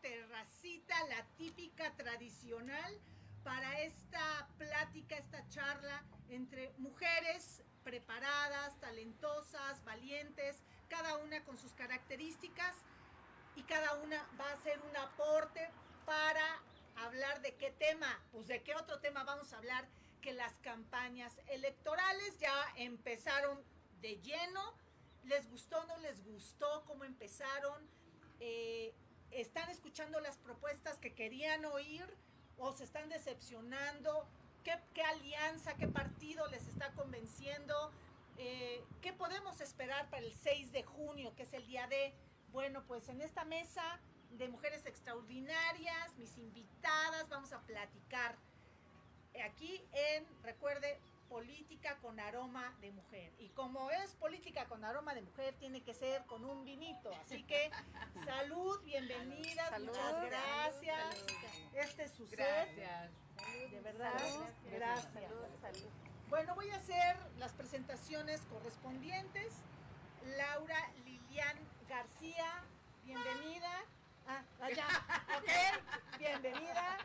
terracita, 0.00 0.94
la 1.08 1.24
típica 1.36 1.94
tradicional, 1.96 3.00
para 3.42 3.80
esta 3.80 4.48
plática, 4.58 5.16
esta 5.16 5.46
charla 5.48 6.04
entre 6.28 6.72
mujeres 6.78 7.62
preparadas, 7.82 8.78
talentosas, 8.80 9.82
valientes, 9.84 10.56
cada 10.88 11.16
una 11.16 11.42
con 11.44 11.56
sus 11.56 11.72
características 11.72 12.74
y 13.56 13.62
cada 13.62 13.94
una 13.94 14.28
va 14.38 14.48
a 14.50 14.52
hacer 14.52 14.80
un 14.88 14.96
aporte 14.96 15.68
para 16.04 16.62
hablar 16.96 17.40
de 17.40 17.54
qué 17.54 17.70
tema, 17.70 18.20
pues 18.32 18.46
de 18.48 18.62
qué 18.62 18.74
otro 18.74 19.00
tema 19.00 19.24
vamos 19.24 19.52
a 19.52 19.58
hablar 19.58 19.88
que 20.20 20.32
las 20.32 20.52
campañas 20.60 21.40
electorales 21.48 22.38
ya 22.38 22.54
empezaron 22.76 23.62
de 24.00 24.20
lleno. 24.20 24.74
¿Les 25.24 25.48
gustó 25.50 25.84
no 25.84 25.96
les 25.98 26.22
gustó 26.24 26.84
cómo 26.86 27.04
empezaron? 27.04 27.88
Eh, 28.40 28.94
¿Están 29.32 29.70
escuchando 29.70 30.18
las 30.20 30.38
propuestas 30.38 30.98
que 30.98 31.14
querían 31.14 31.64
oír 31.64 32.04
o 32.58 32.72
se 32.72 32.84
están 32.84 33.08
decepcionando? 33.08 34.26
¿Qué, 34.64 35.02
alianza, 35.02 35.74
qué 35.74 35.86
partido 35.86 36.46
les 36.48 36.66
está 36.66 36.92
convenciendo? 36.92 37.92
Eh, 38.38 38.82
¿Qué 39.00 39.12
podemos 39.12 39.60
esperar 39.60 40.10
para 40.10 40.24
el 40.24 40.32
6 40.32 40.72
de 40.72 40.82
junio, 40.82 41.32
que 41.36 41.44
es 41.44 41.52
el 41.52 41.66
día 41.66 41.86
de... 41.86 42.12
Bueno, 42.52 42.82
pues 42.88 43.08
en 43.08 43.20
esta 43.20 43.44
mesa 43.44 44.00
de 44.32 44.48
mujeres 44.48 44.84
extraordinarias, 44.84 46.16
mis 46.16 46.36
invitadas, 46.36 47.28
vamos 47.28 47.52
a 47.52 47.60
platicar 47.60 48.36
aquí 49.44 49.80
en, 49.92 50.26
recuerde, 50.42 50.98
política 51.30 51.96
con 52.02 52.18
aroma 52.18 52.76
de 52.80 52.90
mujer. 52.90 53.32
Y 53.38 53.48
como 53.50 53.90
es 53.92 54.14
política 54.16 54.66
con 54.66 54.84
aroma 54.84 55.14
de 55.14 55.22
mujer, 55.22 55.54
tiene 55.54 55.80
que 55.82 55.94
ser 55.94 56.26
con 56.26 56.44
un 56.44 56.64
vinito. 56.64 57.10
Así 57.24 57.44
que 57.44 57.70
salud, 58.26 58.82
bienvenidas, 58.82 59.80
muchas 59.80 60.24
gracias. 60.24 61.24
Este 61.72 62.02
es 62.02 62.10
su 62.10 62.26
Gracias. 62.28 63.12
De 63.70 63.80
verdad, 63.80 64.12
gracias. 64.70 65.32
Bueno, 66.28 66.54
voy 66.56 66.68
a 66.70 66.76
hacer 66.76 67.16
las 67.38 67.52
presentaciones 67.52 68.40
correspondientes. 68.52 69.54
Laura 70.36 70.90
Lilian 71.04 71.56
García, 71.88 72.62
bienvenida. 73.04 73.84
Ah, 74.26 74.42
allá. 74.60 74.86
Ok, 75.38 76.18
bienvenida. 76.18 76.98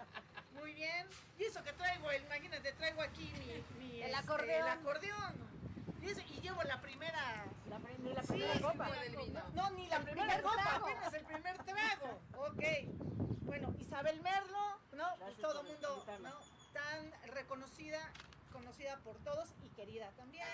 Muy 0.54 0.74
bien. 0.74 1.08
Y 1.38 1.44
eso 1.44 1.64
que 1.64 1.74
traigo, 1.74 2.12
imagínate, 2.14 2.72
traigo 2.74 3.02
aquí 3.02 3.32
mi, 3.78 4.02
el, 4.02 4.10
este, 4.10 4.16
acordeón. 4.16 4.62
el 4.62 4.68
acordeón. 4.68 5.56
Y, 6.02 6.42
llevo 6.42 6.62
la 6.64 6.80
primera. 6.82 7.46
La, 7.68 7.80
la 7.80 8.22
primera 8.22 8.62
copa. 8.62 8.90
No, 9.54 9.72
ni 9.72 9.88
la 9.88 10.00
primera 10.02 10.42
copa, 10.42 10.76
apenas 10.76 11.14
el 11.14 11.26
primer 11.26 11.58
trago. 11.64 12.22
Ok. 12.38 12.64
Bueno, 13.42 13.74
Isabel 13.80 14.22
Merlo, 14.22 14.80
¿no? 14.94 15.16
Todo 15.42 15.62
el 15.62 15.68
mundo, 15.68 16.06
¿no? 16.22 16.40
Tan 16.74 17.12
reconocida 17.34 18.12
conocida 18.56 18.98
por 19.04 19.18
todos 19.20 19.50
y 19.64 19.70
querida 19.70 20.12
también. 20.12 20.48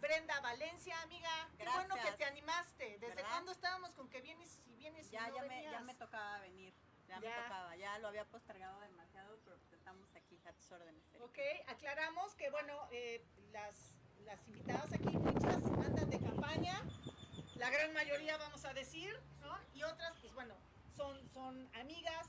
Brenda 0.00 0.40
Valencia, 0.40 1.00
amiga, 1.02 1.30
qué 1.58 1.64
bueno 1.64 1.94
que 1.94 2.12
te 2.12 2.24
animaste. 2.24 2.98
¿Desde 2.98 3.22
cuándo 3.22 3.52
estábamos 3.52 3.94
con 3.94 4.08
que 4.08 4.20
vienes 4.22 4.60
y 4.66 4.76
vienes 4.76 5.10
ya, 5.10 5.30
ya 5.34 5.42
me, 5.44 5.62
ya 5.62 5.80
me 5.80 5.94
tocaba 5.94 6.38
venir. 6.40 6.72
Ya, 7.20 7.30
me 7.30 7.42
tocaba, 7.42 7.76
ya 7.76 7.98
lo 7.98 8.08
había 8.08 8.24
postergado 8.24 8.80
demasiado, 8.80 9.38
pero 9.44 9.56
pues 9.58 9.72
estamos 9.74 10.08
aquí 10.14 10.40
a 10.46 10.52
tus 10.52 10.70
órdenes. 10.72 11.02
Ok, 11.20 11.38
aclaramos 11.68 12.34
que 12.34 12.50
bueno, 12.50 12.88
eh, 12.90 13.24
las, 13.52 13.92
las 14.24 14.46
invitadas 14.48 14.92
aquí, 14.92 15.10
muchas 15.18 15.62
andan 15.84 16.08
de 16.10 16.18
campaña, 16.20 16.80
la 17.56 17.70
gran 17.70 17.92
mayoría 17.92 18.36
vamos 18.38 18.64
a 18.64 18.72
decir, 18.72 19.14
¿no? 19.40 19.56
Y 19.74 19.82
otras, 19.82 20.14
pues 20.20 20.32
bueno, 20.34 20.54
son, 20.96 21.16
son 21.30 21.68
amigas 21.76 22.26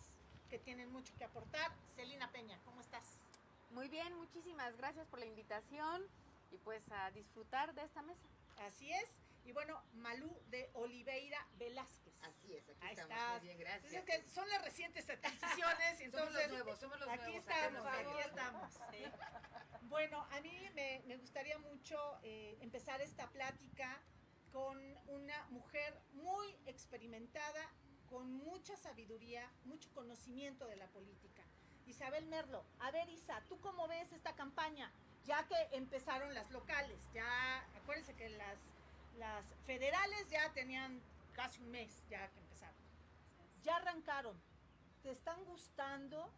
que 0.49 0.59
tienen 0.59 0.91
mucho 0.91 1.13
que 1.17 1.23
aportar. 1.23 1.71
Celina 1.95 2.31
Peña, 2.31 2.59
¿cómo 2.65 2.81
estás? 2.81 3.23
Muy 3.71 3.87
bien, 3.89 4.15
muchísimas 4.17 4.75
gracias 4.77 5.07
por 5.07 5.19
la 5.19 5.25
invitación 5.25 6.03
y 6.51 6.57
pues 6.57 6.83
a 6.91 7.09
disfrutar 7.11 7.73
de 7.73 7.83
esta 7.83 8.01
mesa. 8.03 8.21
Así 8.59 8.91
es. 8.91 9.22
Y 9.45 9.51
bueno, 9.51 9.81
Malú 9.93 10.41
de 10.49 10.69
Oliveira 10.73 11.45
Velázquez. 11.57 12.13
Así 12.21 12.55
es, 12.55 12.69
aquí 12.69 12.87
estamos. 12.91 13.41
Muy 13.41 13.47
bien, 13.47 13.59
gracias. 13.59 14.31
son 14.31 14.47
las 14.49 14.63
recientes 14.63 15.09
adquisiciones. 15.09 15.99
entonces, 15.99 16.11
somos 16.11 16.33
los 16.33 16.49
nuevos, 16.49 16.79
somos 16.79 16.99
los 16.99 17.09
aquí 17.09 17.31
nuevos. 17.31 17.47
Estamos, 17.47 17.85
aquí 17.87 18.19
estamos, 18.25 18.73
Bueno, 19.83 20.25
a 20.31 20.41
mí 20.41 20.69
me, 20.73 21.17
gustaría 21.17 21.57
mucho 21.57 21.97
eh, 22.23 22.57
empezar 22.61 23.01
esta 23.01 23.29
plática 23.29 24.01
con 24.51 24.77
una 25.07 25.45
mujer 25.49 25.99
muy 26.13 26.55
experimentada, 26.65 27.69
con 28.09 28.31
mucha 28.31 28.77
sabiduría, 28.77 29.51
mucho 29.65 29.91
conocimiento 29.93 30.67
de 30.67 30.77
la 30.77 30.87
política. 30.87 31.43
Isabel 31.85 32.25
Merlo, 32.27 32.63
a 32.79 32.91
ver 32.91 33.09
Isa, 33.09 33.41
¿tú 33.49 33.59
cómo 33.59 33.87
ves 33.87 34.11
esta 34.13 34.35
campaña? 34.35 34.91
Ya 35.25 35.45
que 35.47 35.55
empezaron 35.71 36.33
las 36.33 36.49
locales, 36.51 37.09
ya 37.13 37.65
acuérdense 37.75 38.13
que 38.13 38.29
las, 38.29 38.57
las 39.17 39.45
federales 39.65 40.27
ya 40.29 40.51
tenían 40.53 41.01
casi 41.33 41.61
un 41.61 41.71
mes 41.71 42.03
ya 42.09 42.27
que 42.29 42.39
empezaron. 42.39 42.75
Ya 43.63 43.75
arrancaron. 43.77 44.37
¿Te 45.01 45.11
están 45.11 45.43
gustando? 45.45 46.29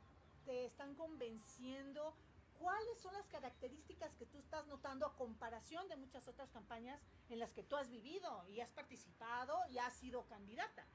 ¿Te 0.45 0.65
están 0.65 0.95
convenciendo? 0.95 2.15
¿Cuáles 2.59 2.99
son 2.99 3.13
las 3.13 3.27
características 3.27 4.15
que 4.15 4.25
tú 4.25 4.37
estás 4.39 4.65
notando 4.67 5.05
a 5.05 5.15
comparación 5.15 5.87
de 5.89 5.97
muchas 5.97 6.27
otras 6.27 6.49
campañas 6.51 7.01
en 7.29 7.39
las 7.39 7.51
que 7.51 7.63
tú 7.63 7.75
has 7.75 7.89
vivido 7.89 8.45
y 8.49 8.61
has 8.61 8.71
participado 8.71 9.57
y 9.69 9.77
has 9.77 9.93
sido 9.93 10.25
candidata? 10.27 10.85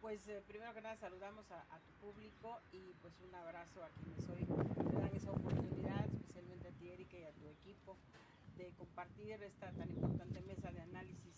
Pues 0.00 0.28
eh, 0.28 0.42
primero 0.46 0.74
que 0.74 0.82
nada 0.82 0.96
saludamos 0.96 1.50
a, 1.50 1.64
tu 1.80 1.92
público 1.92 2.60
y 2.72 2.92
pues 3.00 3.18
un 3.20 3.34
abrazo 3.34 3.82
a 3.82 3.88
quienes 3.88 4.28
hoy 4.28 4.44
te 4.44 4.96
dan 4.96 5.14
esa 5.14 5.30
oportunidad, 5.30 6.04
especialmente 6.12 6.68
a 6.68 6.72
ti 6.72 6.90
Erika 6.90 7.16
y 7.16 7.24
a 7.24 7.32
tu 7.32 7.48
equipo, 7.48 7.96
de 8.56 8.72
compartir 8.78 9.42
esta 9.42 9.70
tan 9.72 9.90
importante 9.90 10.40
mesa 10.42 10.70
de 10.70 10.82
análisis 10.82 11.34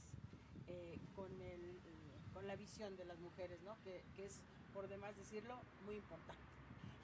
eh, 0.66 0.98
con, 1.14 1.30
el, 1.40 1.80
con 2.32 2.46
la 2.46 2.56
visión 2.56 2.96
de 2.96 3.04
las 3.04 3.18
mujeres, 3.18 3.60
¿no? 3.62 3.76
que, 3.82 4.04
que 4.14 4.26
es, 4.26 4.42
por 4.72 4.88
demás 4.88 5.16
decirlo, 5.16 5.58
muy 5.84 5.96
importante. 5.96 6.42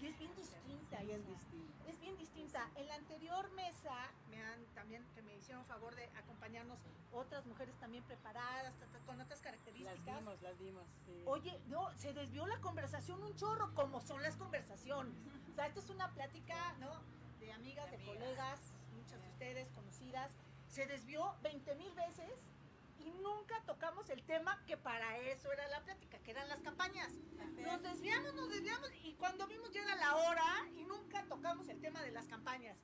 Y 0.02 0.06
es 0.06 0.18
bien 0.18 0.34
distinta. 0.34 1.00
Bien 1.04 1.24
distinta. 1.24 1.88
Es 1.88 2.00
bien 2.00 2.18
distinta. 2.18 2.70
En 2.74 2.88
la 2.88 2.96
anterior 2.96 3.48
mesa, 3.52 3.94
me 4.30 4.42
han 4.42 4.64
también, 4.74 5.06
que 5.14 5.22
me 5.22 5.36
hicieron 5.36 5.64
favor 5.66 5.94
de 5.94 6.06
acompañarnos 6.16 6.80
otras 7.12 7.46
mujeres 7.46 7.76
también 7.78 8.02
preparadas, 8.02 8.74
con 9.06 9.20
otras 9.20 9.40
características. 9.40 10.04
Las 10.04 10.18
vimos, 10.18 10.42
las 10.42 10.58
vimos. 10.58 10.84
Oye, 11.26 11.56
no, 11.68 11.88
se 11.98 12.12
desvió 12.12 12.44
la 12.48 12.60
conversación 12.60 13.22
un 13.22 13.36
chorro, 13.36 13.72
como 13.74 14.00
son 14.00 14.20
las 14.22 14.34
conversaciones. 14.36 15.14
O 15.52 15.54
sea, 15.54 15.68
esto 15.68 15.78
es 15.78 15.90
una 15.90 16.10
plática, 16.12 16.74
¿no? 16.80 16.90
De 17.38 17.52
amigas, 17.52 17.88
de, 17.92 17.98
de 17.98 18.04
colegas, 18.04 18.58
muchas 19.12 19.22
de 19.22 19.28
ustedes 19.28 19.70
conocidas. 19.70 20.32
Se 20.68 20.86
desvió 20.86 21.36
20 21.42 21.74
mil 21.74 21.92
veces 21.94 22.32
y 22.98 23.10
nunca 23.10 23.60
tocamos 23.66 24.08
el 24.10 24.22
tema 24.22 24.62
que 24.66 24.76
para 24.76 25.18
eso 25.18 25.52
era 25.52 25.68
la 25.68 25.80
plática, 25.82 26.18
que 26.18 26.30
eran 26.30 26.48
las 26.48 26.60
campañas. 26.60 27.12
Nos 27.56 27.82
desviamos, 27.82 28.34
nos 28.34 28.48
desviamos 28.48 28.90
y 29.02 29.14
cuando 29.14 29.46
vimos 29.46 29.70
ya 29.72 29.82
era 29.82 29.96
la 29.96 30.16
hora 30.16 30.70
y 30.76 30.84
nunca 30.84 31.24
tocamos 31.28 31.68
el 31.68 31.80
tema 31.80 32.02
de 32.02 32.12
las 32.12 32.26
campañas. 32.26 32.78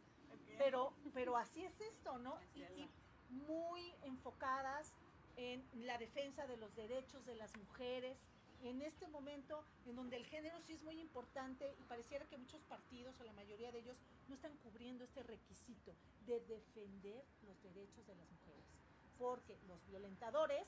Pero, 0.59 0.93
pero 1.15 1.37
así 1.37 1.65
es 1.65 1.81
esto, 1.81 2.19
¿no? 2.19 2.39
y, 2.55 2.89
muy 3.31 3.95
enfocadas 4.03 4.95
en 5.37 5.62
la 5.75 5.99
defensa 5.99 6.47
de 6.47 6.56
los 6.56 6.75
derechos 6.75 7.27
de 7.27 7.34
las 7.34 7.55
mujeres, 7.59 8.19
en 8.63 8.83
este 8.83 9.07
momento 9.09 9.65
en 9.87 9.97
donde 9.97 10.17
el 10.17 10.27
género 10.27 10.61
sí 10.61 10.73
es 10.73 10.83
muy 10.83 11.01
importante 11.01 11.75
y 11.79 11.85
pareciera 11.85 12.27
que 12.27 12.37
muchos 12.37 12.63
partidos 12.63 13.19
o 13.21 13.25
la 13.25 13.33
mayoría 13.33 13.73
de 13.73 13.81
ellos 13.81 13.97
no 14.29 14.35
están 14.35 14.57
cubriendo 14.59 15.05
este 15.05 15.23
requisito 15.23 15.93
de 16.27 16.41
defender 16.41 17.25
los 17.47 17.63
derechos 17.63 18.07
de 18.07 18.15
las 18.15 18.31
mujeres 18.31 18.79
porque 19.19 19.59
los 19.67 19.85
violentadores, 19.89 20.67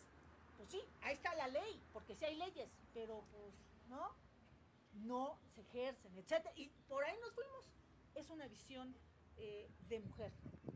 pues 0.57 0.69
sí, 0.69 0.81
ahí 1.03 1.15
está 1.15 1.35
la 1.37 1.49
ley, 1.49 1.81
porque 1.93 2.15
sí 2.17 2.25
hay 2.25 2.37
leyes, 2.37 2.69
pero 2.93 3.25
pues 3.31 3.55
no, 3.89 4.11
no 5.07 5.39
se 5.55 5.63
ejercen, 5.63 6.17
etcétera. 6.17 6.53
Y 6.57 6.69
por 6.89 7.05
ahí 7.05 7.17
nos 7.21 7.33
fuimos. 7.33 7.65
Es 8.15 8.29
una 8.29 8.47
visión 8.49 8.95
eh, 9.37 9.71
de 9.89 10.01
mujer. 10.01 10.33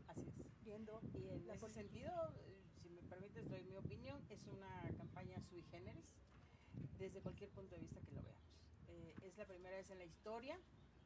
Así 0.07 0.21
es. 0.21 0.65
Viendo. 0.65 0.99
Y 1.13 1.27
en 1.27 1.49
ese 1.49 1.69
sentido, 1.69 2.11
eh, 2.37 2.63
si 2.81 2.89
me 2.89 3.01
permites, 3.03 3.47
doy 3.49 3.63
mi 3.63 3.75
opinión, 3.75 4.25
es 4.29 4.47
una 4.47 4.81
campaña 4.97 5.39
sui 5.41 5.61
generis, 5.69 6.05
desde 6.99 7.21
cualquier 7.21 7.49
punto 7.51 7.75
de 7.75 7.81
vista 7.81 7.99
que 8.01 8.11
lo 8.11 8.21
veamos. 8.21 8.43
Eh, 8.89 9.13
es 9.23 9.37
la 9.37 9.45
primera 9.45 9.75
vez 9.75 9.89
en 9.89 9.97
la 9.97 10.05
historia 10.05 10.59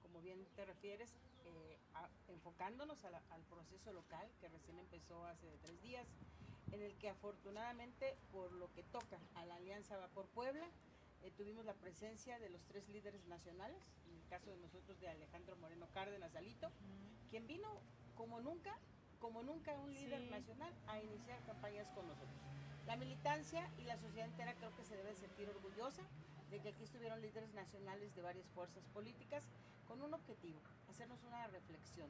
como 0.09 0.21
bien 0.21 0.45
te 0.55 0.65
refieres, 0.65 1.13
eh, 1.45 1.77
enfocándonos 2.27 3.03
al 3.05 3.43
proceso 3.49 3.93
local 3.93 4.27
que 4.39 4.49
recién 4.49 4.79
empezó 4.79 5.25
hace 5.25 5.57
tres 5.61 5.81
días, 5.81 6.07
en 6.71 6.81
el 6.81 6.95
que 6.97 7.09
afortunadamente 7.09 8.15
por 8.31 8.51
lo 8.51 8.71
que 8.73 8.83
toca 8.83 9.19
a 9.35 9.45
la 9.45 9.55
Alianza 9.55 9.97
Va 9.97 10.07
por 10.09 10.27
Puebla, 10.27 10.67
eh, 11.21 11.31
tuvimos 11.35 11.65
la 11.65 11.73
presencia 11.73 12.39
de 12.39 12.49
los 12.49 12.63
tres 12.65 12.87
líderes 12.89 13.25
nacionales, 13.25 13.83
en 14.07 14.15
el 14.15 14.27
caso 14.27 14.49
de 14.49 14.57
nosotros 14.57 14.99
de 14.99 15.09
Alejandro 15.09 15.55
Moreno 15.57 15.87
Cárdenas 15.93 16.35
Alito, 16.35 16.69
quien 17.29 17.45
vino 17.47 17.81
como 18.15 18.39
nunca, 18.41 18.77
como 19.19 19.43
nunca 19.43 19.77
un 19.77 19.93
líder 19.93 20.21
nacional 20.31 20.73
a 20.87 20.99
iniciar 21.01 21.43
campañas 21.45 21.89
con 21.91 22.07
nosotros. 22.07 22.58
La 22.89 22.97
militancia 22.97 23.69
y 23.77 23.83
la 23.83 23.97
sociedad 23.97 24.27
entera 24.27 24.55
creo 24.55 24.75
que 24.75 24.83
se 24.83 24.97
debe 24.97 25.13
sentir 25.13 25.47
orgullosa 25.47 26.01
de 26.49 26.59
que 26.59 26.69
aquí 26.69 26.83
estuvieron 26.83 27.21
líderes 27.21 27.53
nacionales 27.53 28.15
de 28.15 28.23
varias 28.23 28.49
fuerzas 28.49 28.83
políticas 28.95 29.47
con 29.87 30.01
un 30.01 30.11
objetivo, 30.11 30.59
hacernos 30.89 31.23
una 31.23 31.45
reflexión 31.45 32.09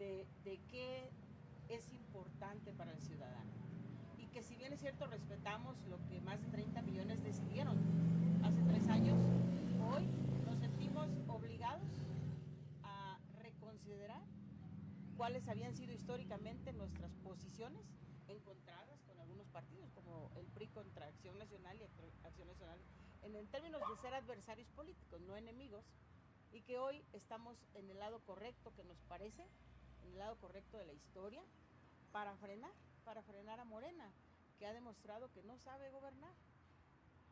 de, 0.00 0.26
de 0.42 0.58
qué 0.68 1.08
es 1.68 1.92
importante 1.92 2.72
para 2.72 2.90
el 2.90 3.00
ciudadano. 3.02 3.52
Y 4.18 4.26
que 4.26 4.42
si 4.42 4.56
bien 4.56 4.72
es 4.72 4.80
cierto, 4.80 5.06
respetamos 5.06 5.76
lo 5.88 6.04
que 6.08 6.20
más 6.22 6.42
de 6.42 6.48
30 6.48 6.82
millones 6.82 7.22
decidieron 7.22 7.78
hace 8.42 8.62
tres 8.62 8.88
años, 8.88 9.20
hoy 9.80 10.08
nos 10.44 10.58
sentimos 10.58 11.08
obligados 11.28 11.86
a 12.82 13.20
reconsiderar 13.38 14.22
cuáles 15.16 15.46
habían 15.46 15.76
sido 15.76 15.92
históricamente 15.92 16.72
nuestras 16.72 17.14
posiciones 17.22 17.86
encontradas 18.28 19.00
con 19.02 19.18
algunos 19.20 19.46
partidos, 19.48 19.90
como 19.94 20.30
el 20.36 20.46
PRI 20.46 20.68
contra 20.68 21.06
Acción 21.06 21.38
Nacional 21.38 21.78
y 21.80 21.84
Acción 22.24 22.48
Nacional, 22.48 22.80
en, 23.22 23.46
términos 23.48 23.80
de 23.88 23.96
ser 24.02 24.14
adversarios 24.14 24.68
políticos, 24.70 25.20
no 25.22 25.36
enemigos, 25.36 25.84
y 26.52 26.62
que 26.62 26.78
hoy 26.78 27.04
estamos 27.12 27.56
en 27.74 27.90
el 27.90 27.98
lado 27.98 28.20
correcto 28.20 28.72
que 28.74 28.84
nos 28.84 29.00
parece, 29.08 29.42
en 30.02 30.12
el 30.12 30.18
lado 30.18 30.36
correcto 30.36 30.76
de 30.78 30.86
la 30.86 30.92
historia, 30.92 31.42
para 32.12 32.36
frenar, 32.36 32.72
para 33.04 33.22
frenar 33.22 33.60
a 33.60 33.64
Morena, 33.64 34.12
que 34.58 34.66
ha 34.66 34.72
demostrado 34.72 35.32
que 35.32 35.42
no 35.42 35.58
sabe 35.58 35.90
gobernar. 35.90 36.34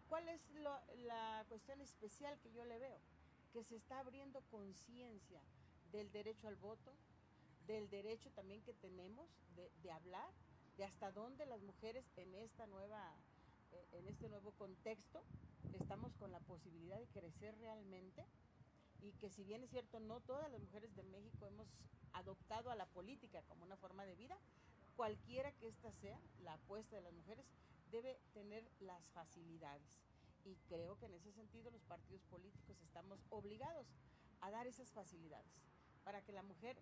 ¿Cuál 0.08 0.28
es 0.28 0.40
la 0.50 1.44
cuestión 1.48 1.80
especial 1.80 2.38
que 2.40 2.52
yo 2.52 2.64
le 2.64 2.78
veo? 2.78 2.98
Que 3.52 3.62
se 3.64 3.76
está 3.76 4.00
abriendo 4.00 4.42
conciencia 4.50 5.40
del 5.92 6.10
derecho 6.10 6.48
al 6.48 6.56
voto, 6.56 6.92
del 7.66 7.88
derecho 7.90 8.30
también 8.32 8.62
que 8.62 8.74
tenemos 8.74 9.28
de, 9.54 9.70
de, 9.82 9.92
hablar, 9.92 10.30
de 10.76 10.84
hasta 10.84 11.12
dónde 11.12 11.46
las 11.46 11.62
mujeres 11.62 12.04
en 12.16 12.34
esta 12.34 12.66
nueva, 12.66 13.14
eh, 13.72 13.86
en 13.92 14.08
este 14.08 14.28
nuevo 14.28 14.52
contexto 14.52 15.22
estamos 15.72 16.14
con 16.14 16.32
la 16.32 16.40
posibilidad 16.40 16.98
de 16.98 17.06
crecer 17.08 17.56
realmente 17.58 18.26
y 19.00 19.12
que 19.12 19.30
si 19.30 19.44
bien 19.44 19.62
es 19.64 19.70
cierto 19.70 20.00
no 20.00 20.20
todas 20.20 20.50
las 20.50 20.60
mujeres 20.60 20.94
de 20.94 21.02
México 21.04 21.46
hemos 21.46 21.66
adoptado 22.12 22.70
a 22.70 22.76
la 22.76 22.86
política 22.86 23.42
como 23.42 23.64
una 23.64 23.76
forma 23.76 24.04
de 24.04 24.14
vida, 24.14 24.38
cualquiera 24.96 25.52
que 25.52 25.68
ésta 25.68 25.92
sea, 25.92 26.20
la 26.42 26.54
apuesta 26.54 26.96
de 26.96 27.02
las 27.02 27.12
mujeres, 27.12 27.46
debe 27.90 28.18
tener 28.32 28.64
las 28.80 29.08
facilidades. 29.10 30.00
Y 30.44 30.56
creo 30.68 30.98
que 30.98 31.06
en 31.06 31.14
ese 31.14 31.32
sentido 31.32 31.70
los 31.70 31.82
partidos 31.84 32.22
políticos 32.24 32.76
estamos 32.82 33.24
obligados 33.30 33.86
a 34.40 34.50
dar 34.50 34.66
esas 34.66 34.90
facilidades 34.90 35.52
para 36.04 36.22
que 36.22 36.32
la 36.32 36.42
mujer 36.42 36.76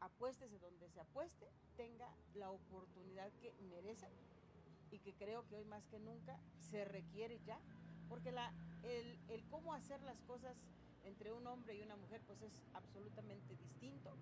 apuéstese 0.00 0.58
donde 0.58 0.88
se 0.88 1.00
apueste, 1.00 1.50
tenga 1.76 2.08
la 2.34 2.50
oportunidad 2.50 3.30
que 3.40 3.52
merece 3.70 4.08
y 4.90 4.98
que 4.98 5.14
creo 5.14 5.46
que 5.46 5.56
hoy 5.56 5.64
más 5.64 5.86
que 5.86 5.98
nunca 5.98 6.38
se 6.70 6.84
requiere 6.84 7.40
ya, 7.44 7.58
porque 8.08 8.30
el, 8.82 9.44
cómo 9.50 9.74
hacer 9.74 10.00
las 10.02 10.20
cosas 10.22 10.56
entre 11.04 11.32
un 11.32 11.46
hombre 11.46 11.76
y 11.76 11.82
una 11.82 11.96
mujer 11.96 12.20
pues 12.26 12.42
es 12.42 12.62
absolutamente 12.74 13.56
distinto 13.56 14.16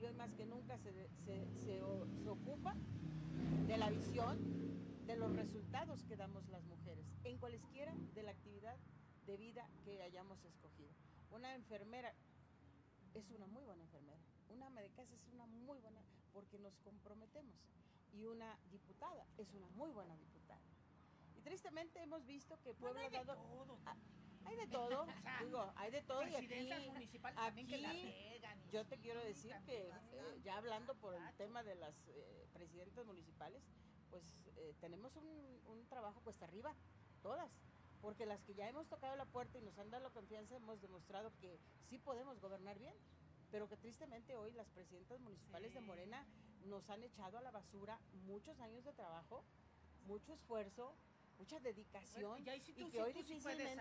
y 0.00 0.04
hoy 0.04 0.14
más 0.14 0.32
que 0.34 0.46
nunca 0.46 0.78
se, 0.78 0.92
se, 1.64 1.82
ocupa 2.28 2.74
de 3.66 3.76
la 3.76 3.90
visión, 3.90 4.38
de 5.06 5.16
los 5.16 5.34
resultados 5.34 6.02
que 6.04 6.16
damos 6.16 6.48
las 6.48 6.64
mujeres 6.64 7.06
en 7.24 7.38
cualesquiera 7.38 7.94
de 8.14 8.22
la 8.22 8.30
actividad 8.30 8.76
de 9.26 9.36
vida 9.36 9.68
que 9.84 10.02
hayamos 10.02 10.44
escogido. 10.44 10.90
Una 11.30 11.54
enfermera 11.54 12.12
es 13.14 13.30
una 13.30 13.46
muy 13.46 13.64
buena 13.64 13.82
enfermera, 13.82 14.20
una 14.54 14.66
ama 14.66 14.80
de 14.80 14.90
casa 14.90 15.14
es 15.14 15.28
una 15.32 15.46
muy 15.46 15.78
buena 15.78 16.00
porque 16.32 16.58
nos 16.58 16.76
comprometemos. 16.78 17.54
Y 18.12 18.24
una 18.24 18.58
diputada 18.70 19.26
es 19.38 19.52
una 19.52 19.68
muy 19.70 19.90
buena 19.90 20.16
diputada. 20.16 20.60
Y 21.36 21.40
tristemente 21.40 22.00
hemos 22.00 22.24
visto 22.24 22.58
que 22.62 22.74
Puebla 22.74 23.06
ha 23.06 23.10
dado... 23.10 23.36
Hay 24.46 24.56
de 24.56 24.66
todo, 24.66 25.06
digo, 25.40 25.72
hay 25.76 25.90
de 25.90 26.02
todo 26.02 26.22
y 26.26 26.34
aquí, 26.34 26.68
yo 28.70 28.84
te 28.84 28.98
quiero 28.98 29.20
decir 29.24 29.54
que 29.64 29.88
eh, 29.88 30.40
ya 30.44 30.58
hablando 30.58 30.94
por 30.96 31.14
el 31.14 31.34
tema 31.36 31.62
de 31.62 31.74
las 31.76 31.94
eh, 32.08 32.46
presidentas 32.52 33.06
municipales, 33.06 33.62
pues 34.10 34.22
eh, 34.56 34.74
tenemos 34.80 35.16
un, 35.16 35.60
un, 35.66 35.86
trabajo 35.88 36.20
cuesta 36.20 36.44
arriba, 36.44 36.74
todas, 37.22 37.50
porque 38.02 38.26
las 38.26 38.42
que 38.42 38.54
ya 38.54 38.68
hemos 38.68 38.86
tocado 38.86 39.16
la 39.16 39.24
puerta 39.24 39.58
y 39.58 39.62
nos 39.62 39.78
han 39.78 39.90
dado 39.90 40.04
la 40.04 40.10
confianza 40.10 40.56
hemos 40.56 40.78
demostrado 40.82 41.32
que 41.40 41.58
sí 41.88 41.98
podemos 41.98 42.38
gobernar 42.38 42.78
bien, 42.78 42.94
pero 43.54 43.68
que 43.68 43.76
tristemente 43.76 44.34
hoy 44.34 44.50
las 44.54 44.66
presidentas 44.70 45.20
municipales 45.20 45.72
de 45.72 45.80
Morena 45.80 46.26
nos 46.64 46.90
han 46.90 47.04
echado 47.04 47.38
a 47.38 47.40
la 47.40 47.52
basura 47.52 48.00
muchos 48.26 48.58
años 48.58 48.84
de 48.84 48.92
trabajo, 48.92 49.44
mucho 50.08 50.32
esfuerzo, 50.32 50.92
mucha 51.38 51.60
dedicación 51.60 52.40
y, 52.40 52.90
que 52.90 53.00
hoy 53.00 53.12
difícilmente 53.12 53.80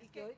y 0.00 0.08
que, 0.10 0.22
hoy, 0.22 0.36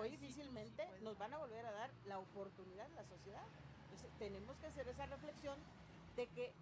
hoy 0.00 0.10
difícilmente 0.10 0.88
nos 1.02 1.16
van 1.18 1.34
a 1.34 1.38
volver 1.38 1.64
a 1.66 1.70
dar 1.70 1.94
la 2.06 2.18
oportunidad 2.18 2.84
en 2.86 2.96
la 2.96 3.04
sociedad. 3.04 3.46
Entonces 3.84 4.10
tenemos 4.18 4.56
que 4.56 4.66
hacer 4.66 4.88
esa 4.88 5.06
reflexión 5.06 5.56
de 6.16 6.26
que 6.26 6.52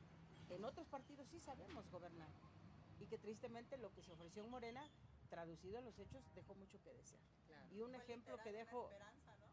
en 0.50 0.62
otros 0.66 0.86
partidos 0.88 1.26
sí 1.30 1.40
sabemos 1.40 1.90
gobernar 1.90 2.28
y 3.00 3.06
que 3.06 3.16
tristemente 3.16 3.78
lo 3.78 3.90
que 3.94 4.02
se 4.02 4.12
ofreció 4.12 4.44
en 4.44 4.50
Morena 4.50 4.86
traducido 5.30 5.78
en 5.78 5.86
los 5.86 5.98
hechos 5.98 6.22
dejó 6.34 6.54
mucho 6.56 6.78
que 6.82 6.92
desear. 6.92 7.22
Y 7.74 7.80
un 7.80 7.94
ejemplo 7.94 8.36
que 8.44 8.52
dejo 8.52 8.90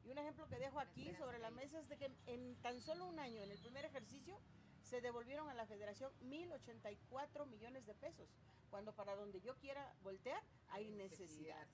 y 0.09 0.11
un 0.11 0.17
ejemplo 0.17 0.47
que 0.47 0.57
dejo 0.57 0.79
aquí 0.79 1.13
sobre 1.13 1.38
la 1.38 1.51
mesa 1.51 1.79
es 1.79 1.88
de 1.88 1.95
que 1.95 2.11
en 2.25 2.56
tan 2.63 2.81
solo 2.81 3.06
un 3.06 3.19
año 3.19 3.44
en 3.44 3.51
el 3.51 3.59
primer 3.59 3.85
ejercicio 3.85 4.39
se 4.81 5.01
devolvieron 5.01 5.47
a 5.50 5.53
la 5.53 5.67
federación 5.67 6.11
1.084 6.23 7.45
millones 7.45 7.85
de 7.85 7.94
pesos, 7.94 8.27
cuando 8.71 8.91
para 8.94 9.15
donde 9.15 9.39
yo 9.39 9.56
quiera 9.57 9.94
voltear 10.01 10.41
hay 10.69 10.89
necesidades. 10.89 11.69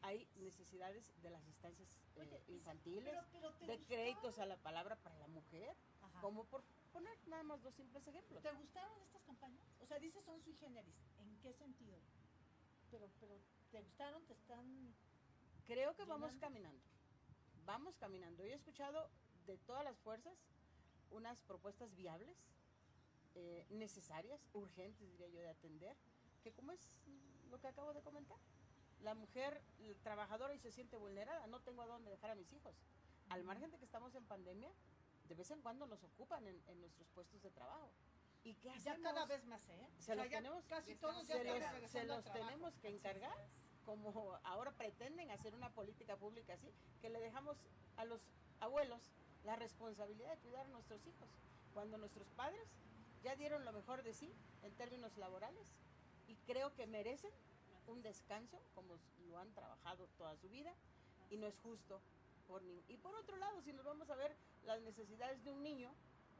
Hay 0.00 0.26
necesidades 0.36 1.12
de 1.20 1.28
las 1.28 1.44
instancias 1.44 2.00
eh, 2.16 2.42
infantiles, 2.48 3.14
de 3.66 3.78
créditos 3.84 4.38
a 4.38 4.46
la 4.46 4.56
palabra 4.56 4.96
para 4.96 5.18
la 5.18 5.28
mujer, 5.28 5.76
como 6.22 6.44
por 6.46 6.62
poner 6.94 7.14
nada 7.28 7.42
más 7.42 7.62
dos 7.62 7.74
simples 7.74 8.06
ejemplos. 8.08 8.42
¿Te 8.42 8.52
gustaron 8.52 8.98
estas 9.02 9.22
campañas? 9.24 9.66
O 9.80 9.84
sea, 9.84 9.98
dices 9.98 10.24
son 10.24 10.40
sui 10.40 10.54
generis. 10.54 10.96
¿En 11.18 11.38
qué 11.42 11.52
sentido? 11.52 11.98
Pero, 12.90 13.10
pero, 13.20 13.38
¿te 13.70 13.82
gustaron? 13.82 14.24
¿Te 14.24 14.32
están...? 14.32 14.94
Creo 15.66 15.94
que 15.94 16.04
vamos 16.06 16.34
caminando. 16.36 16.89
Vamos 17.64 17.96
caminando. 17.96 18.44
Yo 18.44 18.52
he 18.52 18.56
escuchado 18.56 19.08
de 19.46 19.56
todas 19.58 19.84
las 19.84 19.98
fuerzas 19.98 20.34
unas 21.10 21.42
propuestas 21.42 21.94
viables, 21.94 22.36
eh, 23.34 23.66
necesarias, 23.70 24.40
urgentes, 24.52 25.10
diría 25.10 25.28
yo, 25.28 25.40
de 25.40 25.48
atender, 25.48 25.96
que 26.42 26.52
como 26.52 26.72
es 26.72 26.92
lo 27.50 27.60
que 27.60 27.68
acabo 27.68 27.92
de 27.92 28.02
comentar, 28.02 28.38
la 29.02 29.14
mujer 29.14 29.62
trabajadora 30.02 30.54
y 30.54 30.58
se 30.58 30.70
siente 30.70 30.96
vulnerada, 30.96 31.46
no 31.46 31.60
tengo 31.60 31.82
a 31.82 31.86
dónde 31.86 32.10
dejar 32.10 32.30
a 32.30 32.34
mis 32.34 32.52
hijos. 32.52 32.74
Al 33.28 33.44
margen 33.44 33.70
de 33.70 33.78
que 33.78 33.84
estamos 33.84 34.14
en 34.14 34.24
pandemia, 34.24 34.70
de 35.28 35.34
vez 35.34 35.50
en 35.50 35.62
cuando 35.62 35.86
nos 35.86 36.02
ocupan 36.02 36.46
en, 36.46 36.80
nuestros 36.80 37.08
puestos 37.08 37.40
de 37.42 37.50
trabajo. 37.50 37.90
¿Y 38.42 38.54
qué 38.54 38.70
hacemos? 38.70 38.84
Ya 38.84 39.02
cada 39.02 39.26
vez 39.26 39.44
más, 39.44 39.68
¿eh? 39.68 39.88
Se 39.98 40.14
los 40.14 40.28
tenemos, 40.28 40.64
casi 40.66 40.94
todos 40.96 41.26
se 41.26 41.44
los, 41.44 41.90
se 41.90 42.04
los 42.04 42.24
tenemos 42.32 42.76
que 42.78 42.88
encargar, 42.88 43.36
como 43.90 44.38
ahora 44.44 44.70
pretenden 44.70 45.32
hacer 45.32 45.52
una 45.52 45.68
política 45.70 46.16
pública 46.16 46.54
así, 46.54 46.72
que 47.00 47.10
le 47.10 47.18
dejamos 47.18 47.56
a 47.96 48.04
los 48.04 48.28
abuelos 48.60 49.10
la 49.42 49.56
responsabilidad 49.56 50.30
de 50.30 50.38
cuidar 50.38 50.64
a 50.66 50.68
nuestros 50.68 51.04
hijos, 51.08 51.28
cuando 51.72 51.98
nuestros 51.98 52.28
padres 52.30 52.68
ya 53.24 53.34
dieron 53.34 53.64
lo 53.64 53.72
mejor 53.72 54.04
de 54.04 54.14
sí 54.14 54.32
en 54.62 54.72
términos 54.76 55.16
laborales 55.16 55.74
y 56.28 56.36
creo 56.46 56.72
que 56.76 56.86
merecen 56.86 57.32
un 57.88 58.00
descanso 58.02 58.62
como 58.76 58.96
lo 59.28 59.38
han 59.38 59.52
trabajado 59.54 60.06
toda 60.16 60.36
su 60.36 60.48
vida 60.48 60.72
y 61.28 61.36
no 61.36 61.48
es 61.48 61.58
justo 61.58 62.00
por 62.46 62.62
y 62.62 62.96
por 62.96 63.14
otro 63.16 63.36
lado 63.36 63.60
si 63.62 63.72
nos 63.72 63.84
vamos 63.84 64.08
a 64.10 64.14
ver 64.14 64.36
las 64.62 64.80
necesidades 64.82 65.42
de 65.42 65.50
un 65.50 65.62
niño 65.64 65.92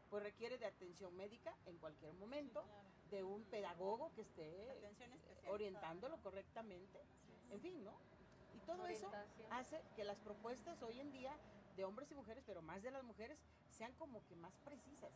pues 0.09 0.23
requiere 0.23 0.57
de 0.59 0.67
atención 0.67 1.17
médica 1.17 1.53
en 1.67 1.77
cualquier 1.79 2.13
momento 2.15 2.65
de 3.11 3.23
un 3.25 3.43
pedagogo 3.45 4.13
que 4.15 4.23
esté 4.23 4.67
orientándolo 5.49 6.17
correctamente. 6.19 7.01
En 7.51 7.61
fin 7.61 7.83
no 7.83 7.93
y 8.55 8.59
todo 8.67 8.87
eso 8.87 9.11
hace 9.51 9.81
que 9.97 10.05
las 10.05 10.19
propuestas 10.19 10.83
hoy 10.83 11.01
en 11.01 11.13
día 11.13 11.37
de 11.77 11.85
hombres 11.85 12.11
y 12.11 12.15
mujeres, 12.15 12.43
pero 12.47 12.63
más 12.63 12.83
de 12.83 12.91
las 12.91 13.05
mujeres, 13.05 13.39
sean 13.71 13.93
como 13.95 14.25
que 14.27 14.37
más 14.37 14.53
precisas, 14.65 15.13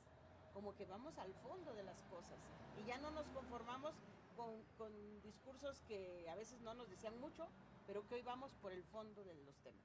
como 0.52 0.74
que 0.74 0.86
vamos 0.86 1.18
al 1.18 1.34
fondo 1.34 1.74
de 1.74 1.82
las 1.82 2.00
cosas. 2.04 2.38
Y 2.80 2.86
ya 2.86 2.98
no 2.98 3.10
nos 3.10 3.26
conformamos 3.28 3.94
con, 4.36 5.22
discursos 5.22 5.80
que 5.82 6.28
a 6.28 6.34
veces 6.34 6.60
no 6.60 6.74
nos 6.74 6.88
decían 6.88 7.18
mucho, 7.20 7.46
pero 7.86 8.06
que 8.06 8.16
hoy 8.16 8.22
vamos 8.22 8.54
por 8.54 8.72
el 8.72 8.82
fondo 8.84 9.24
de 9.24 9.34
los 9.34 9.56
temas. 9.58 9.84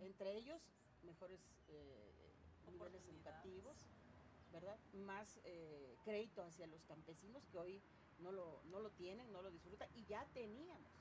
Entre 0.00 0.32
ellos, 0.36 0.60
mejores 1.02 1.40
eh, 1.68 2.32
niveles 2.70 3.06
educativos, 3.06 3.76
¿verdad? 4.60 4.78
Más 4.92 5.40
eh, 5.44 5.96
crédito 6.04 6.42
hacia 6.42 6.66
los 6.66 6.84
campesinos 6.84 7.46
que 7.46 7.58
hoy 7.58 7.82
no 8.18 8.32
lo, 8.32 8.62
no 8.64 8.80
lo 8.80 8.90
tienen, 8.90 9.30
no 9.32 9.42
lo 9.42 9.50
disfrutan 9.50 9.88
y 9.94 10.04
ya 10.04 10.24
teníamos. 10.34 10.92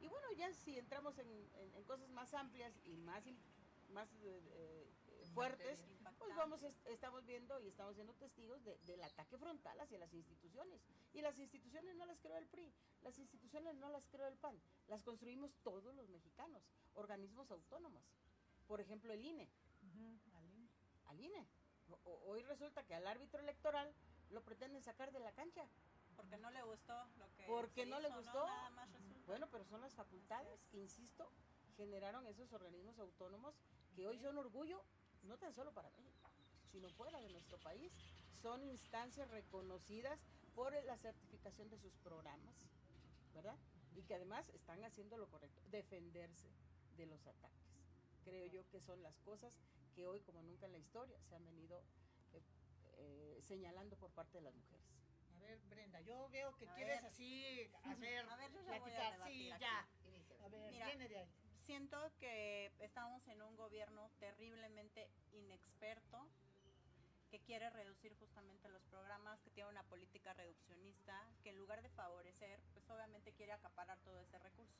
Y 0.00 0.06
bueno, 0.06 0.26
ya 0.36 0.52
si 0.52 0.78
entramos 0.78 1.18
en, 1.18 1.28
en 1.74 1.84
cosas 1.84 2.08
más 2.10 2.34
amplias 2.34 2.72
y 2.84 2.96
más 2.98 3.24
más 3.90 4.08
eh, 4.22 4.86
fuertes, 5.34 5.84
pues 6.18 6.34
vamos, 6.36 6.62
estamos 6.86 7.24
viendo 7.26 7.60
y 7.60 7.68
estamos 7.68 7.94
siendo 7.94 8.12
testigos 8.14 8.62
del 8.64 9.02
ataque 9.02 9.38
frontal 9.38 9.78
hacia 9.80 9.98
las 9.98 10.12
instituciones. 10.12 10.80
Y 11.12 11.22
las 11.22 11.38
instituciones 11.38 11.94
no 11.96 12.06
las 12.06 12.18
creó 12.20 12.36
el 12.36 12.46
PRI, 12.46 12.72
las 13.02 13.18
instituciones 13.18 13.74
no 13.76 13.88
las 13.88 14.06
creó 14.08 14.26
el 14.26 14.36
PAN, 14.36 14.60
las 14.88 15.02
construimos 15.02 15.54
todos 15.62 15.94
los 15.94 16.08
mexicanos, 16.08 16.62
organismos 16.94 17.50
autónomos. 17.50 18.04
Por 18.66 18.80
ejemplo, 18.80 19.12
el 19.12 19.24
INE. 19.24 19.48
al 21.06 21.20
INE. 21.20 21.46
Hoy 22.26 22.42
resulta 22.42 22.84
que 22.84 22.94
al 22.94 23.06
árbitro 23.06 23.40
electoral 23.40 23.92
lo 24.30 24.42
pretenden 24.42 24.82
sacar 24.82 25.12
de 25.12 25.20
la 25.20 25.32
cancha. 25.32 25.66
Porque 26.16 26.36
no 26.38 26.50
le 26.50 26.62
gustó 26.62 26.94
lo 27.16 27.32
que. 27.36 27.44
Porque 27.46 27.86
no 27.86 28.00
le 28.00 28.08
gustó. 28.08 28.44
bueno, 29.26 29.48
pero 29.50 29.64
son 29.64 29.80
las 29.80 29.94
facultades 29.94 30.64
que, 30.66 30.78
insisto, 30.78 31.30
generaron 31.76 32.26
esos 32.26 32.52
organismos 32.52 32.98
autónomos 32.98 33.54
que 33.94 34.06
hoy 34.06 34.18
son 34.18 34.36
orgullo, 34.36 34.82
no 35.22 35.38
tan 35.38 35.54
solo 35.54 35.72
para 35.72 35.90
México, 35.90 36.28
sino 36.72 36.90
fuera 36.90 37.20
de 37.20 37.30
nuestro 37.30 37.58
país. 37.58 37.92
Son 38.42 38.62
instancias 38.64 39.30
reconocidas 39.30 40.18
por 40.54 40.72
la 40.84 40.96
certificación 40.96 41.70
de 41.70 41.78
sus 41.78 41.94
programas, 41.98 42.56
¿verdad? 43.32 43.56
Y 43.94 44.02
que 44.02 44.14
además 44.14 44.48
están 44.50 44.84
haciendo 44.84 45.16
lo 45.16 45.28
correcto, 45.28 45.62
defenderse 45.70 46.50
de 46.96 47.06
los 47.06 47.26
ataques. 47.26 47.76
Creo 48.24 48.46
yo 48.46 48.68
que 48.68 48.80
son 48.80 49.02
las 49.02 49.18
cosas 49.20 49.56
que 49.98 50.06
hoy, 50.06 50.20
como 50.20 50.40
nunca 50.44 50.66
en 50.66 50.72
la 50.72 50.78
historia, 50.78 51.18
se 51.28 51.34
han 51.34 51.44
venido 51.44 51.82
eh, 52.32 52.40
eh, 52.98 53.40
señalando 53.42 53.96
por 53.96 54.12
parte 54.12 54.38
de 54.38 54.44
las 54.44 54.54
mujeres. 54.54 54.86
A 55.34 55.40
ver, 55.40 55.58
Brenda, 55.68 56.00
yo 56.02 56.28
veo 56.28 56.56
que 56.56 56.66
quieres 56.68 57.02
así 57.02 57.68
hacer, 57.82 58.28
a 58.28 58.36
ver, 58.36 58.52
yo 58.52 58.62
ya 58.62 58.78
voy 58.78 58.92
a 58.92 59.26
sí, 59.26 59.50
ya. 59.58 59.88
A 60.44 60.48
ver, 60.50 60.70
viene 60.70 61.08
de 61.08 61.18
ahí 61.18 61.28
siento 61.56 61.98
que 62.20 62.72
estamos 62.78 63.26
en 63.26 63.42
un 63.42 63.56
gobierno 63.56 64.08
terriblemente 64.20 65.10
inexperto 65.32 66.30
que 67.28 67.40
quiere 67.40 67.68
reducir 67.70 68.14
justamente 68.14 68.68
los 68.68 68.82
programas, 68.84 69.40
que 69.42 69.50
tiene 69.50 69.68
una 69.68 69.82
política 69.82 70.32
reduccionista, 70.32 71.28
que 71.42 71.50
en 71.50 71.58
lugar 71.58 71.82
de 71.82 71.90
favorecer, 71.90 72.60
pues 72.72 72.88
obviamente 72.88 73.32
quiere 73.32 73.52
acaparar 73.52 73.98
todo 73.98 74.18
ese 74.20 74.38
recurso. 74.38 74.78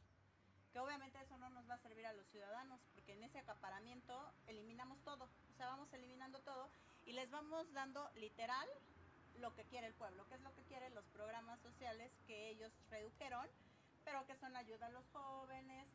Que 0.72 0.80
obviamente 0.80 1.20
eso 1.20 1.36
no 1.38 1.48
nos 1.50 1.68
va 1.68 1.74
a 1.74 1.78
servir 1.78 2.06
a 2.06 2.12
los 2.12 2.26
ciudadanos, 2.28 2.80
porque 2.94 3.12
en 3.12 3.22
ese 3.22 3.38
acaparamiento 3.38 4.32
eliminamos 4.46 5.02
todo, 5.02 5.24
o 5.24 5.56
sea, 5.56 5.66
vamos 5.66 5.92
eliminando 5.92 6.40
todo 6.40 6.70
y 7.06 7.12
les 7.12 7.30
vamos 7.30 7.72
dando 7.72 8.10
literal 8.16 8.68
lo 9.38 9.54
que 9.54 9.64
quiere 9.64 9.86
el 9.86 9.94
pueblo, 9.94 10.26
que 10.28 10.34
es 10.34 10.40
lo 10.42 10.54
que 10.54 10.62
quieren 10.64 10.94
los 10.94 11.06
programas 11.06 11.60
sociales 11.60 12.12
que 12.26 12.50
ellos 12.50 12.72
redujeron, 12.90 13.46
pero 14.04 14.26
que 14.26 14.36
son 14.36 14.56
ayuda 14.56 14.86
a 14.86 14.90
los 14.90 15.06
jóvenes, 15.12 15.86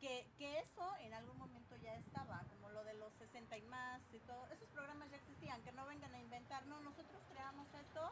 que, 0.00 0.26
que, 0.38 0.60
eso 0.60 0.96
en 1.00 1.12
algún 1.12 1.36
momento 1.36 1.76
ya 1.76 1.94
estaba, 1.94 2.42
como 2.48 2.70
lo 2.70 2.82
de 2.84 2.94
los 2.94 3.12
60 3.14 3.58
y 3.58 3.62
más 3.62 4.00
y 4.12 4.18
todo, 4.20 4.46
esos 4.46 4.68
programas 4.70 5.10
ya 5.10 5.18
existían, 5.18 5.62
que 5.62 5.72
no 5.72 5.86
vengan 5.86 6.14
a 6.14 6.20
inventar, 6.20 6.64
no, 6.66 6.80
nosotros 6.80 7.22
creamos 7.28 7.68
esto 7.74 8.10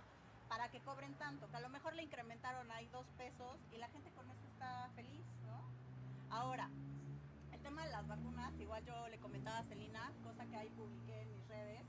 para 0.49 0.71
que 0.71 0.81
cobren 0.81 1.15
tanto, 1.15 1.49
que 1.51 1.57
a 1.57 1.61
lo 1.61 1.69
mejor 1.69 1.95
le 1.95 2.03
incrementaron 2.03 2.71
ahí 2.73 2.87
dos 2.89 3.07
pesos 3.17 3.57
y 3.73 3.79
la 3.79 3.89
gente 3.89 4.11
con 4.13 4.31
eso 4.31 4.47
está 4.47 4.91
feliz, 4.95 5.25
¿no? 5.47 5.78
Ahora, 6.31 6.71
el 7.53 7.61
tema 7.63 7.85
de 7.85 7.91
las 7.91 8.07
vacunas, 8.07 8.53
igual 8.61 8.85
yo 8.85 9.09
le 9.09 9.19
comentaba 9.19 9.59
a 9.59 9.65
Celina, 9.65 10.13
cosa 10.23 10.47
que 10.47 10.57
ahí 10.57 10.71
publiqué 10.71 11.23
en 11.23 11.33
mis 11.33 11.47
redes, 11.49 11.87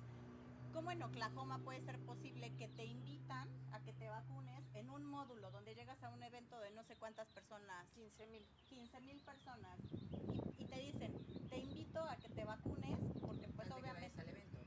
¿cómo 0.74 0.92
en 0.92 1.04
Oklahoma 1.04 1.60
puede 1.60 1.82
ser 1.82 2.00
posible 2.06 2.56
que 2.56 2.70
te 2.70 2.86
invitan 2.86 3.50
a 3.74 3.82
que 3.82 3.94
te 3.94 4.08
vacunes 4.08 4.64
en 4.76 4.90
un 4.90 5.04
módulo 5.06 5.52
donde 5.52 5.76
llegas 5.76 6.02
a 6.04 6.10
un 6.10 6.24
evento 6.24 6.60
de 6.62 6.72
no 6.72 6.84
sé 6.84 6.96
cuántas 6.96 7.28
personas? 7.30 7.86
15 7.96 8.28
mil. 8.28 8.48
15 8.70 9.02
mil 9.02 9.22
personas. 9.22 9.80
Y, 10.32 10.66
te 10.66 10.78
dicen, 10.78 11.18
te 11.50 11.58
invito 11.58 12.02
a 12.04 12.18
que 12.18 12.30
te 12.30 12.46
vacunes, 12.46 13.00
porque 13.26 13.50
pues 13.50 13.70
obviamente... 13.72 14.22
al 14.22 14.30
evento. 14.30 14.60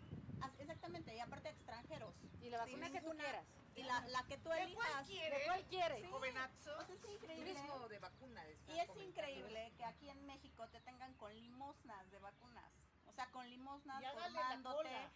Exactamente, 0.58 1.14
y 1.14 1.20
aparte 1.20 1.48
extranjeros. 1.48 2.14
Y 2.40 2.50
la 2.50 2.58
vacuna 2.58 2.90
que 2.90 3.00
tú 3.00 3.10
quieras. 3.10 3.46
Y 3.74 3.82
la, 3.84 4.00
la 4.08 4.22
que 4.24 4.38
tú 4.38 4.52
elijas. 4.52 5.08
¿De 5.08 5.42
cuál 5.46 5.64
quieres? 5.64 6.00
Sí. 6.00 6.06
Jovenazo. 6.10 6.80
Es 6.80 7.10
increíble. 7.10 7.54
Turismo 7.54 7.88
de 7.88 7.98
vacunas. 7.98 8.46
Y 8.68 8.78
es 8.78 8.96
increíble 8.96 9.72
que 9.76 9.84
aquí 9.84 10.08
en 10.08 10.26
México 10.26 10.68
te 10.68 10.80
tengan 10.80 11.14
con 11.14 11.34
limosnas 11.34 12.10
de 12.10 12.18
vacunas. 12.18 12.72
O 13.06 13.12
sea, 13.12 13.30
con 13.30 13.48
limosnas 13.48 14.02
formándote 14.12 15.10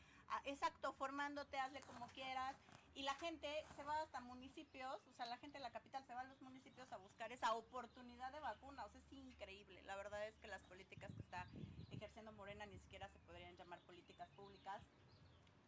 exacto, 0.45 0.93
formándote, 0.95 1.59
hazle 1.59 1.81
como 1.83 2.07
quieras. 2.09 2.57
Y 2.95 3.03
la 3.03 3.15
gente 3.17 3.49
se 3.75 3.85
va 3.85 4.01
hasta 4.01 4.21
municipios, 4.21 5.07
o 5.11 5.13
sea, 5.13 5.27
la 5.27 5.37
gente 5.37 5.59
de 5.59 5.63
la 5.63 5.71
capital 5.71 6.03
se 6.07 6.15
va 6.15 6.21
a 6.21 6.25
los 6.25 6.41
municipios 6.41 6.91
a 6.93 6.97
buscar 6.97 7.31
esa 7.31 7.53
oportunidad 7.53 8.33
de 8.33 8.41
vacuna. 8.41 8.85
O 8.87 8.89
sea, 8.89 9.01
es 9.01 9.13
increíble. 9.13 9.83
La 9.83 9.97
verdad 9.97 10.27
es 10.27 10.37
que 10.39 10.49
las 10.49 10.63
políticas 10.63 11.13
que 11.13 11.21
está 11.21 11.47
ejerciendo 11.91 12.33
Morena 12.33 12.65
ni 12.67 12.79
siquiera 12.79 13.09
se 13.09 13.19
podrían 13.21 13.55
llamar 13.57 13.81
políticas 13.81 14.31
públicas. 14.31 14.83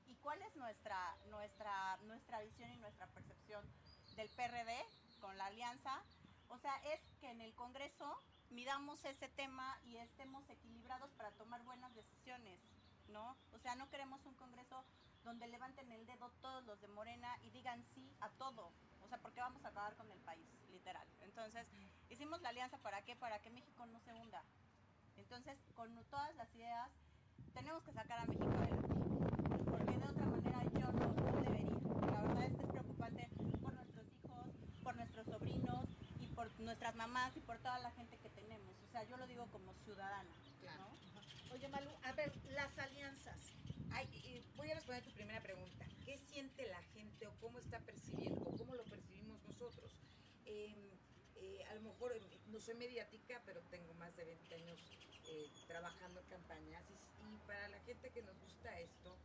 ¿Y 0.09 0.17
cuál 0.17 0.41
es 0.43 0.57
nuestra, 0.57 1.17
nuestra, 1.31 1.97
nuestra 2.07 2.41
visión 2.41 2.71
y 2.73 2.77
nuestra 2.79 3.07
percepción 3.09 3.65
del 4.17 4.29
PRD 4.31 4.75
con 5.21 5.37
la 5.39 5.47
alianza? 5.47 6.03
O 6.49 6.59
sea, 6.59 6.75
es 6.93 7.01
que 7.21 7.31
en 7.31 7.41
el 7.41 7.55
Congreso 7.55 8.21
midamos 8.51 9.05
ese 9.05 9.29
tema 9.29 9.79
y 9.85 9.97
estemos 9.97 10.49
equilibrados 10.49 11.11
para 11.13 11.31
tomar 11.33 11.63
buenas 11.65 11.95
decisiones. 11.95 12.59
¿no? 13.09 13.37
O 13.53 13.59
sea, 13.59 13.75
no 13.75 13.89
queremos 13.91 14.25
un 14.27 14.35
Congreso 14.35 14.85
donde 15.25 15.47
levanten 15.47 15.91
el 15.93 16.07
dedo 16.07 16.31
todos 16.41 16.65
los 16.65 16.81
de 16.81 16.89
Morena 16.89 17.37
y 17.43 17.51
digan 17.51 17.85
sí 17.95 18.11
a 18.21 18.31
todo. 18.31 18.73
O 19.03 19.09
sea, 19.09 19.19
porque 19.19 19.41
vamos 19.41 19.65
a 19.65 19.69
acabar 19.69 19.97
con 19.97 20.11
el 20.11 20.19
país, 20.21 20.47
literal. 20.71 21.07
Entonces, 21.21 21.67
hicimos 22.09 22.41
la 22.43 22.51
alianza 22.51 22.79
para 22.79 23.03
qué? 23.03 23.17
Para 23.17 23.41
que 23.41 23.51
México 23.51 23.87
no 23.87 24.01
se 24.01 24.13
hunda. 24.13 24.43
Entonces, 25.17 25.59
con 25.75 25.95
todas 26.05 26.35
las 26.37 26.55
ideas, 26.55 26.91
tenemos 27.55 27.83
que 27.83 27.93
sacar 27.93 28.21
a 28.21 28.27
México 28.27 28.47
de 28.47 28.75
otra 28.75 29.48
yo 30.65 30.93
no, 30.93 31.13
no 31.13 31.41
debería. 31.41 31.79
La 32.13 32.23
verdad 32.23 32.45
es 32.45 32.55
que 32.57 32.63
es 32.63 32.69
preocupante 32.69 33.29
por 33.63 33.73
nuestros 33.75 34.07
hijos, 34.13 34.47
por 34.83 34.97
nuestros 34.97 35.27
sobrinos 35.27 35.85
y 36.21 36.27
por 36.29 36.49
nuestras 36.61 36.95
mamás 36.95 37.37
y 37.37 37.41
por 37.41 37.59
toda 37.59 37.79
la 37.79 37.91
gente 37.93 38.19
que 38.19 38.29
tenemos. 38.31 38.75
O 38.83 38.89
sea, 38.91 39.05
yo 39.05 39.17
lo 39.17 39.27
digo 39.27 39.47
como 39.53 39.73
ciudadana. 39.75 40.35
Oye, 41.53 41.69
Malu, 41.69 41.91
a 42.05 42.13
ver, 42.13 42.33
las 42.55 42.79
alianzas. 42.79 43.39
Ay, 43.91 44.45
voy 44.57 44.71
a 44.71 44.75
responder 44.75 45.03
tu 45.03 45.13
primera 45.13 45.41
pregunta. 45.41 45.87
¿Qué 46.05 46.19
siente 46.19 46.67
la 46.67 46.83
gente 46.95 47.27
o 47.27 47.33
cómo 47.41 47.59
está 47.59 47.79
percibiendo 47.81 48.45
o 48.45 48.57
cómo 48.57 48.75
lo 48.75 48.85
percibimos 48.85 49.43
nosotros? 49.45 49.91
Em, 50.45 50.75
eh, 51.37 51.65
a 51.71 51.75
lo 51.75 51.81
mejor 51.83 52.13
eh, 52.15 52.21
no 52.49 52.61
soy 52.61 52.75
mediática, 52.75 53.41
pero 53.47 53.61
tengo 53.71 53.95
más 53.95 54.15
de 54.17 54.25
20 54.25 54.55
años 54.55 54.79
eh, 55.31 55.51
trabajando 55.67 56.21
en 56.21 56.27
campañas 56.27 56.83
y, 56.91 57.47
para 57.47 57.69
la 57.69 57.81
gente 57.81 58.11
que 58.11 58.23
nos 58.23 58.39
gusta 58.41 58.79
esto, 58.79 59.17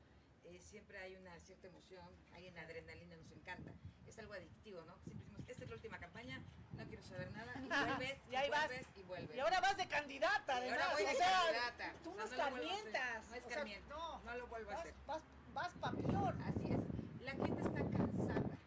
siempre 0.60 0.98
hay 1.00 1.16
una 1.16 1.40
cierta 1.42 1.68
emoción, 1.68 2.06
hay 2.34 2.48
una 2.48 2.62
adrenalina, 2.62 3.16
nos 3.16 3.32
encanta. 3.32 3.72
Es 4.08 4.18
algo 4.20 4.34
adictivo, 4.34 4.84
¿no? 4.84 4.98
Siempre 5.00 5.24
decimos, 5.26 5.42
esta 5.48 5.64
es 5.64 5.70
la 5.70 5.76
última 5.76 6.00
campaña, 6.00 6.42
no 6.78 6.86
quiero 6.86 7.04
saber 7.04 7.32
nada, 7.32 7.54
y 7.58 7.68
vuelves, 7.68 8.18
y, 8.30 8.36
y 8.36 8.50
vuelves, 8.50 8.88
y 8.96 9.04
vuelves. 9.04 9.36
Y 9.36 9.40
ahora 9.40 9.62
vas 9.62 9.78
de 9.78 9.88
candidata, 9.88 10.58
además. 10.58 10.80
ahora 10.80 10.94
voy 10.94 11.04
de 11.06 11.18
candidata. 11.18 11.94
Tú 12.04 12.14
no, 12.14 12.24
escarmientas. 12.24 13.30
No 13.30 13.36
escarmiento, 13.36 13.96
no, 13.96 14.20
no 14.24 14.36
lo 14.38 14.48
vuelvo 14.48 14.72
a 14.72 14.76
hacer. 14.76 14.94
Vas, 15.08 15.22
vas 15.54 15.74
pa' 15.76 15.92
peor. 15.92 16.36
Así 16.46 16.74
es. 16.74 16.80
La 17.22 17.32
gente 17.32 17.62
está 17.62 17.90
cansada, 17.90 18.58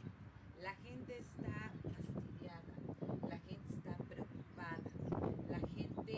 la 0.63 0.75
gente 0.77 1.19
está 1.19 1.73
fastidiada, 1.95 2.75
la 3.29 3.39
gente 3.41 3.75
está 3.75 3.97
preocupada, 4.09 4.79
la 5.49 5.61
gente 5.75 6.13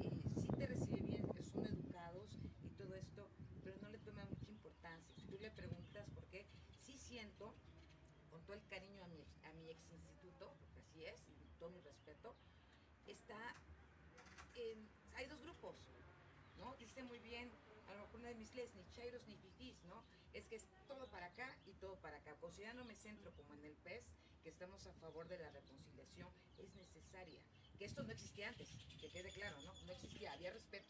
eh, 0.00 0.12
sí 0.40 0.48
te 0.58 0.66
recibe 0.66 1.00
bien, 1.00 1.28
son 1.52 1.64
educados 1.66 2.36
y 2.64 2.68
todo 2.70 2.94
esto, 2.96 3.28
pero 3.62 3.76
no 3.80 3.88
le 3.90 3.98
toma 3.98 4.24
mucha 4.24 4.50
importancia. 4.50 5.14
Si 5.14 5.22
tú 5.22 5.38
le 5.38 5.50
preguntas 5.50 6.08
por 6.14 6.24
qué, 6.26 6.46
sí 6.82 6.98
siento, 6.98 7.54
con 8.30 8.37
todo 8.48 8.56
el 8.56 8.66
cariño 8.68 9.04
a 9.04 9.08
mi, 9.08 9.20
a 9.44 9.52
mi 9.52 9.68
ex 9.68 9.92
instituto, 9.92 10.56
es, 10.96 11.20
y 11.28 11.58
todo 11.58 11.68
mi 11.68 11.82
respeto, 11.82 12.34
está 13.06 13.36
en, 14.54 14.88
hay 15.16 15.26
dos 15.26 15.38
grupos, 15.42 15.76
¿no? 16.56 16.74
Dice 16.76 17.02
muy 17.02 17.18
bien, 17.18 17.52
a 17.88 17.92
lo 17.92 18.00
mejor 18.00 18.20
una 18.20 18.28
de 18.28 18.36
mis 18.36 18.54
leyes, 18.54 18.74
ni 18.74 18.90
chairos 18.92 19.20
ni 19.28 19.36
fifís, 19.36 19.76
¿no? 19.84 20.02
Es 20.32 20.48
que 20.48 20.56
es 20.56 20.66
todo 20.86 21.06
para 21.10 21.26
acá 21.26 21.58
y 21.66 21.74
todo 21.74 21.96
para 21.96 22.16
acá. 22.16 22.34
Considerándome 22.40 22.94
centro 22.94 23.30
como 23.36 23.52
en 23.52 23.66
el 23.66 23.76
PES, 23.84 24.04
que 24.42 24.48
estamos 24.48 24.86
a 24.86 24.94
favor 24.94 25.28
de 25.28 25.36
la 25.38 25.50
reconciliación, 25.50 26.32
es 26.56 26.74
necesaria. 26.74 27.42
Que 27.78 27.84
esto 27.84 28.02
no 28.02 28.12
existía 28.12 28.48
antes, 28.48 28.70
que 28.98 29.10
quede 29.10 29.30
claro, 29.30 29.60
¿no? 29.60 29.74
No 29.84 29.92
existía, 29.92 30.32
había 30.32 30.52
respeto. 30.52 30.88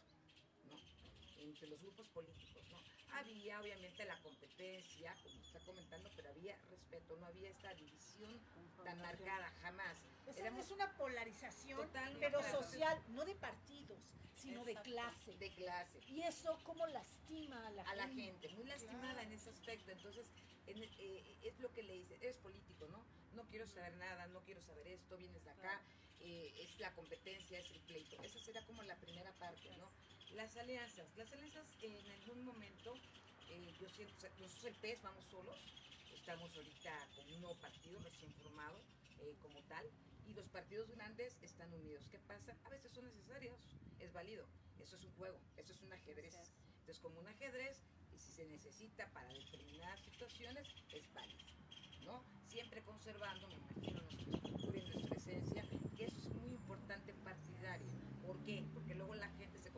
Entre 1.39 1.67
los 1.67 1.81
grupos 1.81 2.07
políticos, 2.09 2.63
¿no? 2.69 2.79
Había 3.17 3.59
obviamente 3.61 4.05
la 4.05 4.21
competencia, 4.21 5.15
como 5.23 5.41
está 5.41 5.59
comentando, 5.61 6.09
pero 6.15 6.29
había 6.29 6.55
respeto, 6.69 7.17
no 7.17 7.25
había 7.25 7.49
esta 7.49 7.73
división 7.73 8.39
tan 8.83 9.01
marcada, 9.01 9.49
jamás. 9.61 9.97
es 10.27 10.71
una 10.71 10.95
polarización, 10.97 11.89
pero 12.19 12.41
social, 12.43 13.01
no 13.09 13.25
de 13.25 13.35
partidos, 13.35 13.99
sino 14.35 14.63
de 14.63 14.75
clase. 14.75 15.35
De 15.37 15.51
clase. 15.51 15.99
Y 16.07 16.21
eso 16.21 16.57
como 16.63 16.85
lastima 16.87 17.67
a 17.67 17.71
la 17.71 17.81
a 17.83 17.85
gente. 17.85 17.97
la 17.97 18.07
gente, 18.07 18.49
muy 18.49 18.65
lastimada 18.65 19.21
en 19.23 19.33
ese 19.33 19.49
aspecto. 19.49 19.91
Entonces, 19.91 20.27
eh, 20.67 21.37
es 21.41 21.59
lo 21.59 21.71
que 21.73 21.83
le 21.83 21.93
dice, 21.93 22.15
eres 22.15 22.37
político, 22.37 22.87
¿no? 22.87 23.03
No 23.33 23.43
quiero 23.47 23.67
saber 23.67 23.95
nada, 23.97 24.27
no 24.27 24.41
quiero 24.41 24.61
saber 24.61 24.87
esto, 24.87 25.17
vienes 25.17 25.43
de 25.43 25.51
acá, 25.51 25.81
eh, 26.19 26.53
es 26.59 26.79
la 26.79 26.93
competencia, 26.93 27.59
es 27.59 27.71
el 27.71 27.79
pleito. 27.81 28.21
Esa 28.23 28.39
será 28.39 28.65
como 28.65 28.83
la 28.83 28.95
primera 28.97 29.31
parte, 29.33 29.69
¿no? 29.77 29.91
Las 30.35 30.55
alianzas. 30.57 31.07
Las 31.17 31.31
alianzas 31.33 31.65
en 31.81 32.11
algún 32.11 32.45
momento, 32.45 32.93
eh, 33.49 33.73
yo 33.79 33.89
siento, 33.89 34.27
nosotros 34.39 34.65
el 34.65 34.75
PES 34.75 35.01
vamos 35.01 35.25
solos, 35.25 35.57
estamos 36.13 36.55
ahorita 36.55 37.07
con 37.15 37.25
un 37.33 37.41
nuevo 37.41 37.59
partido 37.59 37.99
recién 37.99 38.31
formado 38.35 38.79
eh, 39.21 39.35
como 39.41 39.59
tal, 39.63 39.85
y 40.27 40.33
los 40.33 40.47
partidos 40.49 40.89
grandes 40.91 41.35
están 41.41 41.73
unidos. 41.73 42.07
¿Qué 42.11 42.19
pasa? 42.19 42.55
A 42.63 42.69
veces 42.69 42.91
son 42.91 43.05
necesarios, 43.05 43.57
es 43.99 44.13
válido. 44.13 44.45
Eso 44.79 44.95
es 44.95 45.03
un 45.03 45.11
juego, 45.13 45.39
eso 45.57 45.73
es 45.73 45.81
un 45.81 45.91
ajedrez. 45.91 46.35
Entonces, 46.35 46.99
como 46.99 47.19
un 47.19 47.27
ajedrez, 47.27 47.81
y 48.13 48.19
si 48.19 48.31
se 48.31 48.45
necesita 48.45 49.11
para 49.11 49.33
determinadas 49.33 49.99
situaciones, 50.01 50.67
es 50.93 51.11
válido. 51.13 51.45
¿no? 52.05 52.23
Siempre 52.47 52.83
conservando, 52.83 53.47
me 53.47 53.55
imagino, 53.55 54.01
nuestra 54.01 54.37
estructura 54.37 54.77
y 54.77 54.85
nuestra 54.85 55.15
esencia, 55.15 55.65
que 55.97 56.05
eso 56.05 56.19
es 56.19 56.27
muy 56.35 56.51
importante 56.51 57.13
partidario. 57.13 57.87
¿Por 58.25 58.43
qué? 58.43 58.63
Porque 58.73 58.95
luego 58.95 59.15
la 59.15 59.29
gente 59.29 59.59
se. 59.59 59.69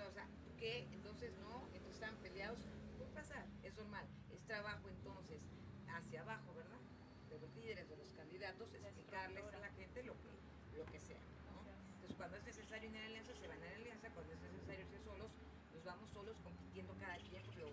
Entonces, 0.00 0.08
o 0.08 0.14
sea, 0.14 0.56
¿qué? 0.58 0.88
Entonces, 0.94 1.32
no, 1.40 1.66
entonces 1.74 1.94
están 1.94 2.16
peleados. 2.22 2.58
Puede 2.96 3.10
pasar, 3.10 3.44
es 3.62 3.74
normal. 3.76 4.06
Es 4.32 4.40
trabajo 4.46 4.88
entonces 4.88 5.42
hacia 5.88 6.22
abajo, 6.22 6.54
¿verdad? 6.54 6.80
De 7.28 7.38
los 7.38 7.54
líderes, 7.54 7.86
de 7.86 7.96
los 7.96 8.08
candidatos, 8.14 8.72
explicarles 8.72 9.44
a 9.52 9.58
la 9.58 9.68
gente 9.72 10.02
lo 10.04 10.14
que, 10.14 10.32
lo 10.78 10.86
que 10.86 11.00
sea, 11.00 11.20
¿no? 11.52 11.60
Entonces, 11.96 12.16
cuando 12.16 12.36
es 12.38 12.44
necesario 12.44 12.88
ir 12.88 12.96
en 12.96 13.02
alianza, 13.02 13.34
se 13.34 13.46
van 13.46 13.62
en 13.62 13.74
alianza, 13.74 14.08
cuando 14.10 14.32
es 14.32 14.40
necesario 14.40 14.80
irse 14.80 15.04
solos, 15.04 15.30
nos 15.74 15.84
vamos 15.84 16.08
solos 16.10 16.36
compitiendo 16.40 16.94
cada 16.98 17.16
quien 17.28 17.42
por 17.42 17.56
lo, 17.58 17.68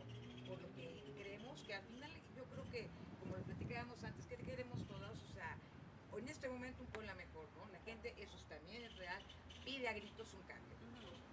por 0.48 0.62
lo 0.62 0.68
que 0.76 1.14
creemos 1.18 1.64
que 1.64 1.76
al 1.76 1.84
final 1.84 2.12
yo 2.36 2.44
creo 2.44 2.70
que, 2.70 2.90
como 3.22 3.38
lo 3.38 3.44
platicábamos 3.44 4.04
antes, 4.04 4.26
que 4.28 4.36
queremos 4.36 4.86
todos, 4.88 5.16
o 5.16 5.34
sea, 5.34 5.56
en 6.18 6.28
este 6.28 6.50
momento 6.50 6.84
un 6.84 6.90
pueblo 6.90 7.16
mejor, 7.16 7.48
¿no? 7.56 7.72
La 7.72 7.80
gente, 7.88 8.14
eso 8.18 8.38
también 8.50 8.84
es 8.84 8.98
real, 8.98 9.24
pide 9.64 9.88
a 9.88 9.94
gritos 9.94 10.34
un 10.34 10.42
cambio, 10.44 10.67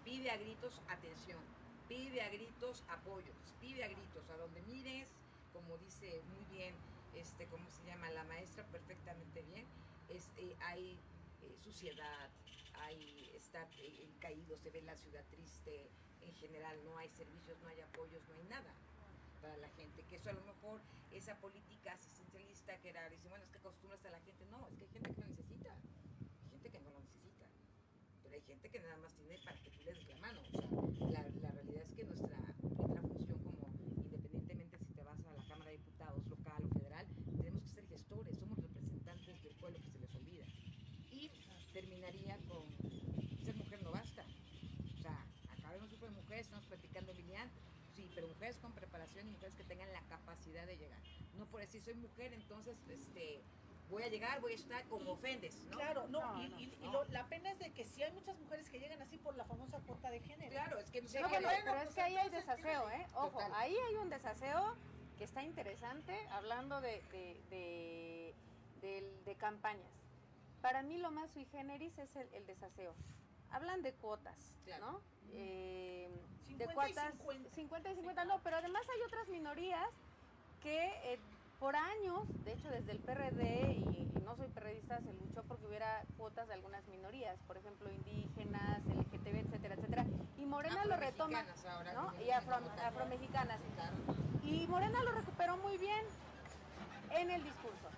pide 0.04 0.30
a 0.30 0.36
gritos 0.36 0.80
atención, 0.88 1.40
pide 1.88 2.22
a 2.22 2.28
gritos 2.28 2.84
apoyos, 2.88 3.54
pide 3.60 3.84
a 3.84 3.88
gritos, 3.88 4.28
a 4.30 4.36
donde 4.36 4.60
mires, 4.62 5.08
como 5.52 5.78
dice 5.78 6.22
muy 6.30 6.44
bien, 6.56 6.74
este, 7.14 7.46
¿cómo 7.46 7.68
se 7.70 7.84
llama? 7.84 8.10
La 8.10 8.24
maestra 8.24 8.64
perfectamente 8.64 9.42
bien, 9.42 9.66
este, 10.08 10.56
hay 10.60 10.98
eh, 11.42 11.56
suciedad, 11.62 12.30
hay, 12.74 13.30
está 13.34 13.68
eh, 13.78 14.08
caído, 14.20 14.56
se 14.56 14.70
ve 14.70 14.82
la 14.82 14.96
ciudad 14.96 15.24
triste, 15.30 15.88
en 16.22 16.34
general 16.34 16.76
no 16.84 16.96
hay 16.98 17.08
servicios, 17.10 17.58
no 17.62 17.68
hay 17.68 17.80
apoyos, 17.80 18.22
no 18.28 18.34
hay 18.34 18.44
nada 18.44 18.74
para 19.40 19.56
la 19.58 19.68
gente, 19.70 20.02
que 20.04 20.16
eso 20.16 20.30
a 20.30 20.32
lo 20.32 20.42
mejor 20.42 20.80
esa 21.12 21.36
política 21.36 21.92
asistencialista 21.92 22.78
que 22.78 22.88
era, 22.88 23.08
dice, 23.10 23.28
bueno, 23.28 23.44
es 23.44 23.50
que 23.50 23.58
acostumbras 23.58 24.04
a 24.06 24.10
la 24.10 24.20
gente, 24.20 24.44
no, 24.50 24.66
es 24.68 24.74
que 24.76 24.84
hay 24.84 24.90
gente 24.90 25.14
que 25.14 25.20
lo 25.20 25.28
necesita, 25.28 25.72
hay 26.44 26.50
gente 26.50 26.70
que 26.70 26.80
no 26.80 26.90
lo 26.90 27.00
necesita, 27.00 27.44
pero 28.22 28.23
hay 28.34 28.42
gente 28.42 28.68
que 28.68 28.80
nada 28.80 28.96
más 28.96 29.14
tiene 29.14 29.38
para 29.44 29.56
que 29.62 29.70
tú 29.70 29.78
le 29.84 29.94
des 29.94 30.08
la 30.08 30.16
mano, 30.16 30.40
la 31.12 31.22
realidad 31.22 31.82
es 31.86 31.92
que 31.94 32.04
nuestra, 32.04 32.36
nuestra 32.62 33.00
función 33.02 33.38
como, 33.44 33.70
independientemente 34.02 34.76
si 34.78 34.92
te 34.92 35.04
vas 35.04 35.20
a 35.24 35.32
la 35.34 35.42
Cámara 35.44 35.70
de 35.70 35.76
Diputados 35.76 36.26
local 36.26 36.64
o 36.64 36.68
federal, 36.74 37.06
tenemos 37.36 37.62
que 37.62 37.68
ser 37.68 37.86
gestores, 37.86 38.36
somos 38.36 38.58
representantes 38.58 39.40
del 39.40 39.54
pueblo 39.54 39.78
que 39.78 39.90
se 39.90 39.98
les 40.00 40.14
olvida. 40.16 40.46
Y 41.12 41.30
terminaría 41.72 42.36
con, 42.48 42.66
ser 43.44 43.54
mujer 43.54 43.80
no 43.84 43.92
basta, 43.92 44.26
o 44.26 45.00
sea, 45.00 45.14
acá 45.54 45.70
vemos 45.70 45.92
un 45.92 46.00
grupo 46.00 46.06
de 46.06 46.20
mujeres, 46.20 46.46
estamos 46.46 46.66
platicando 46.66 47.14
Lilian, 47.14 47.48
sí, 47.94 48.10
pero 48.16 48.26
mujeres 48.26 48.56
con 48.58 48.72
preparación 48.72 49.28
y 49.28 49.30
mujeres 49.30 49.54
que 49.54 49.62
tengan 49.62 49.92
la 49.92 50.02
capacidad 50.08 50.66
de 50.66 50.76
llegar. 50.76 51.00
No 51.38 51.46
por 51.46 51.60
decir 51.60 51.82
soy 51.82 51.94
mujer, 51.94 52.32
entonces 52.32 52.76
este, 52.88 53.44
voy 53.88 54.02
a 54.02 54.08
llegar, 54.08 54.40
voy 54.40 54.52
a 54.52 54.56
estar 54.56 54.86
como 54.88 55.12
ofendes, 55.12 55.66
¿no? 55.66 55.76
Claro, 55.76 56.08
no, 56.08 56.42
y, 56.42 56.46
y- 56.64 56.78
y 56.80 56.90
lo- 56.90 57.04
la 57.04 57.28
pena 57.28 57.50
es 57.52 57.58
de 57.58 57.72
que 57.72 57.84
si 57.84 58.02
hay 58.02 58.12
muchas 58.12 58.38
mujeres 58.38 58.68
que 58.70 58.78
llegan 58.78 59.00
así 59.02 59.18
por 59.18 59.36
la 59.36 59.44
famosa 59.44 59.78
cuota 59.80 60.10
de 60.10 60.20
género. 60.20 60.50
Claro, 60.50 60.78
es 60.78 60.90
que 60.90 61.02
no 61.02 61.08
sé 61.08 61.20
No, 61.20 61.28
bueno, 61.28 61.48
pero 61.64 61.80
es 61.82 61.94
que 61.94 62.00
ahí 62.00 62.16
hay 62.16 62.30
desaseo, 62.30 62.90
¿eh? 62.90 63.06
Ojo, 63.14 63.30
Total. 63.30 63.52
ahí 63.54 63.76
hay 63.76 63.94
un 63.96 64.10
desaseo 64.10 64.62
que 65.18 65.24
está 65.24 65.42
interesante, 65.42 66.18
hablando 66.30 66.80
de, 66.80 67.02
de, 67.50 68.34
de, 68.80 69.22
de 69.24 69.34
campañas. 69.36 69.92
Para 70.60 70.82
mí 70.82 70.96
lo 70.98 71.10
más 71.10 71.30
sui 71.32 71.44
generis 71.44 71.96
es 71.98 72.16
el, 72.16 72.28
el 72.34 72.46
desaseo. 72.46 72.94
Hablan 73.50 73.82
de 73.82 73.92
cuotas, 73.92 74.56
Claro. 74.64 74.86
¿no? 74.92 75.00
Eh, 75.30 76.08
50 76.46 76.64
de 76.64 76.72
y 76.72 76.74
cuotas 76.74 77.12
50. 77.12 77.50
50 77.54 77.90
y 77.90 77.94
50, 77.94 78.24
no, 78.24 78.40
pero 78.42 78.56
además 78.56 78.82
hay 78.92 79.02
otras 79.06 79.28
minorías 79.28 79.88
que 80.62 80.84
eh, 81.12 81.18
por 81.58 81.76
años, 81.76 82.22
de 82.44 82.52
hecho 82.52 82.68
desde 82.68 82.92
el 82.92 82.98
PRD, 82.98 83.72
y, 83.72 84.10
y 84.16 84.22
no 84.24 84.36
soy 84.36 84.48
perredista, 84.48 85.00
se 85.00 85.12
luchó 85.14 85.42
porque 85.48 85.66
hubiera 85.66 86.02
cuotas 86.16 86.46
de 86.48 86.54
algunas 86.54 86.86
minorías, 86.88 87.38
por 87.46 87.56
ejemplo 87.56 87.90
indígenas, 87.90 88.82
LGTB, 88.86 89.46
etcétera, 89.46 89.74
etcétera. 89.74 90.04
Y 90.38 90.46
Morena 90.46 90.84
lo 90.84 90.96
retoma, 90.96 91.44
ahora, 91.68 92.22
Y 92.24 92.30
afro, 92.30 92.56
afromexicanas. 92.84 93.58
Y 94.42 94.66
Morena 94.66 95.02
lo 95.02 95.12
recuperó 95.12 95.56
muy 95.58 95.78
bien 95.78 96.04
en 97.10 97.30
el 97.30 97.42
discurso. 97.42 97.88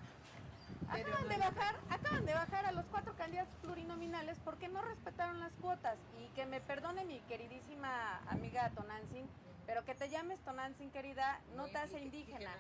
Acaban 0.89 1.29
de 1.29 1.37
bajar, 1.39 1.77
acaban 1.91 2.27
de 2.27 2.35
bajar 2.35 2.67
a 2.67 2.73
los 2.73 2.85
cuatro 2.87 3.17
candidatos 3.17 3.53
plurinominales 3.61 4.39
porque 4.45 4.69
no 4.69 4.83
respetaron 4.83 5.41
las 5.41 5.53
cuotas. 5.55 5.99
Y 6.21 6.29
que 6.35 6.47
me 6.47 6.61
perdone 6.61 7.05
mi 7.05 7.19
queridísima 7.21 8.19
amiga 8.29 8.71
Tonantzin, 8.71 9.27
pero 9.67 9.85
que 9.85 9.95
te 9.95 10.09
llames 10.09 10.39
Tonantzin, 10.41 10.91
querida, 10.91 11.41
no 11.57 11.67
te 11.67 11.79
hace 11.79 12.01
indígena. 12.01 12.53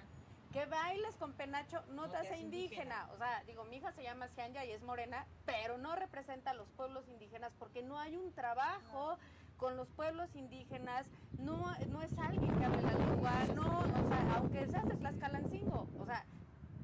Que 0.57 0.64
bailes 0.64 1.14
con 1.16 1.35
penacho 1.35 1.83
no, 1.90 2.09
te 2.09 2.16
hace 2.16 2.38
indígena. 2.38 3.11
O 3.12 3.19
sea, 3.19 3.45
digo, 3.47 3.66
mi 3.66 3.77
hija 3.77 3.92
se 3.92 4.03
llama 4.03 4.29
Cianya 4.29 4.64
y 4.64 4.71
es 4.71 4.83
morena, 4.83 5.27
pero 5.45 5.77
no 5.77 5.95
representa 5.97 6.53
a 6.53 6.55
los 6.55 6.66
pueblos 6.71 7.07
indígenas 7.09 7.53
porque 7.59 7.83
no 7.83 7.99
hay 7.99 8.16
un 8.16 8.33
trabajo 8.33 9.19
con 9.59 9.77
los 9.77 9.87
pueblos 9.90 10.35
indígenas, 10.35 11.07
no, 11.38 11.62
no 11.90 12.01
es 12.01 12.16
alguien 12.16 12.59
que 12.59 12.64
hable 12.64 12.81
la 12.81 12.95
lengua, 12.95 13.33
no, 13.55 13.81
o 13.81 14.09
sea, 14.09 14.37
aunque 14.37 14.66
seas 14.66 14.88
de 14.88 14.97
Tlaxcalancingo, 14.97 15.90
o 15.99 16.07
sea, 16.07 16.25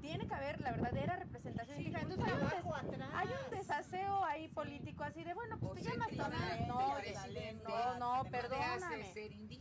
tiene 0.02 0.26
que 0.26 0.34
haber 0.34 0.60
la 0.60 0.72
verdadera 0.72 1.16
representación 1.16 1.78
Sí, 1.78 1.84
indígena. 1.84 2.02
Entonces 2.12 2.26
hay 2.34 2.40
un, 2.40 2.46
atrás. 2.74 3.10
hay 3.14 3.28
un 3.28 3.50
desaseo 3.56 4.24
ahí 4.24 4.48
político 4.48 5.04
así 5.04 5.22
de, 5.22 5.32
bueno, 5.32 5.56
pues 5.60 5.70
O 5.70 5.74
te 5.74 5.82
llamas 5.82 6.08
Tonal. 6.08 6.66
No, 6.68 6.78
no, 6.78 7.98
no, 7.98 8.24
¿qué 8.24 8.30
te 8.30 8.36
hace 8.36 8.48
perdóname. 8.48 9.14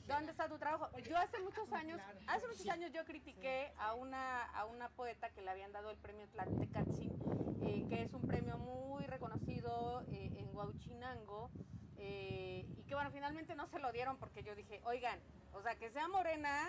¿Dónde 0.07 0.31
está 0.31 0.49
tu 0.49 0.57
trabajo? 0.57 0.89
Yo 1.07 1.17
hace 1.17 1.39
muchos 1.39 1.71
años, 1.71 2.01
Claro. 2.01 2.19
hace 2.27 2.47
muchos 2.47 2.67
años 2.69 2.91
yo 2.91 3.05
critiqué 3.05 3.71
a 3.77 3.93
una 3.93 4.43
a 4.45 4.65
una 4.65 4.89
poeta 4.89 5.29
que 5.29 5.41
le 5.41 5.51
habían 5.51 5.71
dado 5.71 5.91
el 5.91 5.97
premio 5.97 6.27
Tlatecatzin, 6.29 7.13
eh, 7.61 7.85
que 7.87 8.01
es 8.01 8.13
un 8.13 8.23
premio 8.23 8.57
muy 8.57 9.05
reconocido 9.05 10.01
eh, 10.07 10.31
en 10.37 10.55
Huauchinango, 10.55 11.51
eh, 11.97 12.65
y 12.77 12.83
que 12.83 12.95
bueno, 12.95 13.11
finalmente 13.11 13.53
no 13.55 13.67
se 13.67 13.77
lo 13.79 13.91
dieron 13.91 14.17
porque 14.17 14.41
yo 14.43 14.55
dije, 14.55 14.81
oigan, 14.85 15.19
o 15.53 15.61
sea, 15.61 15.75
que 15.75 15.91
sea 15.91 16.07
morena 16.07 16.67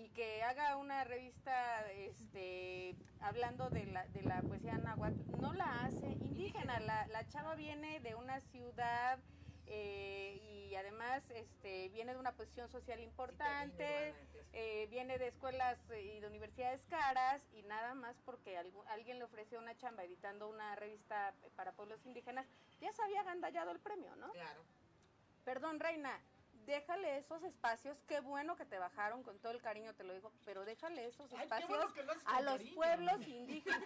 y 0.00 0.08
que 0.10 0.42
haga 0.42 0.76
una 0.76 1.04
revista 1.04 1.90
este 1.92 2.96
hablando 3.20 3.70
de 3.70 3.84
la, 3.86 4.06
de 4.08 4.22
la 4.22 4.42
poesía 4.44 4.78
náhuatl, 4.78 5.16
no 5.36 5.52
la 5.52 5.84
hace 5.84 6.16
indígena, 6.22 6.80
la, 6.80 7.06
la 7.08 7.28
chava 7.28 7.54
viene 7.54 8.00
de 8.00 8.14
una 8.14 8.40
ciudad 8.40 9.18
eh, 9.66 10.68
y 10.70 10.74
además 10.74 11.22
este 11.30 11.90
viene 11.90 12.14
de 12.14 12.18
una 12.18 12.32
posición 12.32 12.68
social 12.70 12.98
importante, 13.00 13.84
eh, 14.52 14.86
viene 14.90 15.18
de 15.18 15.28
escuelas 15.28 15.78
eh, 15.90 16.00
y 16.16 16.20
de 16.20 16.26
universidades 16.26 16.82
caras 16.86 17.42
y 17.52 17.62
nada 17.64 17.94
más 17.94 18.16
porque 18.24 18.58
algu- 18.58 18.84
alguien 18.88 19.18
le 19.18 19.24
ofreció 19.24 19.58
una 19.58 19.76
chamba 19.76 20.04
editando 20.04 20.48
una 20.48 20.74
revista 20.76 21.34
para 21.56 21.72
pueblos 21.72 22.04
indígenas, 22.06 22.46
ya 22.80 22.90
se 22.92 23.02
había 23.02 23.20
agandallado 23.20 23.70
el 23.70 23.80
premio, 23.80 24.16
¿no? 24.16 24.30
Claro. 24.32 24.64
Perdón, 25.44 25.78
Reina, 25.78 26.20
déjale 26.70 27.18
esos 27.18 27.42
espacios, 27.42 27.98
qué 28.06 28.20
bueno 28.20 28.56
que 28.56 28.64
te 28.64 28.78
bajaron, 28.78 29.22
con 29.22 29.38
todo 29.40 29.52
el 29.52 29.60
cariño 29.60 29.92
te 29.94 30.04
lo 30.04 30.14
digo, 30.14 30.32
pero 30.44 30.64
déjale 30.64 31.06
esos 31.06 31.30
Ay, 31.32 31.42
espacios 31.42 31.68
bueno 31.68 32.16
a 32.26 32.40
los 32.40 32.52
cariño. 32.54 32.74
pueblos 32.76 33.26
indígenas. 33.26 33.82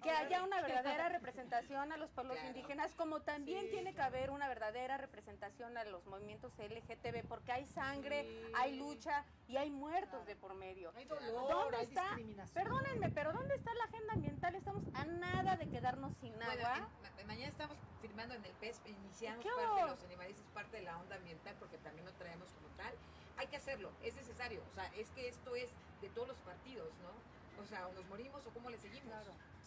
Que 0.00 0.10
claro. 0.10 0.26
haya 0.26 0.42
una 0.44 0.60
verdadera 0.62 1.08
representación 1.08 1.92
a 1.92 1.96
los 1.96 2.10
pueblos 2.10 2.34
Claro. 2.36 2.48
indígenas, 2.48 2.94
como 2.94 3.20
también 3.20 3.62
Sí, 3.64 3.70
tiene 3.70 3.90
que 3.90 3.96
claro. 3.96 4.16
haber 4.16 4.30
una 4.30 4.48
verdadera 4.48 4.96
representación 4.96 5.76
a 5.76 5.84
los 5.84 6.06
movimientos 6.06 6.52
LGTB, 6.58 7.26
porque 7.28 7.52
hay 7.52 7.66
sangre, 7.66 8.22
Sí. 8.24 8.52
hay 8.54 8.76
lucha 8.78 9.24
y 9.48 9.56
hay 9.56 9.70
muertos 9.70 10.10
Claro. 10.10 10.24
de 10.26 10.36
por 10.36 10.54
medio. 10.54 10.92
Hay 10.96 11.04
dolor, 11.06 11.50
¿Dónde 11.50 11.76
hay 11.78 11.84
está? 11.84 12.02
discriminación. 12.02 12.54
Perdónenme, 12.54 13.10
pero 13.10 13.32
¿dónde 13.32 13.54
está 13.56 13.74
la 13.74 13.84
agenda 13.84 14.12
ambiental? 14.14 14.54
Estamos 14.54 14.84
a 14.94 15.04
nada 15.04 15.56
de 15.56 15.68
quedarnos 15.68 16.16
sin 16.18 16.34
Bueno, 16.36 16.50
agua. 16.52 16.88
en- 17.18 17.26
mañana 17.26 17.48
estamos 17.48 17.76
firmando 18.00 18.34
en 18.34 18.44
el 18.44 18.52
PES, 18.52 18.80
iniciamos 18.86 19.44
¿Qué 19.44 19.50
parte 19.50 19.82
de 19.82 19.86
los 19.88 20.02
animalistas, 20.04 20.46
parte 20.54 20.76
de 20.78 20.82
la 20.84 20.96
onda 20.98 21.16
ambiental, 21.16 21.54
porque 21.58 21.76
también 21.78 22.06
lo 22.06 22.12
traemos 22.14 22.50
como 22.52 22.68
tal. 22.76 22.94
Hay 23.36 23.46
que 23.48 23.56
hacerlo, 23.56 23.92
es 24.02 24.14
necesario. 24.16 24.62
O 24.70 24.74
sea, 24.74 24.86
es 24.96 25.10
que 25.10 25.28
esto 25.28 25.54
es 25.54 25.68
de 26.00 26.08
todos 26.10 26.28
los 26.28 26.38
partidos, 26.38 26.88
¿no? 27.02 27.62
O 27.62 27.66
sea, 27.66 27.86
o 27.86 27.92
nos 27.92 28.06
morimos 28.06 28.46
o 28.46 28.50
cómo 28.50 28.70
le 28.70 28.78
seguimos. 28.78 29.12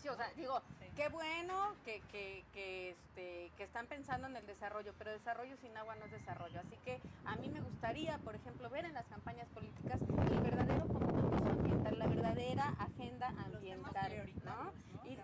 Sí, 0.02 0.10
o 0.10 0.16
sea, 0.16 0.28
digo, 0.36 0.62
Sí. 0.80 0.86
qué 0.96 1.10
bueno 1.10 1.76
que, 1.86 2.02
que, 2.12 2.44
que, 2.54 2.90
este, 2.92 3.52
que 3.56 3.64
están 3.64 3.86
pensando 3.88 4.28
en 4.28 4.36
el 4.36 4.46
desarrollo, 4.48 4.94
pero 4.98 5.12
desarrollo 5.12 5.56
sin 5.58 5.78
agua 5.78 5.96
no 5.96 6.06
es 6.06 6.12
desarrollo. 6.12 6.60
Así 6.60 6.76
que 6.84 7.00
a 7.26 7.36
mí 7.36 7.50
me 7.50 7.62
gustaría, 7.62 8.18
por 8.20 8.36
ejemplo, 8.36 8.70
ver 8.70 8.86
en 8.86 8.94
las 8.94 9.06
campañas 9.08 9.48
políticas 9.50 10.00
el 10.02 10.40
verdadero 10.42 10.88
compromiso 10.88 11.48
ambiental 11.50 12.00
la 12.00 12.08
verdadera 12.08 12.74
agenda 12.80 13.28
ambiental, 13.46 14.34
¿no? 14.44 14.74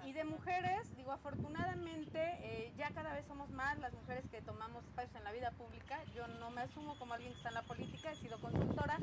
Y, 0.05 0.11
de 0.13 0.23
mujeres, 0.25 0.95
digo, 0.97 1.11
afortunadamente 1.11 2.19
eh, 2.41 2.73
ya 2.77 2.89
cada 2.91 3.13
vez 3.13 3.25
somos 3.27 3.49
más 3.51 3.77
las 3.79 3.93
mujeres 3.93 4.23
que 4.29 4.41
tomamos 4.41 4.83
espacios 4.85 5.15
en 5.15 5.23
la 5.23 5.31
vida 5.31 5.51
pública. 5.51 6.03
Yo 6.13 6.27
no 6.27 6.49
me 6.51 6.61
asumo 6.61 6.97
como 6.99 7.13
alguien 7.13 7.31
que 7.31 7.37
está 7.37 7.49
en 7.49 7.55
la 7.55 7.61
política, 7.63 8.11
he 8.11 8.15
sido 8.15 8.37
consultora, 8.39 8.99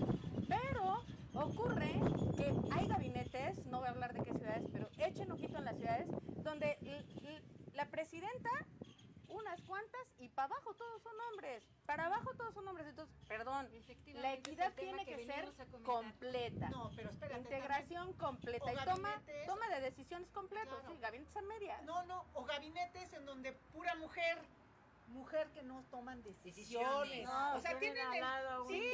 pero 0.49 1.03
ocurre 1.35 2.01
que 2.37 2.55
hay 2.73 2.87
gabinetes, 2.87 3.65
no 3.67 3.79
voy 3.79 3.89
a 3.89 3.91
hablar 3.91 4.15
de 4.15 4.25
qué 4.25 4.33
ciudades, 4.33 4.65
pero 4.73 4.89
echen 4.99 5.31
ojito 5.31 5.59
en 5.59 5.65
las 5.65 5.77
ciudades, 5.77 6.09
donde 6.43 6.79
la 7.75 7.87
presidenta 7.87 8.51
unas 9.35 9.61
cuantas 9.63 10.07
y 10.19 10.29
para 10.29 10.47
abajo 10.47 10.75
todos 10.75 11.03
son 11.03 11.13
hombres. 11.33 11.65
Para 11.87 12.07
abajo 12.07 12.33
todos 12.37 12.55
son 12.55 12.67
hombres. 12.69 12.87
Entonces, 12.87 13.15
perdón, 13.27 13.69
la 14.15 14.35
equidad 14.35 14.73
tiene 14.75 15.05
que, 15.05 15.25
ser 15.27 15.53
completa. 15.83 16.71
No, 16.71 16.91
pero 16.95 17.11
espérate, 17.11 17.41
Integración 17.41 18.13
completa 18.15 18.73
y 18.73 18.77
toma, 18.85 19.23
toma 19.47 19.69
de 19.69 19.81
decisiones 19.81 20.31
completas. 20.31 20.79
Sí, 20.87 20.97
gabinetes 21.01 21.37
a 21.37 21.43
medias. 21.43 21.83
No, 21.83 22.05
no, 22.05 22.25
o 22.35 22.45
gabinetes 22.45 23.13
en 23.13 23.27
donde 23.27 23.53
pura 23.73 23.95
mujer 23.97 24.39
mujer 25.15 25.49
que 25.55 25.63
no 25.63 25.83
toman 25.91 26.23
decisiones. 26.23 27.25
No, 27.25 27.57
o 27.57 27.61
sea, 27.61 27.79
tienen 27.79 28.13
el 28.13 28.21
lado 28.21 28.67
sí, 28.69 28.91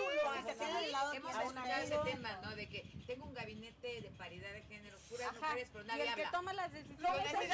hemos 1.14 1.34
escuchado 1.34 1.82
ese 1.82 1.98
tema, 2.04 2.36
¿no? 2.42 2.54
De 2.54 2.68
que 2.68 2.82
tengo 3.06 3.26
un 3.26 3.34
gabinete 3.34 4.00
de 4.02 4.10
paridad 4.10 4.52
de 4.52 4.62
género, 4.62 4.98
puras 5.08 5.34
mujeres, 5.34 5.70
pero 5.72 5.84
nadie 5.84 6.04
y 6.04 6.06
el 6.06 6.12
habla. 6.12 6.24
que 6.24 6.30
toma 6.30 6.52
las 6.52 6.72
decisiones 6.72 7.32
es 7.32 7.48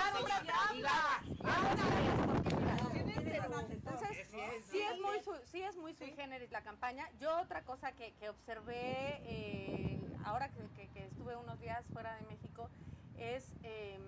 entonces, 3.71 4.29
sí 4.71 4.81
es 4.81 5.01
muy, 5.01 5.21
sí 5.47 5.63
es 5.63 5.77
muy 5.77 5.95
sui 5.95 6.13
generis 6.13 6.51
la 6.51 6.63
campaña. 6.63 7.09
Yo 7.21 7.41
otra 7.41 7.63
cosa 7.63 7.93
que, 7.93 8.13
que 8.15 8.29
observé 8.29 9.21
eh, 9.25 10.01
ahora 10.25 10.51
que, 10.51 10.89
que, 10.89 11.05
estuve 11.07 11.37
unos 11.37 11.59
días 11.61 11.85
fuera 11.93 12.15
de 12.17 12.23
México 12.27 12.69
es 13.17 13.45
eh, 13.63 13.99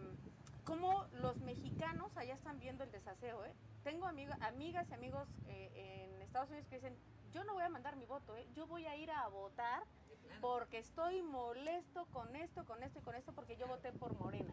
cómo 0.64 1.06
los 1.20 1.36
mexicanos 1.38 2.16
allá 2.16 2.34
están 2.34 2.58
viendo 2.58 2.84
el 2.84 2.90
desaseo. 2.90 3.44
¿eh? 3.44 3.52
Tengo 3.88 4.06
amigas 4.06 4.86
y 4.90 4.92
amigos 4.92 5.26
eh, 5.46 6.10
en 6.12 6.20
Estados 6.20 6.50
Unidos 6.50 6.68
que 6.68 6.74
dicen, 6.74 6.94
yo 7.32 7.42
no 7.44 7.54
voy 7.54 7.62
a 7.62 7.70
mandar 7.70 7.96
mi 7.96 8.04
voto, 8.04 8.36
¿eh? 8.36 8.46
yo 8.54 8.66
voy 8.66 8.84
a 8.84 8.94
ir 8.96 9.10
a 9.10 9.26
votar 9.28 9.82
porque 10.42 10.76
estoy 10.76 11.22
molesto 11.22 12.04
con 12.12 12.36
esto, 12.36 12.66
con 12.66 12.82
esto 12.82 12.98
y 12.98 13.02
con 13.02 13.14
esto 13.14 13.32
porque 13.32 13.56
yo 13.56 13.66
voté 13.66 13.90
por 13.92 14.12
Morena. 14.12 14.52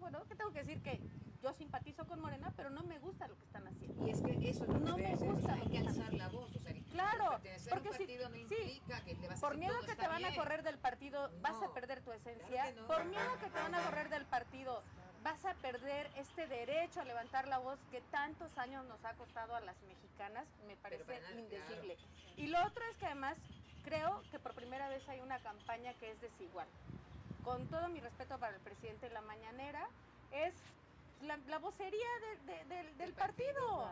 Bueno, 0.00 0.24
que 0.26 0.34
tengo 0.34 0.50
que 0.50 0.64
decir 0.64 0.82
que 0.82 1.00
yo 1.40 1.52
simpatizo 1.52 2.04
con 2.08 2.20
Morena, 2.20 2.52
pero 2.56 2.68
no 2.68 2.82
me 2.82 2.98
gusta 2.98 3.28
lo 3.28 3.36
que 3.36 3.44
están 3.44 3.64
haciendo. 3.68 4.08
Y 4.08 4.10
es 4.10 4.20
que 4.20 4.50
eso 4.50 4.66
no 4.66 4.96
me 4.96 5.14
gusta. 5.14 5.52
Hay 5.52 5.68
que 5.68 5.78
alzar 5.78 6.12
la 6.12 6.28
voz. 6.30 6.52
O 6.56 6.60
sea, 6.60 6.72
claro, 6.90 7.40
porque 7.70 7.90
un 7.90 7.96
partido 7.96 8.28
no 8.28 8.36
implica 8.36 9.04
que 9.04 9.14
te 9.14 9.28
vas 9.28 9.40
por 9.40 9.56
miedo 9.56 9.74
que 9.86 9.94
te 9.94 10.08
van 10.08 10.24
a 10.24 10.34
correr 10.34 10.64
del 10.64 10.78
partido, 10.78 11.30
vas 11.40 11.62
a 11.62 11.72
perder 11.72 12.02
tu 12.02 12.10
esencia. 12.10 12.74
por 12.88 13.04
miedo 13.04 13.38
que 13.38 13.50
te 13.50 13.58
van 13.60 13.74
a 13.76 13.84
correr 13.84 14.08
del 14.08 14.26
partido, 14.26 14.82
vas 15.24 15.42
a 15.46 15.54
perder 15.54 16.08
este 16.16 16.46
derecho 16.46 17.00
a 17.00 17.04
levantar 17.04 17.48
la 17.48 17.58
voz 17.58 17.78
que 17.90 18.02
tantos 18.12 18.56
años 18.58 18.84
nos 18.84 19.02
ha 19.06 19.14
costado 19.14 19.56
a 19.56 19.60
las 19.60 19.74
mexicanas, 19.82 20.46
me 20.66 20.76
parece 20.76 21.18
indecible. 21.34 21.96
Y 22.36 22.46
lo 22.48 22.62
otro 22.64 22.84
es 22.90 22.96
que 22.98 23.06
además 23.06 23.38
creo 23.84 24.22
que 24.30 24.38
por 24.38 24.54
primera 24.54 24.88
vez 24.88 25.08
hay 25.08 25.20
una 25.20 25.38
campaña 25.38 25.94
que 25.94 26.10
es 26.10 26.20
desigual. 26.20 26.68
Con 27.42 27.66
todo 27.68 27.88
mi 27.88 28.00
respeto 28.00 28.38
para 28.38 28.54
el 28.54 28.60
presidente 28.60 29.08
de 29.08 29.14
la 29.14 29.22
mañanera, 29.22 29.88
es 30.30 30.54
la, 31.22 31.58
vocería 31.58 32.06
del, 32.98 33.14
partido, 33.14 33.88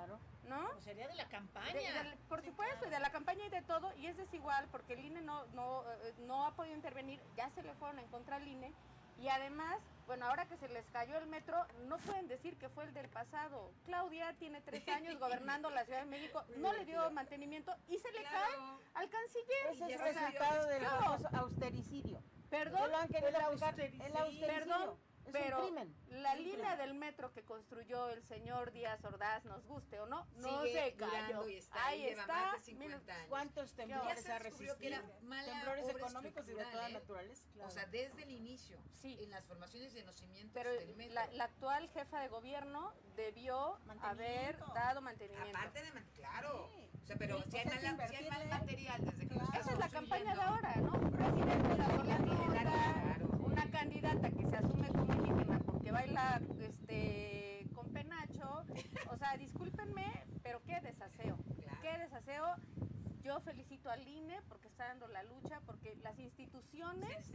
¿no? 0.49 0.63
La 0.63 0.75
vocería 0.75 1.09
de 1.09 1.15
la 1.15 1.29
campaña. 1.29 2.15
por 2.29 2.45
supuesto, 2.45 2.87
y 2.87 2.91
de 2.91 3.01
la 3.01 3.11
campaña 3.11 3.47
y 3.47 3.49
de 3.49 3.63
todo, 3.63 3.91
y 3.97 4.07
es 4.07 4.19
desigual 4.19 4.69
porque 4.71 4.95
el 4.95 5.05
INE 5.07 5.23
no, 5.23 5.47
no, 5.55 5.83
eh, 5.83 6.15
no 6.27 6.47
ha 6.47 6.51
podido 6.53 6.75
intervenir, 6.75 7.21
ya 7.37 7.49
se 7.51 7.63
le 7.63 7.73
fueron 7.75 7.99
en 8.01 8.09
contra 8.09 8.37
al 8.37 8.47
INE, 8.47 8.71
y 9.23 9.29
además, 9.29 9.79
bueno, 10.07 10.27
ahora 10.27 10.47
que 10.47 10.57
se 10.57 10.69
les 10.69 10.85
cayó 10.91 11.17
el 11.17 11.27
metro, 11.27 11.65
no 11.87 11.97
pueden 11.99 12.27
decir 12.27 12.57
que 12.59 12.69
fue 12.69 12.85
el 12.85 12.93
del 12.93 13.09
pasado. 13.09 13.71
Claudia 13.85 14.35
tiene 14.39 14.61
tres 14.61 14.87
años 14.89 15.19
gobernando 15.21 15.71
la 15.71 15.85
Ciudad 15.85 16.01
de 16.01 16.11
México, 16.11 16.43
no 16.57 16.73
le 16.73 16.85
dio 16.85 17.09
mantenimiento 17.13 17.73
y 17.89 17.99
se 17.99 18.11
le 18.11 18.23
cae 18.25 18.57
al 18.95 19.09
canciller. 19.09 19.67
Ese 19.71 19.85
es 19.85 20.01
el 20.01 20.15
resultado 20.15 20.67
del 20.67 20.85
austericidio. 21.35 22.21
Perdón. 22.51 22.91
lo 22.91 22.97
han 22.99 23.09
querido 23.09 23.29
el 23.29 23.37
austericidio. 23.37 24.47
Perdón 24.47 24.99
pero 25.31 25.71
la 26.09 26.35
línea 26.35 26.77
del 26.77 26.95
metro 26.95 27.33
que 27.33 27.43
construyó 27.43 28.09
el 28.11 28.23
señor 28.25 28.73
Díaz 28.73 29.05
Ordaz, 29.05 29.45
nos 29.45 29.65
guste 29.67 30.01
o 30.01 30.07
no, 30.07 30.27
no 30.37 30.63
se 30.63 30.95
cayó. 30.95 31.43
Ahí 31.73 32.07
está. 32.07 32.57
¿Cuántos 33.29 33.75
temblores 33.75 34.29
ha 34.29 34.39
resistido? 34.39 34.77
Que 34.79 34.91
temblores 34.91 35.89
económicos 35.89 36.49
y 36.49 36.55
de 36.55 36.65
toda 36.65 36.89
naturaleza. 36.89 37.45
O 37.65 37.71
sea, 37.71 37.87
desde 37.87 38.23
el 38.23 38.31
inicio, 38.31 38.79
sí. 38.95 39.19
en 39.21 39.31
las 39.31 39.45
formaciones 39.45 39.93
de 39.95 40.03
nacimiento 40.03 40.53
pero 40.55 40.73
del 40.73 40.95
metro. 40.97 41.15
La, 41.15 41.27
la, 41.33 41.45
actual 41.45 41.89
jefa 41.91 42.21
de 42.21 42.29
gobierno 42.29 42.93
debió 43.17 43.79
haber 44.03 44.59
dado 44.75 45.01
mantenimiento. 45.01 45.57
Aparte 45.57 45.83
de, 45.83 45.91
claro. 46.15 46.71
O 47.03 47.07
sea, 47.07 47.17
pero 47.17 47.43
si 47.51 47.59
hay, 47.59 47.67
mal, 47.67 48.09
si 48.09 48.17
hay 48.17 48.31
mal 48.31 48.49
material 48.49 49.05
desde 49.05 49.29
que 49.29 49.35
Esa 49.35 49.73
es 49.73 49.79
la 49.79 49.89
campaña 49.89 50.35
de 50.35 50.43
ahora, 50.43 50.77
¿no? 50.77 50.93
Un 50.93 51.11
presidente 51.11 51.77
la 51.77 51.89
una 51.89 52.72
candidata 54.03 54.31
que 54.31 54.47
se 54.49 54.57
asume 54.57 54.89
como 54.89 55.15
indígena 55.15 55.61
porque 55.65 55.93
baila 55.93 56.41
este 56.61 57.67
con 57.75 57.87
penacho, 57.93 58.65
o 59.11 59.17
sea, 59.17 59.37
discúlpenme, 59.37 60.25
pero 60.43 60.61
qué 60.65 60.81
desaseo, 60.81 61.37
qué 61.81 61.99
desaseo. 61.99 62.57
Yo 63.23 63.41
felicito 63.41 63.89
al 63.91 64.07
INE 64.07 64.41
porque 64.49 64.67
está 64.67 64.89
dando 64.89 65.07
la 65.07 65.23
lucha, 65.23 65.61
porque 65.65 65.95
las 66.03 66.19
instituciones 66.19 67.31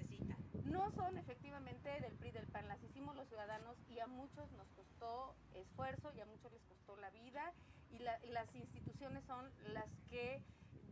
no 0.65 0.91
son 0.91 1.17
efectivamente 1.17 1.89
del 2.01 2.13
PRI 2.17 2.31
del 2.31 2.47
PAN, 2.47 2.67
las 2.67 2.83
hicimos 2.83 3.15
los 3.15 3.27
ciudadanos 3.29 3.77
y 3.89 3.99
a 3.99 4.07
muchos 4.07 4.51
nos 4.51 4.67
costó 4.71 5.35
esfuerzo 5.53 6.11
y 6.13 6.19
a 6.19 6.25
muchos 6.25 6.51
les 6.51 6.61
costó 6.65 6.97
la 6.97 7.09
vida 7.11 7.53
y 7.89 7.99
las 7.99 8.53
instituciones 8.53 9.23
son 9.23 9.49
las 9.73 9.89
que 10.09 10.43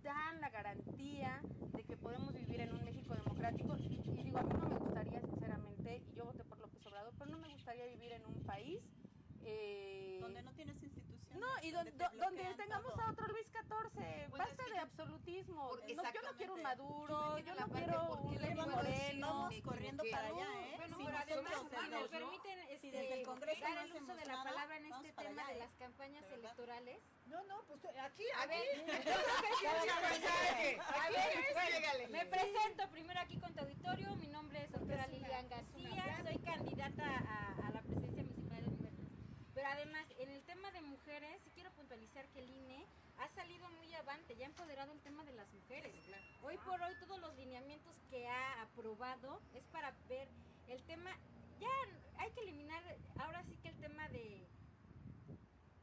dan 0.05 0.39
la 0.39 0.49
garantía 0.49 1.41
de 1.73 1.83
que 1.83 1.97
podemos 1.97 2.31
vivir 2.33 2.61
en 2.61 2.71
un 2.73 2.85
México 2.85 3.15
democrático. 3.15 3.75
Y, 3.77 4.23
digo, 4.23 4.37
a 4.37 4.43
mí 4.43 4.53
no 4.53 4.69
me 4.69 4.77
gustaría, 4.77 5.19
sinceramente, 5.21 6.03
y 6.07 6.13
yo 6.15 6.25
voté 6.25 6.43
por 6.43 6.59
López 6.59 6.85
Obrador, 6.85 7.11
pero 7.17 7.31
no 7.31 7.39
me 7.39 7.49
gustaría 7.49 7.87
vivir 7.87 8.11
en 8.11 8.25
un 8.25 8.43
país 8.43 8.79
eh, 9.43 10.19
donde 10.21 10.43
no 10.43 10.53
tienes 10.53 10.81
instituciones. 10.81 11.35
No, 11.35 11.47
y 11.63 11.71
donde, 11.71 11.91
donde 11.91 12.53
tengamos 12.55 12.97
a 12.99 13.09
otro 13.09 13.27
Luis 13.27 13.47
XIV. 13.47 14.37
Basta 14.37 14.63
de 14.71 14.77
absolutismo. 14.79 15.71
yo 15.87 15.95
no 15.95 16.31
quiero 16.37 16.53
un 16.53 16.61
Maduro, 16.61 17.39
yo 17.39 17.55
no 17.55 17.67
quiero 17.69 18.13
un 18.13 18.35
Moreno. 18.71 19.27
Vamos 19.27 19.61
corriendo 19.61 20.03
para 20.11 20.27
allá, 20.27 20.47
¿eh? 20.67 20.73
Bueno, 20.77 20.97
pero 21.03 21.17
además, 21.17 21.55
si 22.85 22.91
desde 22.91 23.19
el 23.19 23.25
Congreso 23.25 23.61
dar 23.61 23.85
el 23.85 23.93
uso 23.93 24.15
de 24.15 24.25
la 24.25 24.43
palabra 24.43 24.77
en 24.77 24.85
este 24.85 25.11
tema 25.13 25.47
de 25.47 25.55
las 25.55 25.73
campañas 25.73 26.23
electorales. 26.31 26.99
No, 27.25 27.43
no, 27.45 27.63
pues 27.63 27.83
aquí, 27.85 28.23
a 28.37 28.45
ver. 28.45 28.61
Me 32.11 32.25
presento 32.27 32.87
primero 32.91 33.19
aquí 33.19 33.39
con 33.39 33.55
tu 33.55 33.61
auditorio. 33.61 34.15
Mi 34.17 34.27
nombre 34.27 34.63
es 34.63 34.71
doctora 34.71 35.07
Lilian 35.07 35.49
García. 35.49 36.21
Soy 36.23 36.37
candidata 36.39 37.05
a, 37.05 37.67
a 37.67 37.71
la 37.71 37.81
presidencia 37.81 38.23
municipal 38.23 38.61
de 38.61 38.67
Universidad. 38.69 39.09
Pero 39.55 39.67
además, 39.67 40.05
en 40.19 40.29
el 40.29 40.43
tema 40.43 40.69
de 40.71 40.81
mujeres, 40.81 41.41
quiero 41.55 41.71
puntualizar 41.71 42.27
que 42.29 42.37
el 42.39 42.51
INE 42.51 42.85
ha 43.17 43.27
salido 43.29 43.67
muy 43.79 43.91
avante, 43.95 44.35
ya 44.35 44.45
ha 44.45 44.49
empoderado 44.49 44.93
el 44.93 45.01
tema 45.01 45.23
de 45.23 45.33
las 45.33 45.51
mujeres. 45.53 45.91
Hoy 46.43 46.59
por 46.59 46.79
hoy 46.81 46.93
todos 46.99 47.19
los 47.19 47.33
lineamientos 47.35 47.95
que 48.11 48.27
ha 48.27 48.61
aprobado 48.61 49.41
es 49.55 49.63
para 49.71 49.91
ver 50.07 50.27
el 50.67 50.83
tema, 50.83 51.17
ya 51.59 51.69
hay 52.17 52.31
que 52.31 52.41
eliminar 52.41 52.83
ahora 53.17 53.43
sí 53.43 53.57
que 53.57 53.69
el 53.69 53.77
tema 53.77 54.07
de 54.09 54.47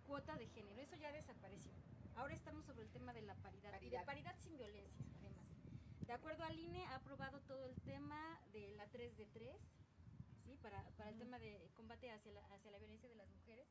cuota 0.06 0.37
de 0.37 0.46
género, 0.48 0.80
eso 0.80 0.96
ya 0.96 1.12
desapareció. 1.12 1.72
Ahora 2.16 2.35
estamos 2.35 2.64
sobre 2.66 2.82
el 2.82 2.90
tema 2.90 3.12
de 3.12 3.22
la 3.22 3.35
paridad, 3.37 3.80
y 3.80 3.88
de 3.88 3.98
paridad 4.04 4.35
sin 4.40 4.56
violencia, 4.56 5.06
además. 5.20 5.46
De 6.06 6.12
acuerdo 6.12 6.44
al 6.44 6.58
INE 6.58 6.85
ha 6.87 6.96
aprobado 6.96 7.40
todo 7.42 7.64
el 7.64 7.74
tema 7.82 8.38
de 8.52 8.68
la 8.76 8.87
3 8.88 9.16
de 9.16 9.26
3, 9.26 9.56
¿sí? 10.44 10.56
para, 10.62 10.82
para 10.98 11.11
el 11.11 11.18
tema 11.18 11.38
de 11.38 11.70
combate 11.74 12.11
hacia 12.11 12.32
la, 12.32 12.40
hacia 12.54 12.70
la 12.70 12.78
violencia 12.78 13.08
de 13.08 13.16
las 13.16 13.28
mujeres. 13.30 13.66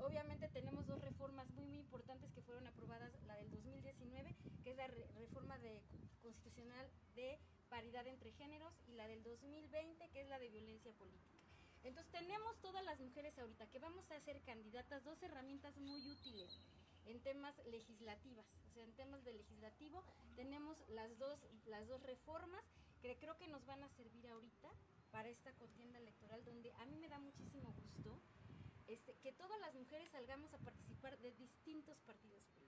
Obviamente 0.00 0.48
tenemos 0.48 0.86
dos 0.86 1.00
reformas 1.00 1.48
muy, 1.50 1.66
muy 1.66 1.78
importantes 1.78 2.30
que 2.32 2.42
fueron 2.42 2.66
aprobadas, 2.66 3.12
la 3.26 3.36
del 3.36 3.50
2019, 3.50 4.36
que 4.62 4.70
es 4.70 4.76
la 4.76 4.86
reforma 4.86 5.58
de, 5.58 5.82
constitucional 6.22 6.88
de 7.14 7.38
paridad 7.74 8.06
entre 8.06 8.30
géneros, 8.34 8.72
y 8.86 8.92
la 8.92 9.08
del 9.08 9.24
2020, 9.24 10.08
que 10.10 10.20
es 10.20 10.28
la 10.28 10.38
de 10.38 10.48
violencia 10.48 10.92
política. 10.92 11.42
Entonces 11.82 12.12
tenemos 12.12 12.56
todas 12.60 12.84
las 12.84 13.00
mujeres 13.00 13.36
ahorita 13.36 13.66
que 13.66 13.80
vamos 13.80 14.08
a 14.12 14.20
ser 14.20 14.40
candidatas, 14.42 15.02
dos 15.02 15.20
herramientas 15.24 15.76
muy 15.78 16.08
útiles 16.08 16.60
en 17.06 17.20
temas 17.22 17.52
legislativas. 17.66 18.46
O 18.70 18.74
sea, 18.74 18.84
en 18.84 18.92
temas 18.94 19.24
de 19.24 19.32
legislativo 19.32 20.04
tenemos 20.36 20.78
las 20.90 21.18
dos, 21.18 21.36
las 21.66 21.84
dos 21.88 22.00
reformas 22.04 22.62
que 23.02 23.16
creo 23.16 23.36
que 23.38 23.48
nos 23.48 23.66
van 23.66 23.82
a 23.82 23.88
servir 23.96 24.28
ahorita 24.28 24.70
para 25.10 25.28
esta 25.28 25.52
contienda 25.54 25.98
electoral, 25.98 26.44
donde 26.44 26.72
a 26.78 26.84
mí 26.86 26.96
me 26.96 27.08
da 27.08 27.18
muchísimo 27.18 27.74
gusto 27.74 28.20
este, 28.86 29.16
que 29.16 29.32
todas 29.32 29.58
las 29.58 29.74
mujeres 29.74 30.08
salgamos 30.12 30.54
a 30.54 30.58
participar 30.58 31.18
de 31.18 31.32
distintos 31.32 31.98
partidos 32.06 32.44
políticos. 32.54 32.63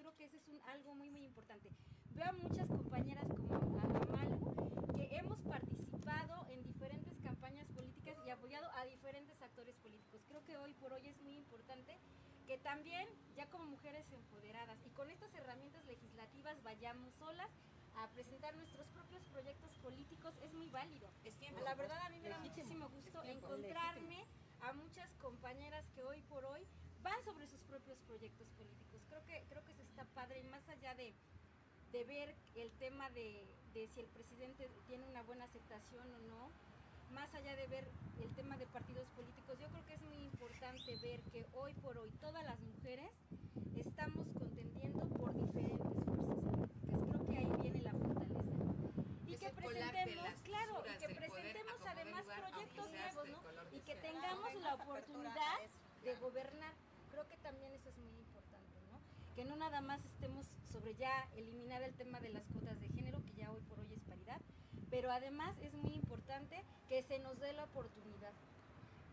Creo 0.00 0.16
que 0.16 0.24
ese 0.24 0.38
es 0.38 0.48
un, 0.48 0.60
algo 0.62 0.94
muy, 0.94 1.10
muy 1.10 1.24
importante. 1.24 1.70
Veo 2.10 2.26
a 2.26 2.32
muchas 2.32 2.70
compañeras 2.70 3.28
como 3.34 3.78
a 3.78 4.00
Amalu 4.00 4.50
que 4.94 5.16
hemos 5.16 5.38
participado 5.42 6.46
en 6.48 6.64
diferentes 6.64 7.18
campañas 7.18 7.68
políticas 7.68 8.16
y 8.26 8.30
apoyado 8.30 8.66
a 8.76 8.84
diferentes 8.86 9.40
actores 9.42 9.76
políticos. 9.76 10.22
Creo 10.26 10.42
que 10.44 10.56
hoy 10.56 10.72
por 10.74 10.92
hoy 10.94 11.06
es 11.06 11.20
muy 11.20 11.36
importante 11.36 11.98
que 12.46 12.56
también, 12.58 13.06
ya 13.36 13.46
como 13.50 13.66
mujeres 13.66 14.10
empoderadas 14.10 14.78
y 14.86 14.90
con 14.90 15.10
estas 15.10 15.32
herramientas 15.34 15.84
legislativas, 15.84 16.62
vayamos 16.62 17.14
solas 17.16 17.50
a 17.96 18.08
presentar 18.08 18.56
nuestros 18.56 18.88
propios 18.88 19.22
proyectos 19.26 19.70
políticos 19.78 20.34
es 20.42 20.52
muy 20.54 20.70
válido. 20.70 21.10
Es 21.24 21.36
tiempo. 21.36 21.60
La 21.62 21.74
verdad 21.74 21.98
a 22.06 22.08
mí 22.08 22.18
me 22.20 22.30
da 22.30 22.38
muchísimo 22.38 22.88
gusto 22.88 23.22
encontrarme 23.24 24.26
a 24.62 24.72
muchas 24.72 25.10
compañeras 25.16 25.84
que 25.94 26.02
hoy 26.02 26.22
por 26.22 26.44
hoy 26.44 26.66
van 27.02 27.22
sobre 27.24 27.46
sus 27.46 27.62
propios 27.64 27.98
proyectos 28.00 28.48
políticos. 28.50 29.02
Creo 29.08 29.24
que 29.24 29.44
creo 29.48 29.64
que 29.64 29.69
está 30.00 30.14
padre 30.14 30.40
y 30.40 30.44
más 30.44 30.66
allá 30.68 30.94
de, 30.94 31.12
de 31.92 32.04
ver 32.04 32.34
el 32.54 32.70
tema 32.78 33.10
de, 33.10 33.44
de 33.74 33.88
si 33.88 34.00
el 34.00 34.06
presidente 34.06 34.68
tiene 34.86 35.04
una 35.04 35.22
buena 35.22 35.44
aceptación 35.44 36.06
o 36.14 36.18
no, 36.20 36.50
más 37.12 37.32
allá 37.34 37.54
de 37.56 37.66
ver 37.66 37.84
el 38.22 38.30
tema 38.34 38.56
de 38.56 38.66
partidos 38.66 39.06
políticos, 39.16 39.58
yo 39.58 39.68
creo 39.68 39.86
que 39.86 39.94
es 39.94 40.02
muy 40.02 40.16
importante 40.24 40.96
ver 41.02 41.20
que 41.32 41.44
hoy 41.54 41.74
por 41.74 41.98
hoy 41.98 42.10
todas 42.20 42.42
las 42.44 42.58
mujeres 42.60 43.10
estamos 43.76 44.26
contendiendo 44.38 45.04
por 45.18 45.34
diferentes 45.34 45.92
fuerzas 46.04 46.24
políticas. 46.24 46.70
Creo 47.10 47.26
que 47.26 47.36
ahí 47.36 47.52
viene 47.60 47.80
la 47.82 47.92
fortaleza. 47.92 48.40
Y 49.26 49.36
que 49.36 49.50
presentemos, 49.50 50.28
claro, 50.44 50.82
y 50.86 50.98
que 50.98 51.14
presentemos 51.14 51.80
además 51.86 52.24
proyectos 52.24 52.90
nuevos, 52.90 53.24
del 53.24 53.32
¿no? 53.32 53.76
Y 53.76 53.80
que 53.80 53.94
tengamos 53.96 54.54
la 54.62 54.74
oportunidad 54.74 55.58
de 56.04 56.14
gobernar. 56.14 56.74
Creo 57.10 57.26
que 57.28 57.36
también 57.38 57.72
eso 57.74 57.88
es 57.88 57.96
muy 57.98 58.06
importante. 58.06 58.29
Que 59.40 59.46
no 59.46 59.56
nada 59.56 59.80
más 59.80 60.04
estemos 60.04 60.44
sobre 60.70 60.94
ya 60.96 61.08
eliminar 61.34 61.80
el 61.80 61.94
tema 61.94 62.20
de 62.20 62.28
las 62.28 62.42
cuotas 62.52 62.78
de 62.78 62.90
género, 62.90 63.16
que 63.24 63.32
ya 63.40 63.50
hoy 63.50 63.62
por 63.70 63.80
hoy 63.80 63.88
es 63.90 64.00
paridad, 64.04 64.38
pero 64.90 65.10
además 65.10 65.56
es 65.64 65.72
muy 65.72 65.94
importante 65.94 66.60
que 66.90 67.02
se 67.04 67.18
nos 67.20 67.40
dé 67.40 67.50
la 67.54 67.64
oportunidad, 67.64 68.34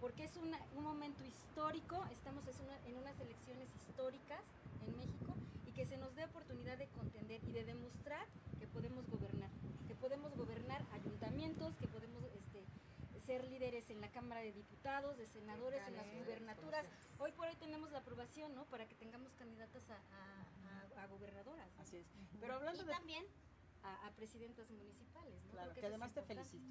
porque 0.01 0.25
es 0.25 0.35
una- 0.35 0.59
un 0.75 0.83
momento 0.83 1.23
histórico, 1.23 1.95
estamos 2.11 2.43
en 2.87 2.97
unas 2.97 3.17
elecciones 3.21 3.69
históricas 3.73 4.41
en 4.85 4.97
México 4.97 5.31
y 5.65 5.71
que 5.71 5.85
se 5.85 5.95
nos 5.95 6.13
dé 6.17 6.25
oportunidad 6.25 6.77
de 6.77 6.87
contender 6.87 7.39
y 7.47 7.53
de 7.53 7.63
demostrar 7.63 8.25
que 8.59 8.67
podemos 8.67 9.09
gobernar, 9.09 9.49
que 9.87 9.95
podemos 9.95 10.35
gobernar 10.35 10.83
ayuntamientos, 10.91 11.71
que 11.79 11.87
podemos 11.87 12.16
ser 13.27 13.43
líderes 13.45 13.89
en 13.89 13.99
la 13.99 14.09
Cámara 14.09 14.39
de 14.41 14.53
Diputados, 14.53 15.17
de 15.17 15.27
senadores, 15.27 15.85
en 15.85 15.95
las 15.97 16.07
gubernaturas. 16.13 16.85
Hoy 17.19 17.33
por 17.33 17.47
hoy 17.47 17.55
tenemos 17.57 17.91
la 17.91 17.99
aprobación, 17.99 18.55
¿no? 18.55 18.63
Para 18.65 18.87
que 18.87 18.95
tengamos 18.95 19.33
candidatas 19.35 19.83
a, 19.89 19.95
a- 19.95 20.97
a- 20.97 21.03
a 21.03 21.07
gobernadoras, 21.07 21.69
¿no? 21.75 21.81
Así 21.81 21.97
es. 21.97 22.07
Pero 22.39 22.53
hablando 22.55 22.83
Y 22.83 22.85
de 22.85 22.91
también 22.93 23.25
a, 23.83 24.09
presidentas 24.15 24.69
municipales, 24.71 25.43
¿no? 25.45 25.51
Claro, 25.51 25.73
que 25.73 25.85
además 25.85 26.13
te 26.13 26.21
felicito. 26.23 26.65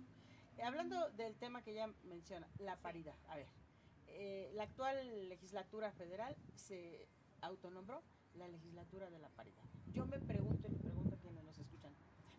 Eh, 0.56 0.62
Hablando 0.62 1.10
del 1.10 1.36
tema 1.36 1.62
que 1.62 1.74
ya 1.74 1.88
menciona, 2.04 2.48
la 2.58 2.76
paridad. 2.76 3.14
A 3.28 3.36
ver, 3.36 3.46
eh, 4.08 4.50
la 4.54 4.62
actual 4.62 5.28
legislatura 5.28 5.92
federal 5.92 6.34
se 6.54 7.06
autonombró 7.42 8.02
la 8.34 8.48
legislatura 8.48 9.10
de 9.10 9.18
la 9.18 9.28
paridad. 9.28 9.62
Yo 9.92 10.06
me 10.06 10.18
pregunto 10.20 10.66
y 10.66 10.70
me 10.70 10.78
pregunto 10.78 11.14
a 11.16 11.18
quienes 11.18 11.44
nos 11.44 11.58
escuchan, 11.58 11.94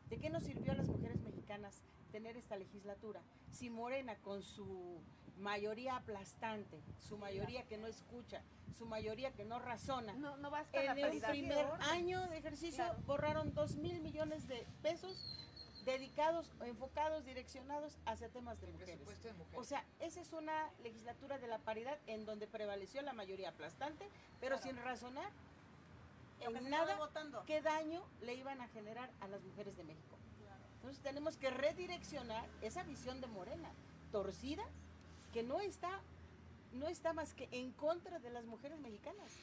¿de 0.10 0.18
qué 0.18 0.32
nos 0.32 0.44
sirvió 0.44 0.72
a 0.72 0.76
las 0.76 0.90
mujeres 0.90 1.22
mexicanas 1.22 1.84
tener 2.18 2.36
esta 2.36 2.56
legislatura 2.56 3.22
si 3.52 3.70
Morena 3.70 4.16
con 4.24 4.42
su 4.42 5.00
mayoría 5.40 5.98
aplastante, 5.98 6.82
su 7.08 7.16
mayoría 7.16 7.62
que 7.68 7.78
no 7.78 7.86
escucha, 7.86 8.42
su 8.76 8.88
mayoría 8.88 9.34
que 9.34 9.46
no 9.46 9.60
razona, 9.60 10.14
No, 10.16 10.36
no 10.38 10.50
basta 10.50 10.82
en 10.82 11.00
paridad. 11.00 11.30
primer 11.30 11.68
año 11.92 12.28
de 12.28 12.38
ejercicio 12.40 12.84
Claro. 12.86 13.00
borraron 13.06 13.54
dos 13.54 13.76
mil 13.76 14.02
millones 14.02 14.48
de 14.48 14.66
pesos 14.82 15.16
dedicados, 15.86 16.52
enfocados, 16.62 17.24
direccionados 17.24 18.00
hacia 18.08 18.30
temas 18.30 18.60
de 18.62 18.66
El 18.66 18.74
mujeres. 18.74 18.96
presupuesto 18.96 19.28
de 19.28 19.34
mujeres. 19.36 19.60
O 19.60 19.64
sea, 19.64 19.86
esa 20.00 20.20
es 20.22 20.34
una 20.34 20.72
legislatura 20.82 21.38
de 21.38 21.48
la 21.48 21.60
paridad 21.60 22.00
en 22.08 22.26
donde 22.26 22.48
prevaleció 22.48 23.04
la 23.04 23.14
mayoría 23.14 23.50
aplastante, 23.50 24.10
pero 24.40 24.56
Claro. 24.58 24.72
sin 24.76 24.84
razonar 24.84 25.30
en 26.40 26.70
nada 26.72 26.96
votando. 26.98 27.44
qué 27.46 27.62
daño 27.62 28.04
le 28.22 28.34
iban 28.34 28.60
a 28.60 28.68
generar 28.70 29.12
a 29.22 29.28
las 29.28 29.44
mujeres 29.44 29.78
de 29.78 29.84
México. 29.84 30.17
Entonces 30.88 31.04
tenemos 31.04 31.36
que 31.36 31.50
redireccionar 31.50 32.48
esa 32.62 32.82
visión 32.84 33.20
de 33.20 33.28
Morena, 33.28 33.70
torcida, 34.14 34.64
que 35.34 35.44
no 35.44 35.60
está, 35.60 36.00
no 36.72 36.88
está 36.88 37.12
más 37.12 37.34
que 37.34 37.50
en 37.52 37.74
contra 37.74 38.20
de 38.20 38.30
las 38.30 38.46
mujeres 38.46 38.80
mexicanas. 38.80 39.34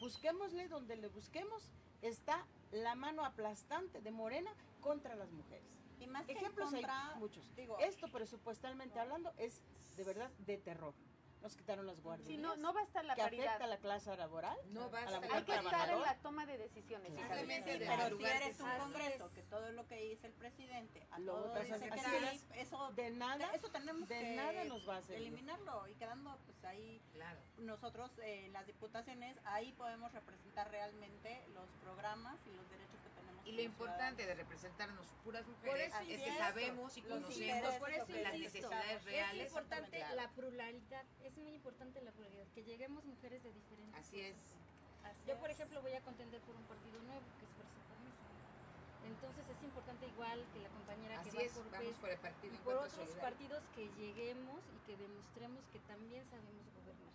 Busquémosle 0.00 0.66
donde 0.68 0.96
le 0.96 1.08
busquemos, 1.08 1.68
está 2.00 2.46
la 2.72 2.94
mano 2.94 3.22
aplastante 3.22 4.00
de 4.00 4.10
Morena 4.12 4.50
contra 4.80 5.14
las 5.14 5.30
mujeres. 5.30 5.66
Y 6.00 6.06
más 6.06 6.24
que 6.24 6.32
Ejemplos 6.32 6.70
contra, 6.70 7.10
hay 7.10 7.18
muchos. 7.18 7.54
digo, 7.54 7.78
Esto 7.80 8.08
presupuestalmente 8.08 8.98
hablando 8.98 9.30
es 9.36 9.60
de 9.98 10.04
verdad 10.04 10.30
de 10.46 10.56
terror. 10.56 10.94
Nos 11.44 11.56
quitaron 11.56 11.86
las 11.86 12.00
guardias. 12.00 12.26
Sí, 12.26 12.38
no, 12.38 12.56
no 12.56 12.72
basta 12.72 13.02
la 13.02 13.14
que 13.14 13.20
paridad. 13.20 13.46
afecta 13.48 13.64
a 13.64 13.66
la 13.66 13.76
clase 13.76 14.16
laboral. 14.16 14.56
no 14.72 14.86
a 14.86 14.90
la 14.90 15.10
la 15.10 15.20
mujer 15.20 15.30
Hay 15.34 15.42
que 15.44 15.54
estar 15.56 15.90
en 15.90 16.00
la 16.00 16.14
toma 16.22 16.46
de 16.46 16.56
decisiones. 16.56 17.08
Sí, 17.12 17.18
Sí, 17.18 17.84
pero 17.86 18.16
si 18.16 18.24
eres 18.24 18.60
un 18.60 18.70
congreso 18.78 19.26
es. 19.26 19.32
que 19.32 19.42
todo 19.42 19.70
lo 19.72 19.86
que 19.86 19.96
dice 19.96 20.26
el 20.26 20.32
presidente, 20.32 21.06
a 21.10 21.18
Lo 21.18 21.34
todo 21.34 21.54
dice 21.60 21.78
que 21.80 21.90
Así 22.00 22.38
sí, 22.38 22.46
eso, 22.54 22.90
De 22.92 23.10
nada, 23.10 23.50
eso 23.52 23.68
tenemos 23.68 24.08
de 24.08 24.18
que 24.18 24.36
nada 24.36 24.64
nos 24.64 24.88
va 24.88 24.96
a 24.96 25.02
servir. 25.02 25.18
eliminarlo 25.18 25.86
y 25.86 25.94
quedando 25.96 26.34
pues 26.46 26.64
ahí 26.64 27.02
Claro. 27.12 27.38
nosotros 27.58 28.10
eh, 28.22 28.46
en 28.46 28.54
las 28.54 28.66
diputaciones 28.66 29.36
ahí 29.44 29.70
podemos 29.74 30.10
representar 30.14 30.70
realmente 30.70 31.44
los 31.52 31.68
programas 31.82 32.36
y 32.46 32.56
los 32.56 32.70
derechos 32.70 32.96
que 33.02 33.10
tenemos. 33.10 33.13
Y 33.44 33.52
lo 33.52 33.62
importante 33.62 34.26
de 34.26 34.34
representarnos 34.34 35.06
puras 35.22 35.46
mujeres 35.46 35.92
es 35.92 36.06
que 36.06 36.12
insisto, 36.14 36.38
sabemos 36.38 36.96
y 36.96 37.02
conocemos 37.02 37.36
intereses, 37.36 37.78
por 37.78 37.90
eso 37.90 38.06
las 38.08 38.34
insisto, 38.34 38.70
necesidades 38.70 38.96
Es 38.98 39.04
reales. 39.04 39.46
importante 39.48 39.96
Claro. 39.98 40.14
la 40.16 40.28
pluralidad, 40.30 41.04
es 41.22 41.36
muy 41.36 41.52
importante 41.52 42.00
la 42.02 42.12
pluralidad, 42.12 42.46
que 42.54 42.64
lleguemos 42.64 43.04
mujeres 43.04 43.42
de 43.42 43.52
diferentes 43.52 44.00
Así 44.00 44.20
es. 44.20 44.36
Así 45.04 45.20
Yo, 45.28 45.36
por 45.38 45.50
es. 45.50 45.56
ejemplo, 45.56 45.82
voy 45.82 45.92
a 45.92 46.00
contender 46.00 46.40
por 46.42 46.56
un 46.56 46.64
partido 46.64 46.98
nuevo, 47.02 47.20
que 47.38 47.44
es 47.44 47.52
Fuerza 47.52 47.80
por 47.86 47.98
México. 48.00 48.24
Entonces 49.04 49.44
es 49.50 49.62
importante 49.62 50.06
igual 50.08 50.46
que 50.54 50.60
la 50.60 50.68
compañera 50.70 51.20
Así 51.20 51.30
que 51.30 51.36
va 51.36 51.42
es, 51.42 51.52
por 51.52 51.64
vamos 51.70 51.78
PES 51.86 51.96
por 51.98 52.10
el 52.10 52.18
partido 52.18 52.54
y 52.54 52.58
por 52.58 52.74
otros 52.76 52.92
Solidario. 52.94 53.20
partidos 53.22 53.62
que 53.76 53.88
lleguemos 54.00 54.60
y 54.72 54.78
que 54.86 54.96
demostremos 54.96 55.62
que 55.68 55.78
también 55.80 56.24
sabemos 56.30 56.64
gobernar. 56.80 57.13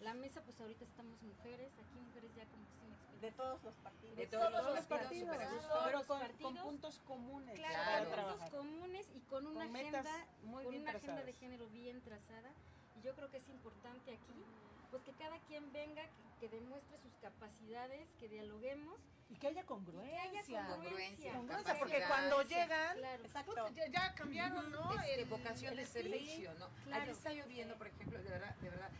La 0.00 0.14
mesa, 0.14 0.40
pues 0.42 0.58
ahorita 0.60 0.84
estamos 0.84 1.20
mujeres, 1.22 1.70
aquí 1.78 1.98
mujeres 2.00 2.30
ya 2.34 2.44
como 2.46 2.64
si 2.66 2.86
me 2.88 2.94
explico. 2.94 3.20
de 3.20 3.32
todos 3.32 3.62
los 3.62 3.74
partidos. 3.76 4.16
De 4.16 4.22
de 4.22 4.28
todos 4.28 4.50
todos 4.50 4.64
los 4.64 4.74
los 4.76 4.84
partidos, 4.86 5.36
todos 5.68 5.84
pero 5.84 6.06
con, 6.06 6.54
puntos 6.64 6.98
comunes 7.06 7.54
Claro, 7.58 8.10
con 8.10 8.24
puntos 8.24 8.50
comunes 8.50 9.06
y 9.14 9.20
con 9.20 9.46
una 9.46 9.66
Con 9.66 9.76
agenda, 9.76 10.26
muy 10.44 10.64
con 10.64 10.70
bien 10.72 10.82
una 10.82 10.92
agenda 10.92 11.22
de 11.22 11.32
género 11.34 11.66
bien 11.68 12.00
trazada. 12.00 12.50
Y 12.98 13.02
yo 13.02 13.14
creo 13.14 13.30
que 13.30 13.36
es 13.36 13.48
importante 13.50 14.12
aquí, 14.12 14.44
pues 14.90 15.02
que 15.02 15.12
cada 15.12 15.38
quien 15.40 15.70
venga, 15.72 16.02
que, 16.02 16.48
que 16.48 16.56
demuestre 16.56 16.96
sus 16.98 17.14
capacidades, 17.20 18.08
que 18.18 18.28
dialoguemos 18.28 18.98
Y 19.28 19.36
que 19.36 19.48
haya 19.48 19.60
y 19.60 19.64
que 19.64 19.66
haya 19.66 19.66
congruencia. 19.66 20.66
congruencia. 20.66 21.32
Congruencia, 21.34 21.78
porque 21.78 22.02
cuando 22.08 22.42
llegan, 22.42 22.96
Claro. 22.96 23.24
Exacto. 23.24 23.68
Ya, 23.76 23.86
ya 23.88 24.14
cambiaron, 24.14 24.70
¿no? 24.72 24.92
este, 24.94 25.20
El- 25.22 25.28
vocación 25.28 25.76
de 25.76 25.82
el 25.82 25.88
servicio, 25.88 26.52
¿no? 26.54 26.68
claro. 26.84 27.02
Ayer 27.02 27.14
está 27.14 27.32
lloviendo, 27.32 27.76
por 27.76 27.86
ejemplo, 27.86 28.18
de 28.22 28.30
verdad, 28.30 28.54
de 28.56 28.70
verdad. 28.70 28.90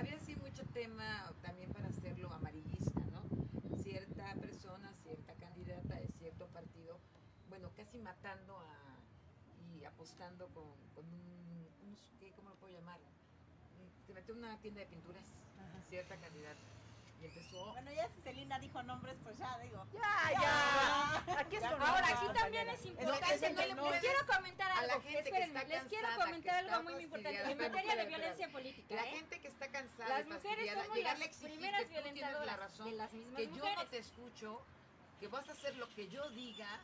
Había 0.00 0.16
así 0.16 0.34
mucho 0.36 0.64
tema 0.72 1.30
también 1.42 1.70
para 1.72 1.88
hacerlo 1.88 2.32
amarillista, 2.32 3.02
¿no? 3.12 3.20
Cierta 3.82 4.32
persona, 4.40 4.90
cierta 5.02 5.34
candidata 5.34 5.94
de 5.96 6.08
cierto 6.18 6.46
partido, 6.46 6.98
bueno, 7.50 7.68
casi 7.76 7.98
matando 7.98 8.58
a 8.60 9.76
y 9.78 9.84
apostando 9.84 10.46
con, 10.54 10.64
con 10.94 11.04
un, 11.04 11.96
¿qué, 12.18 12.32
¿cómo 12.32 12.48
lo 12.48 12.54
puedo 12.56 12.72
llamar? 12.72 12.98
Se 14.06 14.14
metió 14.14 14.32
en 14.32 14.38
una 14.40 14.56
tienda 14.62 14.80
de 14.80 14.86
pinturas, 14.86 15.26
cierta 15.90 16.16
candidata, 16.16 16.60
y 17.20 17.24
empezó 17.26 17.72
Bueno, 17.72 17.92
ya 17.92 18.08
si 18.08 18.20
Celina 18.22 18.58
dijo 18.58 18.82
nombres, 18.82 19.16
pues 19.22 19.36
ya 19.38 19.58
digo. 19.58 19.86
ya, 19.92 20.32
ya. 20.40 21.40
Aquí 21.40 21.56
es 21.56 21.62
con 21.62 21.82
Ahora, 21.82 22.06
aquí 22.08 22.26
también 22.38 22.68
es 22.68 22.86
importante. 22.86 23.34
es 23.34 23.40
que 23.40 23.50
no 23.74 23.84
le 23.84 23.90
les 23.90 24.00
quiero 24.00 24.26
comentar 24.26 24.70
a 24.70 24.74
la 24.74 24.80
algo. 24.94 25.02
gente 25.02 25.22
que 25.22 25.28
Espérenme, 25.28 25.60
está 25.60 25.74
les 25.74 25.84
quiero 25.84 26.06
cansada, 26.08 26.24
comentar 26.26 26.64
que 26.64 26.70
algo 26.70 26.82
muy 26.90 27.02
importante 27.02 27.50
en 27.52 27.58
materia 27.58 27.96
de 27.96 28.06
violencia 28.06 28.48
política. 28.50 28.94
la 28.94 29.04
¿eh? 29.06 29.10
gente 29.10 29.40
que 29.40 29.48
está 29.48 29.68
cansada, 29.68 30.08
Las 30.18 30.26
mujeres 30.26 30.72
somos 30.72 30.96
llegarle 30.96 31.24
a 31.24 31.26
las 31.26 31.28
exigir 31.28 31.50
primeras 31.50 31.80
que 31.80 31.86
tú 31.86 31.92
tienes 31.92 32.04
la 32.04 32.12
violentadoras 32.12 32.58
razón, 32.58 32.90
de 32.90 32.96
las 32.96 33.12
mismas 33.12 33.36
que 33.36 33.46
yo 33.48 33.74
no 33.74 33.86
te 33.88 33.98
escucho, 33.98 34.62
que 35.20 35.28
vas 35.28 35.48
a 35.48 35.52
hacer 35.52 35.76
lo 35.76 35.88
que 35.94 36.08
yo 36.08 36.28
diga, 36.30 36.80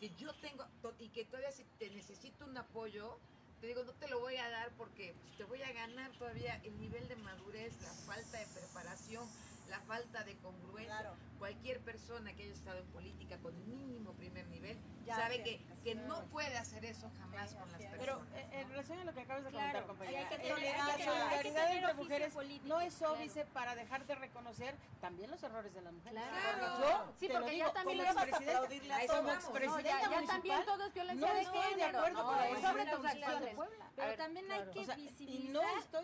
que 0.00 0.10
yo 0.16 0.32
tengo, 0.36 0.64
y 0.98 1.08
que 1.10 1.24
todavía 1.26 1.52
si 1.52 1.64
te 1.78 1.90
necesito 1.90 2.44
un 2.44 2.56
apoyo, 2.56 3.18
te 3.60 3.66
digo, 3.66 3.84
no 3.84 3.92
te 3.92 4.08
lo 4.08 4.18
voy 4.20 4.36
a 4.36 4.48
dar 4.48 4.70
porque 4.78 5.14
te 5.36 5.44
voy 5.44 5.62
a 5.62 5.70
ganar 5.72 6.10
todavía 6.12 6.56
el 6.64 6.80
nivel 6.80 7.06
de 7.08 7.16
madurez, 7.16 7.78
la 7.82 7.92
falta 7.92 8.38
de 8.38 8.46
preparación, 8.46 9.28
la 9.70 9.80
falta 9.82 10.24
de 10.24 10.36
congruencia. 10.38 11.29
Cualquier 11.40 11.80
persona 11.80 12.34
que 12.34 12.42
haya 12.44 12.52
estado 12.52 12.78
en 12.78 12.86
política 12.88 13.38
con 13.38 13.54
mínimo 13.66 14.12
primer 14.12 14.46
nivel 14.48 14.78
Ya 15.06 15.16
sabe 15.16 15.36
sé, 15.38 15.42
que, 15.42 15.60
que 15.82 15.94
no 15.94 16.26
puede 16.26 16.56
hacer 16.58 16.84
eso 16.84 17.10
jamás 17.18 17.50
Sí, 17.50 17.56
con 17.56 17.72
las 17.72 17.80
personas. 17.80 17.98
Pero 17.98 18.22
eh, 18.36 18.60
en 18.60 18.68
relación 18.68 18.98
a 19.00 19.04
lo 19.04 19.14
que 19.14 19.20
acabas 19.22 19.44
de 19.44 19.50
Claro, 19.50 19.86
comentar, 19.86 19.86
compañera, 19.86 20.20
hay 20.20 20.26
que 20.28 20.36
tener- 20.36 20.50
la 20.50 20.56
hay 20.56 20.62
que 20.62 20.68
tener- 20.70 20.90
hay 20.90 20.96
que 20.98 21.04
solidaridad 21.10 21.72
entre 21.72 21.94
mujeres 21.94 22.34
político, 22.34 22.68
no 22.68 22.80
es 22.82 22.94
claro. 22.94 23.14
óbice 23.14 23.44
para 23.46 23.74
dejar 23.74 24.06
de 24.06 24.14
reconocer 24.16 24.74
también 25.00 25.30
los 25.30 25.42
errores 25.42 25.72
de 25.74 25.80
las 25.80 25.92
mujeres. 25.94 26.22
Claro. 26.22 26.78
Yo 26.80 27.12
Sí, 27.18 27.26
te 27.26 27.32
lo 27.32 27.38
porque 27.40 27.54
digo, 27.54 27.66
ya 27.66 27.72
también 27.72 27.98
como 27.98 28.08
le 28.10 28.14
vas 28.14 28.16
a 28.22 28.28
expresidenta- 28.28 29.00
eso 29.00 29.12
como 29.14 29.26
vamos. 29.26 29.44
No, 29.44 29.50
expresidenta 29.56 29.90
ya, 29.90 30.00
ya 30.00 30.08
municipal, 30.10 30.28
también 30.28 30.64
todo 30.66 30.84
es 30.86 30.94
violencia 30.94 31.26
no 31.28 31.34
de 31.34 31.40
estoy 31.40 31.74
de 31.74 31.84
acuerdo 31.84 32.18
no, 32.20 32.24
con 32.28 32.36
la 32.36 32.44
es 32.44 32.50
decisión 32.50 32.70
sobre 32.72 32.84
de 32.84 32.90
acciones. 33.24 33.54
Puebla. 33.54 33.90
Pero 33.96 34.14
también 34.16 34.52
hay 34.52 34.58
claro. 34.58 34.72
que 34.72 34.94
visibilizar 34.96 35.52
no 35.52 35.62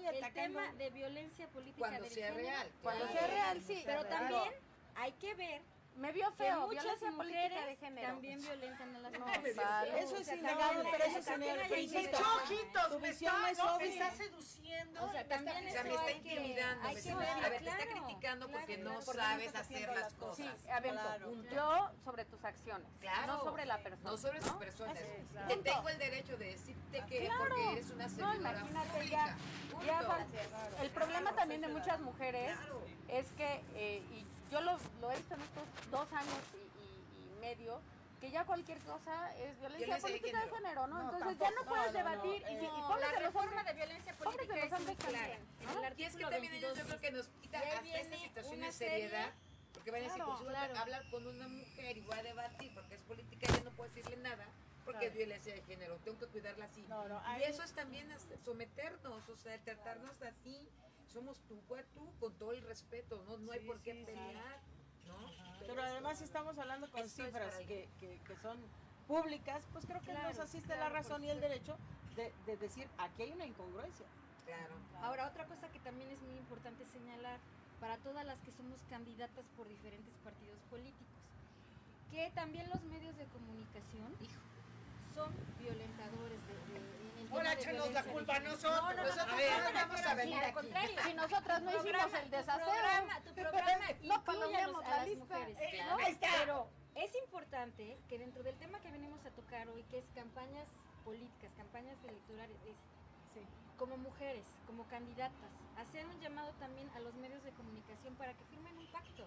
el 0.08 0.32
tema 0.32 0.72
de 0.72 0.90
violencia 0.90 1.46
política 1.48 1.88
Cuando 1.88 2.08
sea 2.08 2.30
real. 2.30 2.70
Cuando 2.82 3.04
claro. 3.04 3.18
sea 3.18 3.26
real, 3.28 3.60
sí. 3.62 3.82
Pero 3.84 4.00
Claro. 4.02 4.16
también 4.16 4.54
hay 4.96 5.12
que 5.12 5.34
ver 5.34 5.62
Me 5.96 6.12
vio 6.12 6.28
que 6.36 6.44
feo, 6.44 6.66
muchas 6.66 6.84
violencia 6.84 7.10
política 7.10 7.40
de 7.40 7.48
mujeres 7.48 7.78
género. 7.80 8.06
también 8.08 8.38
violentan 8.42 8.96
a 8.96 8.98
las 8.98 9.12
No, 9.12 9.18
mujeres. 9.26 9.56
salud. 9.56 9.94
Eso 9.96 10.14
O 10.14 10.18
es 10.18 10.26
sea, 10.26 10.34
innegable, 10.36 10.60
también 10.66 10.86
pero 10.92 11.04
eso 11.06 11.18
es 11.18 11.24
también 11.24 11.54
innegable. 11.54 11.74
que 11.74 11.82
insisto, 11.82 12.18
tu 12.90 12.98
visión 13.00 13.34
está, 13.34 13.50
es 13.50 13.58
no, 13.58 13.78
me 13.78 13.88
está 13.88 14.10
seduciendo. 14.10 15.00
O 15.00 15.04
sea, 15.04 15.12
me 15.14 15.20
está 15.22 15.34
también 15.36 15.56
O 15.66 15.70
sea, 15.70 15.82
me 15.84 15.88
eso 15.88 15.98
está 16.00 16.06
que- 16.06 16.12
intimidando, 16.34 16.86
hay 16.88 16.94
me 16.96 17.00
que 17.02 17.08
está- 17.08 17.18
ver, 17.18 17.28
a 17.30 17.48
ver, 17.48 17.48
te 17.48 17.56
está 17.70 17.76
claro, 17.76 17.90
criticando 18.04 18.48
porque 18.50 18.74
claro. 18.76 18.90
no 18.90 19.04
Porque 19.06 19.18
no 19.18 19.24
sabes 19.24 19.54
hacer 19.54 19.88
las 19.88 19.96
las 20.00 20.12
Sí, 20.12 20.18
cosas. 20.18 20.66
a 20.70 20.80
ver, 20.80 20.92
Claro. 20.92 21.32
yo 21.44 21.90
sobre 22.04 22.24
tus 22.26 22.44
acciones, 22.44 22.88
Claro. 23.00 23.26
no 23.32 23.44
sobre 23.44 23.64
la 23.64 23.78
persona. 23.78 24.10
No 24.10 24.16
sobre 24.18 24.42
sus 24.42 24.52
¿no? 24.52 24.58
personas. 24.58 24.98
Te 25.48 25.56
tengo 25.56 25.88
el 25.88 25.98
derecho 25.98 26.36
de 26.36 26.44
decirte 26.46 27.04
que 27.08 27.24
Claro. 27.24 27.38
porque 27.38 27.72
eres 27.72 27.90
una 27.90 28.06
No, 28.06 28.10
servidora 28.16 28.36
imagínate 28.58 28.88
pública. 28.90 29.36
el 30.82 30.90
problema 30.90 31.32
también 31.34 31.62
de 31.62 31.68
muchas 31.68 32.00
mujeres 32.00 32.54
Claro. 32.58 32.82
es 33.08 33.26
que, 33.32 33.62
eh, 33.76 34.02
y 34.12 34.26
yo 34.50 34.60
lo, 34.60 34.78
lo 35.00 35.12
he 35.12 35.16
visto 35.16 35.34
en 35.34 35.40
estos 35.42 35.90
dos 35.90 36.12
años 36.12 36.38
y, 36.54 36.58
y- 36.58 37.36
y 37.36 37.40
medio, 37.40 37.80
que 38.20 38.30
ya 38.30 38.44
cualquier 38.44 38.78
cosa 38.80 39.34
es 39.36 39.58
violencia, 39.60 39.98
política 39.98 40.26
de 40.40 40.44
género. 40.46 40.56
género, 40.56 40.86
¿no? 40.86 41.02
No, 41.02 41.12
Entonces 41.12 41.38
ya 41.38 41.50
no 41.50 41.64
puedes 41.64 41.92
No, 41.92 42.00
no, 42.02 42.04
no, 42.04 42.10
debatir 42.22 42.42
y, 42.42 42.58
si- 42.58 42.64
y 42.64 42.68
pobres 42.68 43.00
la 43.00 43.06
de 43.06 43.12
los 43.14 43.22
reforma 43.22 43.50
hombres. 43.50 43.66
de 43.66 43.72
violencia 43.74 44.12
política 44.14 44.56
los 44.56 44.72
es 44.80 44.86
muy 44.86 44.96
clara. 44.96 45.38
Y 45.96 46.02
es 46.04 46.16
que 46.16 46.22
también 46.24 46.52
yo 46.60 46.68
22 46.74 46.78
creo 46.86 47.00
que 47.00 47.10
nos 47.12 47.28
quita 47.28 47.60
Ya 47.62 47.76
hasta 47.78 47.98
esta 47.98 48.16
situación 48.16 48.60
de 48.60 48.72
seriedad. 48.72 49.24
serie- 49.26 49.46
Porque 49.74 49.90
van 49.90 50.00
a 50.00 50.04
decir, 50.04 50.16
Claro, 50.16 50.30
pues 50.32 50.40
yo 50.44 50.48
claro. 50.50 50.78
hablar 50.78 51.10
con 51.10 51.26
una 51.26 51.48
mujer 51.48 51.96
y 51.96 52.00
voy 52.00 52.18
a 52.18 52.22
debatir 52.22 52.74
porque 52.74 52.94
es 52.94 53.02
política, 53.02 53.46
yo 53.52 53.64
no 53.64 53.70
puedo 53.72 53.92
decirle 53.92 54.16
nada 54.16 54.46
porque 54.84 54.98
Claro. 55.00 55.06
es 55.12 55.14
violencia 55.16 55.54
de 55.54 55.62
género, 55.62 55.96
tengo 55.98 56.18
que 56.18 56.26
cuidarla 56.26 56.64
así. 56.64 56.82
No, 56.88 57.06
no, 57.06 57.20
Y 57.20 57.26
hay- 57.26 57.42
eso 57.44 57.62
es 57.62 57.72
también 57.72 58.08
someternos, 58.44 59.28
o 59.28 59.36
sea, 59.36 59.58
tratarnos 59.58 60.20
así. 60.22 60.66
Somos 61.06 61.40
tú, 61.46 61.62
pues 61.66 61.86
tú, 61.92 62.14
con 62.18 62.36
todo 62.36 62.52
el 62.52 62.62
respeto, 62.62 63.22
no, 63.24 63.38
no 63.38 63.52
hay 63.52 63.60
por 63.60 63.80
qué 63.80 63.92
sí, 63.92 63.98
sí. 64.00 64.04
pelear, 64.06 64.60
¿no? 65.04 65.16
Pero 65.58 65.82
además 65.82 66.20
estamos 66.20 66.58
hablando 66.58 66.90
con 66.90 67.00
es 67.00 67.12
cifras 67.12 67.56
que, 67.58 67.88
que, 67.98 68.20
que 68.22 68.36
son 68.36 68.58
públicas, 69.06 69.66
pues 69.72 69.86
creo 69.86 70.00
que 70.00 70.10
Claro, 70.12 70.28
nos 70.28 70.38
asiste 70.38 70.66
claro, 70.66 70.82
la 70.82 70.88
razón 70.90 71.24
y 71.24 71.30
el 71.30 71.40
derecho 71.40 71.76
de, 72.14 72.32
de 72.44 72.56
decir, 72.56 72.90
aquí 72.98 73.22
hay 73.22 73.32
una 73.32 73.46
incongruencia. 73.46 74.06
Claro. 74.44 74.74
Ahora, 75.00 75.28
otra 75.28 75.46
cosa 75.46 75.70
que 75.70 75.80
también 75.80 76.10
es 76.10 76.22
muy 76.22 76.36
importante 76.36 76.84
señalar 76.86 77.40
para 77.78 77.98
todas 77.98 78.24
las 78.24 78.40
que 78.42 78.52
somos 78.52 78.84
candidatas 78.84 79.48
por 79.50 79.68
diferentes 79.68 80.18
partidos 80.18 80.62
políticos, 80.64 81.22
que 82.08 82.30
también 82.30 82.68
los 82.70 82.82
medios 82.84 83.16
de 83.16 83.26
comunicación 83.28 84.16
son 85.14 85.32
violentadores 85.58 86.46
de, 86.46 86.95
Ahora 87.30 87.52
échanos 87.52 87.90
la 87.92 88.02
culpa 88.04 88.36
a 88.36 88.40
nosotros. 88.40 88.76
No, 88.76 88.90
no, 88.90 88.94
no, 88.96 89.02
Nosotros 89.02 89.26
no, 89.36 89.40
ya 89.40 89.58
no, 89.58 89.64
no 89.64 89.68
no, 89.70 89.74
vamos 89.74 90.00
no, 90.02 90.06
a 90.06 90.10
no, 90.10 90.16
venir 90.16 90.36
al 90.38 90.44
aquí. 90.44 90.52
contrario. 90.54 90.98
Si 91.04 91.14
nosotras 91.14 91.62
no 91.62 91.70
hicimos 91.70 92.14
el 92.14 92.24
tu 92.30 92.36
desaseo, 92.36 92.64
programa- 92.66 93.20
tu 93.22 93.34
programa 93.34 93.84
no 94.02 94.14
incluye 94.14 94.56
a 94.56 94.66
las 94.68 95.16
mujeres, 95.16 95.56
Eh, 95.60 95.80
¿no? 95.88 95.96
ahí 95.98 96.12
está. 96.12 96.28
Pero 96.38 96.68
es 96.94 97.14
importante 97.16 97.98
que 98.08 98.18
dentro 98.18 98.42
del 98.42 98.56
tema 98.58 98.80
que 98.80 98.90
venimos 98.90 99.24
a 99.26 99.30
tocar 99.30 99.68
hoy, 99.68 99.82
que 99.84 99.98
es 99.98 100.04
campañas 100.14 100.66
políticas, 101.04 101.52
campañas 101.56 101.96
electorales, 102.04 102.56
es 102.66 102.76
como 103.76 103.96
mujeres, 103.98 104.46
como 104.66 104.84
candidatas, 104.88 105.50
hacer 105.76 106.06
un 106.06 106.18
llamado 106.20 106.50
también 106.54 106.88
a 106.96 107.00
los 107.00 107.14
medios 107.16 107.42
de 107.44 107.52
comunicación 107.52 108.14
para 108.16 108.32
que 108.32 108.42
firmen 108.46 108.78
un 108.78 108.86
pacto, 108.86 109.26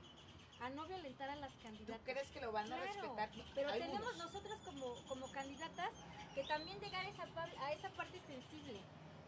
a 0.62 0.70
no 0.70 0.86
violentar 0.88 1.30
a 1.30 1.36
las 1.36 1.52
¿Tú 1.54 1.64
candidatas. 1.64 2.02
crees 2.04 2.30
que 2.32 2.42
lo 2.42 2.52
van 2.52 2.66
a 2.72 2.76
Claro, 2.76 2.84
respetar? 2.92 3.30
Pero 3.56 3.70
Algunos. 3.70 3.88
tenemos 3.92 4.18
nosotras 4.18 4.60
como, 4.66 4.96
como 5.08 5.32
candidatas 5.32 5.92
que 6.36 6.44
también 6.44 6.80
llegar 6.80 7.06
a 7.06 7.10
esa, 7.10 7.24
a 7.62 7.72
esa 7.74 7.90
parte 7.92 8.20
sensible. 8.28 8.82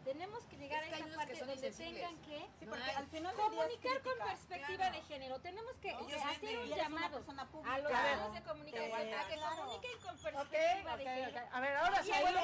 Tenemos 0.04 0.42
que 0.46 0.56
llegar 0.56 0.82
Es 0.82 0.88
que 0.88 0.94
a 0.96 0.98
esa 1.06 1.16
parte 1.16 1.38
donde 1.44 1.70
tengan 1.70 2.16
que 2.22 2.38
Sí, 2.58 2.66
No 2.66 2.74
al 2.74 3.06
final 3.06 3.34
comunicar 3.36 4.02
con 4.02 4.18
perspectiva 4.18 4.76
claro. 4.76 4.96
de 4.96 5.02
género. 5.02 5.38
Tenemos 5.40 5.76
que 5.76 5.90
hacer 5.92 6.58
un 6.58 6.68
llamado 6.70 7.18
a 7.18 7.78
los 7.78 7.88
Claro. 7.88 8.16
medios 8.16 8.34
de 8.34 8.42
comunicación 8.42 8.92
a 9.14 9.26
que 9.28 9.34
claro. 9.34 9.56
comuniquen 9.56 9.98
con 10.00 10.16
Ok, 10.16 10.22
perspectiva 10.50 10.96
de 10.96 11.04
género. 11.04 11.40
A 11.52 11.60
ver, 11.60 11.76
ahora 11.76 12.02
sí. 12.02 12.10
Bueno, 12.20 12.40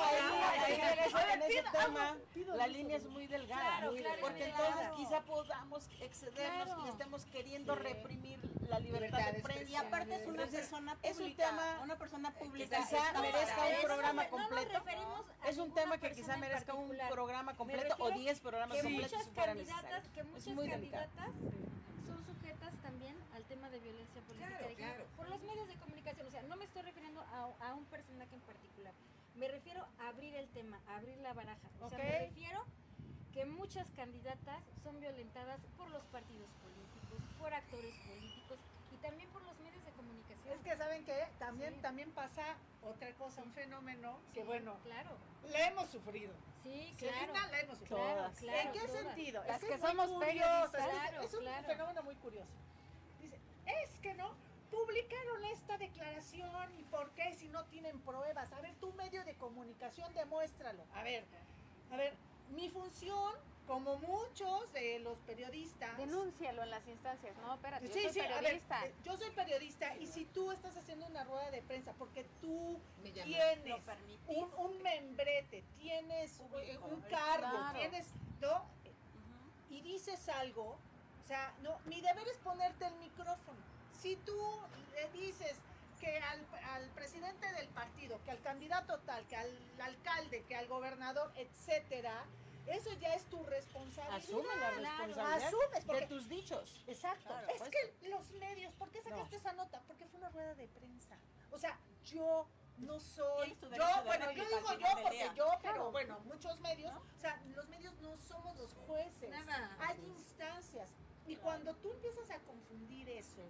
la 2.56 2.66
línea 2.68 2.96
es 2.96 3.06
muy 3.08 3.26
delgada. 3.26 3.78
Claro, 3.78 3.92
claro, 3.96 4.14
es 4.14 4.20
porque 4.20 4.44
entonces 4.44 4.90
quizá 4.96 5.20
podamos 5.22 5.88
excedernos 6.00 6.66
Claro. 6.68 6.86
y 6.86 6.88
estemos 6.90 7.24
queriendo 7.26 7.74
Sí. 7.74 7.80
reprimir 7.82 8.38
la 8.68 8.78
libertad, 8.80 9.18
Libertad 9.18 9.32
de 9.34 9.40
prensa. 9.42 9.70
Y 9.70 9.74
aparte 9.76 10.14
es 10.14 10.26
una 10.26 10.46
persona 10.46 10.96
es 11.02 11.10
un 11.12 11.22
pública. 11.22 11.46
tema 11.48 11.80
una 11.82 11.96
persona 11.96 12.30
pública. 12.32 12.78
quizá 12.78 13.20
merezca 13.20 13.64
un 13.66 13.82
programa 13.82 14.24
no 14.24 14.30
nos 14.38 14.40
completo. 14.48 14.78
a 15.42 15.48
Es 15.48 15.58
un 15.58 15.74
tema 15.74 15.98
que 15.98 16.10
quizá 16.12 16.36
merezca 16.36 16.74
un 16.74 16.96
programa 17.10 17.54
completo 17.54 17.94
o 17.98 18.08
refiero 18.08 18.18
10 18.20 18.40
programas 18.40 18.76
que 18.76 18.82
completos 18.82 19.12
muchas 19.26 19.46
candidatas, 19.46 20.08
que 20.08 20.22
muchas 20.24 20.54
candidatas 20.70 21.30
son 22.06 22.24
sujetas 22.26 22.72
también 22.82 23.16
al 23.34 23.44
tema 23.44 23.68
de 23.70 23.78
violencia 23.80 24.20
política 24.22 24.48
Claro, 24.48 24.68
de 24.68 24.74
género 24.76 24.94
claro. 24.94 25.10
por 25.16 25.28
los 25.28 25.42
medios 25.42 25.68
de 25.68 25.74
comunicación. 25.76 26.26
O 26.26 26.30
sea, 26.30 26.42
no 26.42 26.56
me 26.56 26.64
estoy 26.64 26.82
refiriendo 26.82 27.20
a, 27.22 27.68
a 27.68 27.74
un 27.74 27.84
personaje 27.86 28.34
en 28.34 28.40
particular. 28.42 28.92
Me 29.36 29.48
refiero 29.48 29.86
a 30.00 30.08
abrir 30.08 30.34
el 30.34 30.48
tema, 30.48 30.78
a 30.88 30.96
abrir 30.96 31.16
la 31.18 31.32
baraja. 31.32 31.68
O 31.80 31.88
sea, 31.88 31.98
me 31.98 32.18
refiero 32.18 32.64
que 33.32 33.44
muchas 33.44 33.88
candidatas 33.92 34.62
son 34.82 34.98
violentadas 35.00 35.60
por 35.76 35.88
los 35.90 36.02
partidos 36.06 36.48
políticos, 36.62 37.07
por 37.38 37.52
actores 37.54 37.94
políticos 38.06 38.58
y 38.92 38.96
también 38.96 39.28
por 39.30 39.42
los 39.42 39.58
medios 39.60 39.84
de 39.84 39.92
comunicación. 39.92 40.52
Es 40.52 40.60
que 40.62 40.76
saben 40.76 41.04
que 41.04 41.26
también 41.38 41.74
Sí. 41.74 41.80
también 41.80 42.10
pasa 42.12 42.56
otra 42.82 43.12
cosa, 43.14 43.42
un 43.42 43.52
fenómeno 43.52 44.18
que 44.34 44.40
Sí, 44.42 44.46
bueno, 44.46 44.76
Claro, 44.84 45.10
le 45.50 45.64
hemos 45.66 45.88
sufrido. 45.88 46.34
sí, 46.62 46.94
claro. 46.98 47.32
la 47.50 47.60
hemos 47.60 47.78
sufrido. 47.78 47.96
Claro, 47.96 48.16
Todas. 48.22 48.38
claro, 48.38 48.58
¿En 48.60 48.72
qué 48.72 48.86
todas. 48.86 49.02
sentido? 49.02 49.44
Las 49.44 49.62
es 49.62 49.68
que 49.68 49.76
muy 49.78 49.88
somos 49.88 50.06
curioso, 50.08 50.20
periodistas. 50.26 50.80
es- 50.82 50.88
Claro, 50.90 51.22
es 51.22 51.34
un 51.34 51.40
claro. 51.40 51.66
fenómeno 51.66 52.02
muy 52.02 52.14
curioso. 52.16 52.50
Dice, 53.20 53.38
es 53.66 53.90
que 54.00 54.14
no, 54.14 54.34
publicaron 54.70 55.44
esta 55.46 55.78
declaración 55.78 56.78
y 56.78 56.82
por 56.84 57.10
qué 57.12 57.32
si 57.34 57.48
no 57.48 57.64
tienen 57.66 58.00
pruebas. 58.00 58.52
A 58.52 58.60
ver, 58.60 58.74
tu 58.76 58.92
medio 58.94 59.24
de 59.24 59.34
comunicación 59.36 60.12
demuéstralo. 60.14 60.84
A 60.94 61.02
ver, 61.02 61.24
a 61.90 61.96
ver, 61.96 62.14
mi 62.50 62.68
función, 62.68 63.34
como 63.68 63.98
muchos 63.98 64.72
de 64.72 64.98
los 65.00 65.18
periodistas. 65.20 65.96
Denúncialo 65.98 66.62
en 66.62 66.70
las 66.70 66.84
instancias. 66.88 67.36
No, 67.36 67.54
espérate, 67.54 67.86
yo 67.86 67.92
Sí, 67.94 68.02
soy 68.04 68.12
sí, 68.14 68.20
a 68.20 68.22
ver, 68.28 68.34
periodista. 68.40 68.86
eh, 68.86 68.94
yo 69.04 69.16
soy 69.18 69.30
periodista 69.30 69.96
y 69.98 70.06
si 70.06 70.24
tú 70.24 70.50
estás 70.50 70.74
haciendo 70.78 71.06
una 71.06 71.22
rueda 71.24 71.50
de 71.50 71.60
prensa 71.62 71.92
porque 71.92 72.24
tú 72.40 72.80
tienes 73.02 73.58
un, 74.26 74.54
un 74.56 74.82
membrete, 74.82 75.62
tienes 75.78 76.40
eh, 76.62 76.78
un 76.78 77.00
cargo, 77.02 77.58
Claro. 77.58 77.78
tienes, 77.78 78.08
¿no? 78.40 78.64
Y 79.68 79.82
dices 79.82 80.26
algo, 80.30 80.78
o 81.22 81.26
sea, 81.26 81.52
no, 81.62 81.78
mi 81.84 82.00
deber 82.00 82.26
es 82.26 82.38
ponerte 82.38 82.86
el 82.86 82.94
micrófono. 82.94 83.58
Si 83.92 84.16
tú 84.16 84.34
le 84.94 85.10
dices 85.10 85.56
que 86.00 86.18
al, 86.20 86.40
al 86.72 86.88
presidente 86.92 87.52
del 87.52 87.68
partido, 87.68 88.18
que 88.24 88.30
al 88.30 88.40
candidato 88.40 88.98
tal, 89.00 89.26
que 89.26 89.36
al 89.36 89.52
alcalde, 89.80 90.42
que 90.48 90.56
al 90.56 90.68
gobernador, 90.68 91.30
etcétera, 91.36 92.24
eso 92.68 92.92
ya 93.00 93.14
es 93.14 93.24
tu 93.24 93.42
responsabilidad. 93.44 94.16
Asume 94.16 94.56
la 94.56 94.70
responsabilidad 94.70 95.48
Asumes, 95.48 95.84
porque 95.84 96.00
de 96.02 96.06
tus 96.06 96.28
dichos. 96.28 96.84
Exacto. 96.86 97.28
Claro, 97.28 97.48
es 97.48 97.58
pues. 97.58 97.70
que 97.70 98.08
los 98.08 98.30
medios, 98.32 98.72
¿por 98.74 98.90
qué 98.90 99.02
sacaste 99.02 99.36
esa 99.36 99.52
nota? 99.52 99.82
Porque 99.86 100.06
fue 100.06 100.18
una 100.18 100.28
rueda 100.30 100.54
de 100.54 100.68
prensa. 100.68 101.18
O 101.50 101.58
sea, 101.58 101.78
yo 102.04 102.46
no 102.78 103.00
soy. 103.00 103.56
Yo, 103.60 104.04
bueno, 104.04 104.32
yo 104.32 104.44
digo 104.44 104.72
yo 104.78 104.86
porque 105.02 105.30
yo, 105.34 105.46
pero 105.62 105.74
Claro. 105.74 105.90
bueno, 105.90 106.20
muchos 106.24 106.60
medios, 106.60 106.92
o 106.94 107.20
sea, 107.20 107.40
los 107.54 107.68
medios 107.68 107.94
no 108.00 108.16
somos 108.16 108.56
los 108.56 108.72
jueces. 108.86 109.30
Nada. 109.30 109.76
Hay 109.80 109.98
instancias. 110.16 110.90
Y 111.26 111.36
cuando 111.36 111.74
tú 111.76 111.92
empiezas 111.92 112.30
a 112.30 112.38
confundir 112.40 113.08
eso, 113.08 113.44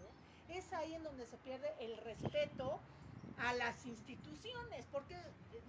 es 0.48 0.72
ahí 0.72 0.94
en 0.94 1.02
donde 1.02 1.26
se 1.26 1.36
pierde 1.38 1.72
el 1.80 1.96
respeto 1.98 2.80
a 3.38 3.52
las 3.54 3.84
instituciones, 3.86 4.86
porque 4.90 5.16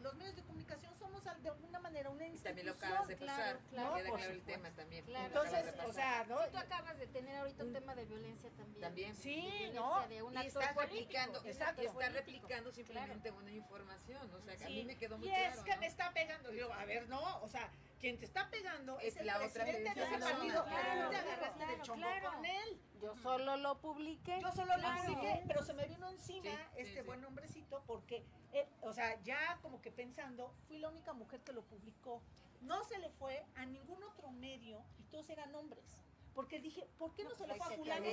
los 0.01 0.13
medios 0.15 0.35
de 0.35 0.43
comunicación 0.43 0.93
somos 0.97 1.25
al- 1.27 1.41
de 1.43 1.49
alguna 1.49 1.79
manera 1.79 2.09
una 2.09 2.25
Y 2.25 2.29
institución. 2.31 2.55
también 2.55 2.67
lo 2.67 2.73
acabas 2.73 3.07
de 3.07 3.15
Claro, 3.17 3.37
pasar. 3.37 3.59
claro. 3.69 3.95
Queda 3.95 4.09
Por 4.09 4.17
claro 4.19 4.33
el 4.33 4.41
tema 4.43 4.69
también. 4.71 5.05
Claro. 5.05 5.25
Entonces, 5.27 5.75
o 5.85 5.93
sea, 5.93 6.25
¿no? 6.27 6.37
Sí, 6.43 6.49
tú 6.51 6.57
acabas 6.57 6.97
de 6.99 7.07
tener 7.07 7.35
ahorita 7.35 7.63
un 7.63 7.73
tema 7.73 7.95
de 7.95 8.05
violencia 8.05 8.49
también. 8.51 8.81
También. 8.81 9.15
Sí, 9.15 9.41
De 9.67 9.73
¿no? 9.73 10.07
de 10.07 10.23
un 10.23 10.33
y 10.33 10.45
estás 10.47 10.75
replicando, 10.75 11.41
exacto. 11.45 11.83
y 11.83 11.87
político. 11.87 12.13
replicando 12.17 12.71
simplemente 12.71 13.31
una 13.31 13.51
información. 13.51 14.33
O 14.33 14.41
sea, 14.41 14.55
que 14.55 14.63
a 14.63 14.67
Sí, 14.67 14.73
mí 14.73 14.85
me 14.85 14.95
quedó 14.97 15.17
muy 15.17 15.27
y 15.27 15.31
claro. 15.31 15.55
es 15.59 15.63
que 15.63 15.73
¿no? 15.75 15.79
me 15.81 15.87
está 15.87 16.11
pegando. 16.13 16.49
Digo, 16.51 16.73
a 16.73 16.85
ver, 16.85 17.07
no, 17.09 17.41
o 17.41 17.47
sea, 17.49 17.69
quien 17.99 18.17
te 18.17 18.25
está 18.25 18.49
pegando 18.49 18.99
es, 18.99 19.15
Es 19.15 19.17
el 19.17 19.27
la 19.27 19.35
otra 19.37 19.63
presidente 19.63 19.93
de 19.99 20.05
ese 20.05 20.17
partido. 20.17 20.65
claro, 20.65 21.09
te 21.09 21.15
agarraste 21.15 21.59
de 21.59 21.65
claro, 21.65 21.83
chongo 21.83 22.01
claro. 22.01 22.31
con 22.31 22.45
él. 22.45 22.81
Yo 23.01 23.15
solo 23.17 23.57
lo 23.57 23.79
publiqué. 23.79 24.39
Yo 24.41 24.51
solo 24.51 24.77
lo 24.77 24.87
publiqué, 24.97 25.43
pero 25.47 25.63
se 25.63 25.73
me 25.73 25.85
vino 25.85 26.09
encima 26.09 26.49
Sí, 26.49 26.57
este 26.77 27.01
sí. 27.01 27.05
buen 27.05 27.23
hombrecito 27.23 27.83
porque, 27.85 28.25
él, 28.53 28.65
o 28.81 28.93
sea, 28.93 29.21
ya 29.23 29.59
como 29.61 29.81
que 29.81 29.91
pensando, 29.91 30.53
fui 30.67 30.79
la 30.79 30.89
única 30.89 31.13
mujer 31.13 31.41
que 31.41 31.53
lo 31.53 31.63
publicó. 31.63 32.21
No 32.61 32.83
se 32.83 32.97
le 32.99 33.09
fue 33.11 33.45
a 33.55 33.65
ningún 33.65 34.03
otro 34.03 34.31
medio 34.31 34.83
y 34.97 35.03
todos 35.03 35.29
eran 35.29 35.53
hombres. 35.55 35.85
Porque 36.33 36.59
dije, 36.59 36.87
¿por 36.97 37.13
qué 37.15 37.23
no, 37.23 37.35
se 37.35 37.47
le 37.47 37.55
fue 37.55 37.73
a 37.73 37.77
fulano? 37.77 38.05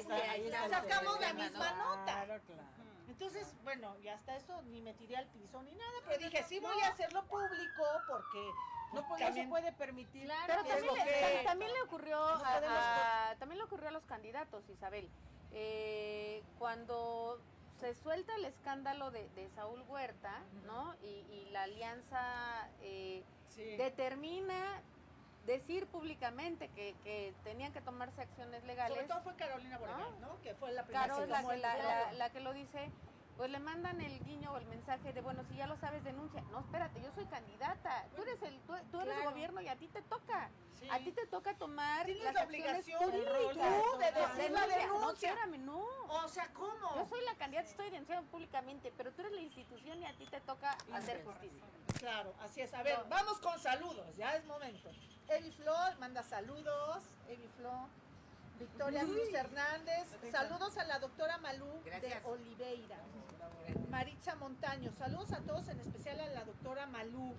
Sacamos 0.68 1.20
la 1.20 1.32
misma 1.32 1.70
¿no? 1.72 1.96
nota. 1.96 2.24
Claro, 2.24 2.42
claro. 2.44 2.86
Entonces, 3.08 3.54
bueno, 3.62 3.96
y 3.98 4.08
hasta 4.08 4.36
eso 4.36 4.62
ni 4.62 4.80
me 4.80 4.92
tiré 4.94 5.16
al 5.16 5.28
piso 5.28 5.62
ni 5.62 5.72
nada, 5.72 5.98
pero 6.04 6.18
dije, 6.18 6.42
sí 6.42 6.58
voy 6.58 6.80
a 6.80 6.88
hacerlo 6.88 7.24
público 7.26 7.84
porque 8.08 8.50
No, 8.92 9.06
puede- 9.06 9.18
se 9.20 9.24
también- 9.26 9.48
puede 9.48 9.72
permitir. 9.72 10.30
Pero 10.46 10.62
que 10.62 10.68
también, 10.70 10.94
que- 11.04 11.42
también 11.44 11.72
le 11.72 11.82
ocurrió 11.82 12.18
a, 12.22 13.30
a- 13.30 13.36
también 13.36 13.58
le 13.58 13.64
ocurrió 13.64 13.88
a 13.88 13.92
los 13.92 14.04
candidatos, 14.04 14.68
Isabel. 14.68 15.08
Eh, 15.52 16.42
cuando 16.58 17.40
se 17.80 17.94
suelta 17.94 18.34
el 18.36 18.44
escándalo 18.46 19.10
de, 19.10 19.28
de 19.30 19.48
Saúl 19.50 19.82
Huerta, 19.88 20.42
¿no? 20.64 20.94
Y, 21.02 21.06
y 21.30 21.48
la 21.50 21.64
alianza 21.64 22.68
eh, 22.80 23.22
Sí. 23.48 23.62
determina 23.76 24.80
decir 25.46 25.86
públicamente 25.86 26.68
que, 26.68 26.94
que 27.04 27.32
tenían 27.44 27.72
que 27.72 27.80
tomarse 27.80 28.20
acciones 28.20 28.64
legales. 28.64 28.94
Sobre 28.96 29.08
todo 29.08 29.20
fue 29.22 29.36
Carolina 29.36 29.78
Borregán, 29.78 30.20
¿no? 30.20 30.40
Que 30.42 30.54
fue 30.54 30.72
la 30.72 30.82
primera 30.84 31.06
Caro 31.06 31.18
que 31.18 31.22
es 31.24 31.28
la 31.30 31.36
tomó 31.36 31.48
que, 31.50 31.54
el 31.56 31.62
la, 31.62 31.74
dedo. 31.76 31.88
la- 31.88 32.12
la 32.12 32.30
que 32.30 32.40
lo 32.40 32.52
dice, 32.52 32.90
pues 33.36 33.50
le 33.50 33.58
mandan 33.58 34.00
el 34.00 34.18
guiño 34.24 34.52
o 34.52 34.56
el 34.56 34.66
mensaje 34.66 35.12
de, 35.12 35.20
bueno, 35.20 35.44
si 35.48 35.56
ya 35.56 35.66
lo 35.66 35.76
sabes, 35.76 36.02
denuncia. 36.04 36.40
No, 36.50 36.60
espérate, 36.60 37.00
yo 37.02 37.12
soy 37.12 37.26
candidata. 37.26 38.06
Tú 38.16 38.22
eres 38.22 38.40
el 38.42 38.58
tú, 38.60 38.72
tú 38.90 39.00
eres 39.00 39.14
Claro. 39.14 39.30
gobierno 39.30 39.60
y 39.60 39.68
a 39.68 39.76
ti 39.76 39.88
te 39.88 40.00
toca. 40.02 40.48
Sí. 40.80 40.88
A 40.90 40.98
ti 40.98 41.10
te 41.12 41.26
toca 41.26 41.54
tomar 41.56 42.04
Tienes 42.06 42.22
las 42.24 42.34
la 42.34 42.44
obligación, 42.44 43.00
tú, 43.02 43.10
de 43.10 43.18
decir 43.18 44.50
la 44.50 44.60
No, 44.60 44.66
denuncia. 44.66 45.28
espérame, 45.30 45.58
no. 45.64 45.80
O 46.08 46.28
sea, 46.28 46.48
¿cómo? 46.52 46.96
Yo 46.96 47.06
soy 47.06 47.24
la 47.24 47.34
candidata, 47.34 47.68
estoy 47.68 47.90
denunciando 47.90 48.30
públicamente, 48.30 48.92
pero 48.96 49.10
tú 49.12 49.22
eres 49.22 49.32
la 49.32 49.40
institución 49.40 50.02
y 50.02 50.06
a 50.06 50.12
ti 50.14 50.26
te 50.26 50.40
toca 50.42 50.76
hacer 50.92 51.24
justicia. 51.24 51.64
Claro, 51.98 52.34
así 52.40 52.60
es. 52.60 52.72
A 52.74 52.82
ver, 52.82 52.98
No. 52.98 53.04
vamos 53.08 53.38
con 53.38 53.58
saludos, 53.58 54.16
ya 54.16 54.34
es 54.36 54.44
momento. 54.46 54.90
Evi 55.28 55.50
Flor 55.52 55.98
manda 55.98 56.22
saludos. 56.22 57.04
Evi 57.28 57.48
Flor. 57.56 57.88
Victoria 58.58 59.02
Cruz 59.02 59.32
Hernández. 59.32 60.08
Saludos 60.30 60.76
a 60.78 60.84
la 60.84 60.98
doctora 60.98 61.38
Malú 61.38 61.82
Gracias. 61.84 62.22
de 62.22 62.28
Oliveira. 62.28 62.98
Maritza 63.90 64.34
Montaño. 64.36 64.92
Saludos 64.92 65.32
a 65.32 65.40
todos, 65.40 65.68
en 65.68 65.80
especial 65.80 66.20
a 66.20 66.28
la 66.28 66.44
doctora 66.44 66.86
Malú. 66.86 67.34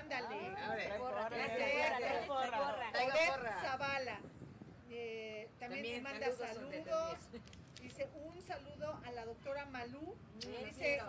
Ándale. 0.00 0.54
Zavala. 3.62 4.20
Eh, 4.90 5.50
también, 5.58 5.82
También 5.82 6.02
me 6.02 6.10
manda 6.10 6.26
saludos, 6.32 6.74
saludos. 6.74 7.18
Dice 7.80 8.08
un 8.14 8.42
saludo 8.42 9.00
a 9.04 9.12
la 9.12 9.24
doctora 9.24 9.66
Malú. 9.66 10.16
Dice, 10.34 11.00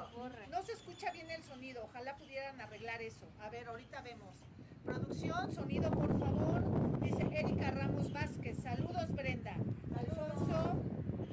no 0.50 0.62
se 0.64 0.74
escucha 0.74 1.12
bien 1.12 1.30
el 1.32 1.44
sonido. 1.44 1.84
Ojalá 1.86 2.16
pudieran 2.16 2.60
arreglar 2.62 3.02
eso. 3.02 3.28
A 3.42 3.50
ver, 3.50 3.68
ahorita 3.68 4.02
vemos. 4.02 4.36
Producción, 4.84 5.52
sonido, 5.52 5.92
por 5.92 6.20
favor. 6.20 7.00
Dice 7.02 7.28
Erika 7.32 7.72
Ramos 7.72 8.12
Vázquez. 8.12 8.58
Saludos, 8.58 9.12
Brenda. 9.12 9.56
Alfonso 9.98 10.82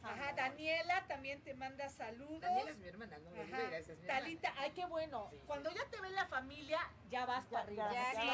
Ajá, 0.02 0.32
Daniela 0.34 1.04
también 1.06 1.40
te 1.42 1.54
manda 1.54 1.88
saludos. 1.88 2.40
Daniela 2.40 2.70
es 2.70 2.78
mi 2.78 2.86
hermana, 2.88 3.18
no, 3.18 3.30
mi 3.30 3.40
hermana. 3.40 3.70
Talita, 4.06 4.52
ay, 4.58 4.72
qué 4.72 4.84
bueno. 4.86 5.30
Cuando 5.46 5.70
ya 5.70 5.84
te 5.90 6.00
ve 6.00 6.10
la 6.10 6.26
familia, 6.26 6.78
ya 7.10 7.26
vas 7.26 7.44
para 7.46 7.64
arriba. 7.64 7.90
ya, 7.92 8.20
sí, 8.20 8.28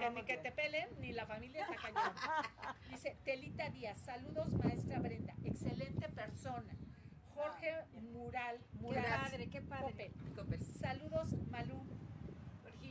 ya, 0.00 0.10
ni 0.10 0.22
que 0.24 0.36
te 0.36 0.52
pelen, 0.52 0.88
ni 1.00 1.12
la 1.12 1.26
familia 1.26 1.62
está 1.62 1.76
cañón. 1.76 2.14
Dice, 2.90 3.16
Telita 3.24 3.68
Díaz, 3.70 3.98
saludos, 4.00 4.52
maestra 4.52 4.98
Brenda. 5.00 5.34
Excelente 5.44 6.08
persona. 6.10 6.74
Jorge 7.34 7.74
Mural, 8.12 8.58
Qué 8.72 8.78
Mural. 8.78 9.04
padre, 9.04 9.48
qué 9.48 9.62
padre. 9.62 10.12
Saludos, 10.80 11.32
Malú. 11.50 11.84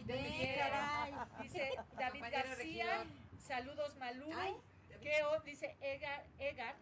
Ven, 0.05 0.55
caray. 0.55 1.13
Dice 1.41 1.71
David 1.99 2.21
García. 2.31 2.55
regidor. 2.55 3.05
Saludos, 3.39 3.95
Malú. 3.97 4.29
Ay, 4.35 4.55
¿Qué 5.01 5.23
o- 5.23 5.39
Dice 5.41 5.75
Egar, 5.81 6.25
Egar 6.39 6.75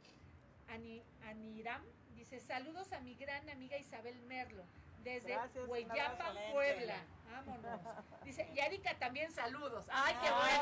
Ani- 0.70 1.04
Aniram. 1.26 1.84
Dice 2.16 2.40
saludos 2.40 2.94
a 2.94 3.00
mi 3.02 3.16
gran 3.16 3.50
amiga 3.50 3.78
Isabel 3.78 4.18
Merlo. 4.22 4.64
Desde 5.04 5.34
Gracias, 5.34 5.66
abrazo. 5.68 6.52
Puebla. 6.54 6.96
Vámonos. 7.32 7.82
Dice, 8.24 8.48
y 8.54 8.60
a 8.60 8.68
Erika 8.68 8.98
también 9.00 9.32
saludos. 9.32 9.86
¡Ay, 9.92 10.16
qué 10.22 10.30
bueno! 10.32 10.62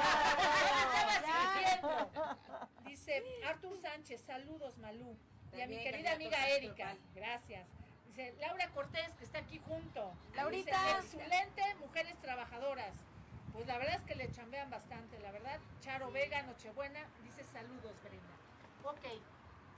Dice 2.85 3.23
Artur 3.45 3.77
Sánchez, 3.77 4.21
saludos, 4.21 4.77
Malú. 4.79 5.15
Y 5.55 5.61
a 5.61 5.67
mi 5.67 5.77
querida 5.83 6.13
amiga 6.13 6.47
Erika, 6.47 6.95
gracias. 7.13 7.67
Dice 8.11 8.35
Laura 8.39 8.69
Cortés, 8.71 9.13
que 9.17 9.23
está 9.23 9.39
aquí 9.39 9.59
junto. 9.59 10.13
Laurita. 10.35 10.99
Dice, 11.01 11.17
excelente, 11.17 11.75
mujeres 11.75 12.17
trabajadoras. 12.19 12.93
Pues 13.53 13.65
la 13.67 13.77
verdad 13.77 13.95
es 13.95 14.01
que 14.03 14.15
le 14.15 14.29
chambean 14.31 14.69
bastante, 14.69 15.17
la 15.19 15.31
verdad. 15.31 15.59
Charo 15.79 16.11
Vega, 16.11 16.41
Nochebuena, 16.43 17.05
dice 17.23 17.43
saludos, 17.45 17.93
Brenda. 18.03 18.35
Ok, 18.83 19.05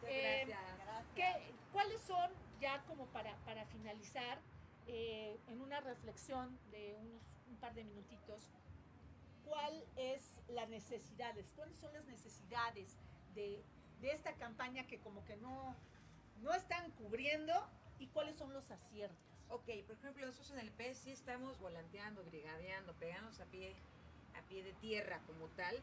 Eh, 0.05 0.45
gracias. 0.47 1.05
¿qué- 1.15 1.53
¿cuáles 1.71 2.01
son, 2.01 2.29
ya 2.59 2.81
como 2.83 3.05
para, 3.07 3.35
para 3.45 3.65
finalizar, 3.67 4.39
eh, 4.87 5.39
en 5.47 5.61
una 5.61 5.79
reflexión 5.79 6.59
de 6.71 6.95
unos, 6.99 7.21
un 7.47 7.55
par 7.57 7.73
de 7.73 7.83
minutitos, 7.85 8.49
cuál 9.45 9.85
es 9.95 10.39
las 10.49 10.67
necesidades, 10.69 11.53
cuáles 11.55 11.77
son 11.79 11.93
las 11.93 12.03
necesidades 12.05 12.97
de, 13.33 13.63
de 14.01 14.11
esta 14.11 14.33
campaña 14.33 14.85
que 14.87 14.99
como 14.99 15.23
que 15.23 15.37
no, 15.37 15.73
no 16.41 16.53
están 16.53 16.91
cubriendo 16.91 17.53
y 17.99 18.07
cuáles 18.07 18.37
son 18.37 18.53
los 18.53 18.69
aciertos? 18.71 19.17
Ok, 19.49 19.69
por 19.85 19.95
ejemplo, 19.95 20.25
nosotros 20.25 20.51
en 20.51 20.59
el 20.59 20.71
PES 20.71 20.97
sí 20.97 21.11
estamos 21.11 21.59
volanteando, 21.59 22.23
brigadeando, 22.23 22.93
pegándonos 22.93 23.39
a 23.39 23.45
pie, 23.45 23.75
a 24.35 24.41
pie 24.47 24.63
de 24.63 24.73
tierra 24.73 25.21
como 25.27 25.47
tal, 25.49 25.77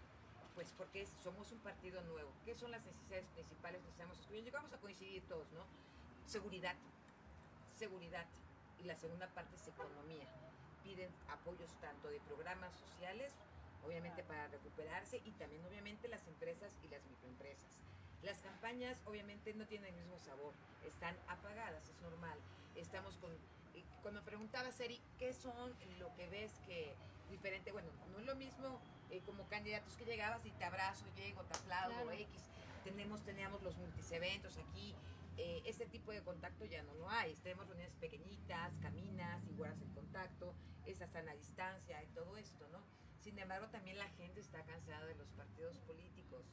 pues 0.55 0.73
porque 0.77 1.07
somos 1.23 1.53
un 1.53 1.59
partido 1.61 2.03
nuevo. 2.03 2.33
¿Qué 2.45 2.55
son 2.55 2.71
las 2.71 2.85
necesidades 2.85 3.27
principales 3.29 3.83
que 3.83 3.91
estamos 3.91 4.19
escuchando? 4.19 4.51
Vamos 4.53 4.73
a 4.73 4.79
coincidir 4.79 5.23
todos, 5.29 5.51
¿no? 5.53 5.65
Seguridad, 6.27 6.75
seguridad. 7.77 8.27
Y 8.79 8.85
la 8.85 8.97
segunda 8.97 9.29
parte 9.29 9.57
es 9.57 9.69
economía. 9.69 10.27
Piden 10.83 11.11
apoyos 11.29 11.71
tanto 11.81 12.09
de 12.09 12.19
programas 12.21 12.75
sociales, 12.75 13.33
obviamente 13.85 14.25
para 14.25 14.49
recuperarse, 14.49 15.21
y 15.25 15.31
también 15.33 15.65
obviamente 15.65 16.09
las 16.09 16.27
empresas 16.27 16.73
y 16.83 16.89
las 16.89 17.05
microempresas. 17.05 17.79
Las 18.23 18.39
campañas 18.43 18.99
obviamente 19.07 19.55
no 19.55 19.67
tienen 19.67 19.95
el 19.95 20.01
mismo 20.01 20.19
sabor, 20.19 20.53
están 20.87 21.17
apagadas, 21.29 21.89
es 21.89 22.01
normal. 22.03 22.39
Estamos 22.75 23.17
con, 23.17 23.31
cuando 24.03 24.23
preguntaba 24.23 24.71
Seri, 24.73 25.01
¿qué 25.19 25.33
son 25.33 25.75
lo 25.99 26.15
que 26.15 26.29
ves 26.29 26.53
que 26.67 26.95
diferente? 27.31 27.73
Bueno, 27.73 27.89
no 28.13 28.19
es 28.19 28.27
lo 28.27 28.35
mismo 28.37 28.81
eh, 29.11 29.23
como 29.25 29.49
candidatos 29.49 29.97
que 29.97 30.05
llegabas 30.05 30.45
y 30.45 30.51
te 30.51 30.65
abrazo, 30.65 31.07
llego, 31.17 31.43
te 31.45 31.57
aplaudo, 31.57 31.95
Claro. 31.95 32.11
X. 32.13 32.43
Tenemos, 32.85 33.23
teníamos 33.23 33.63
los 33.63 33.77
multiseventos 33.77 34.57
aquí, 34.59 34.95
eh, 35.37 35.63
este 35.65 35.87
tipo 35.87 36.13
de 36.13 36.23
contacto 36.23 36.65
ya 36.67 36.83
no 36.83 36.93
lo 36.95 37.09
hay. 37.09 37.35
Tenemos 37.37 37.67
reuniones 37.67 37.95
pequeñitas, 37.97 38.77
caminas 38.83 39.43
y 39.49 39.55
guardas 39.55 39.81
el 39.81 39.93
contacto, 39.93 40.55
es 40.87 41.01
a 41.01 41.07
sana 41.09 41.33
distancia 41.35 42.03
y 42.03 42.07
todo 42.09 42.37
esto, 42.37 42.69
¿no? 42.69 42.81
Sin 43.21 43.39
embargo, 43.39 43.69
también 43.69 43.99
la 43.99 44.09
gente 44.11 44.41
está 44.41 44.63
cansada 44.65 45.07
de 45.07 45.15
los 45.15 45.29
partidos 45.33 45.79
políticos. 45.81 46.45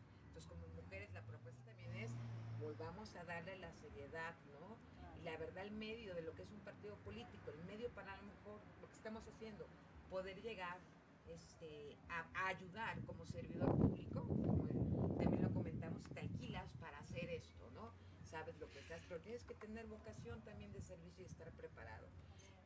Como 0.46 0.68
mujeres, 0.76 1.12
la 1.14 1.22
propuesta 1.22 1.62
también 1.66 1.96
es 1.96 2.12
volvamos 2.60 3.16
a 3.16 3.24
darle 3.24 3.58
la 3.58 3.72
seriedad, 3.74 4.36
¿no? 4.52 4.78
Y 5.20 5.24
la 5.24 5.38
verdad, 5.38 5.64
el 5.64 5.72
medio 5.72 6.14
de 6.14 6.22
lo 6.22 6.34
que 6.36 6.44
es 6.44 6.52
un 6.52 6.60
partido 6.60 6.96
político, 6.98 7.52
el 7.52 7.64
medio 7.66 7.90
para 7.92 8.14
a 8.14 8.18
lo 8.18 8.24
mejor 8.24 8.60
lo 8.82 8.88
que 8.88 8.94
estamos 8.94 9.28
haciendo, 9.28 9.66
poder 10.10 10.42
llegar 10.42 10.80
este, 11.28 11.98
a, 12.10 12.26
a 12.34 12.48
ayudar 12.48 13.00
como 13.06 13.26
servidor 13.26 13.76
público, 13.78 14.22
como 14.22 15.16
también 15.18 15.42
lo 15.42 15.52
comentamos, 15.54 16.04
te 16.14 16.20
alquilas 16.20 16.72
para 16.80 17.00
hacer 17.00 17.30
esto, 17.30 17.70
¿no? 17.72 17.92
Sabes 18.24 18.58
lo 18.60 18.70
que 18.70 18.80
estás, 18.80 19.02
pero 19.08 19.22
tienes 19.22 19.44
que 19.44 19.56
tener 19.56 19.88
vocación 19.88 20.42
también 20.42 20.72
de 20.74 20.82
servicio 20.82 21.24
y 21.24 21.28
estar 21.28 21.52
preparado. 21.54 22.08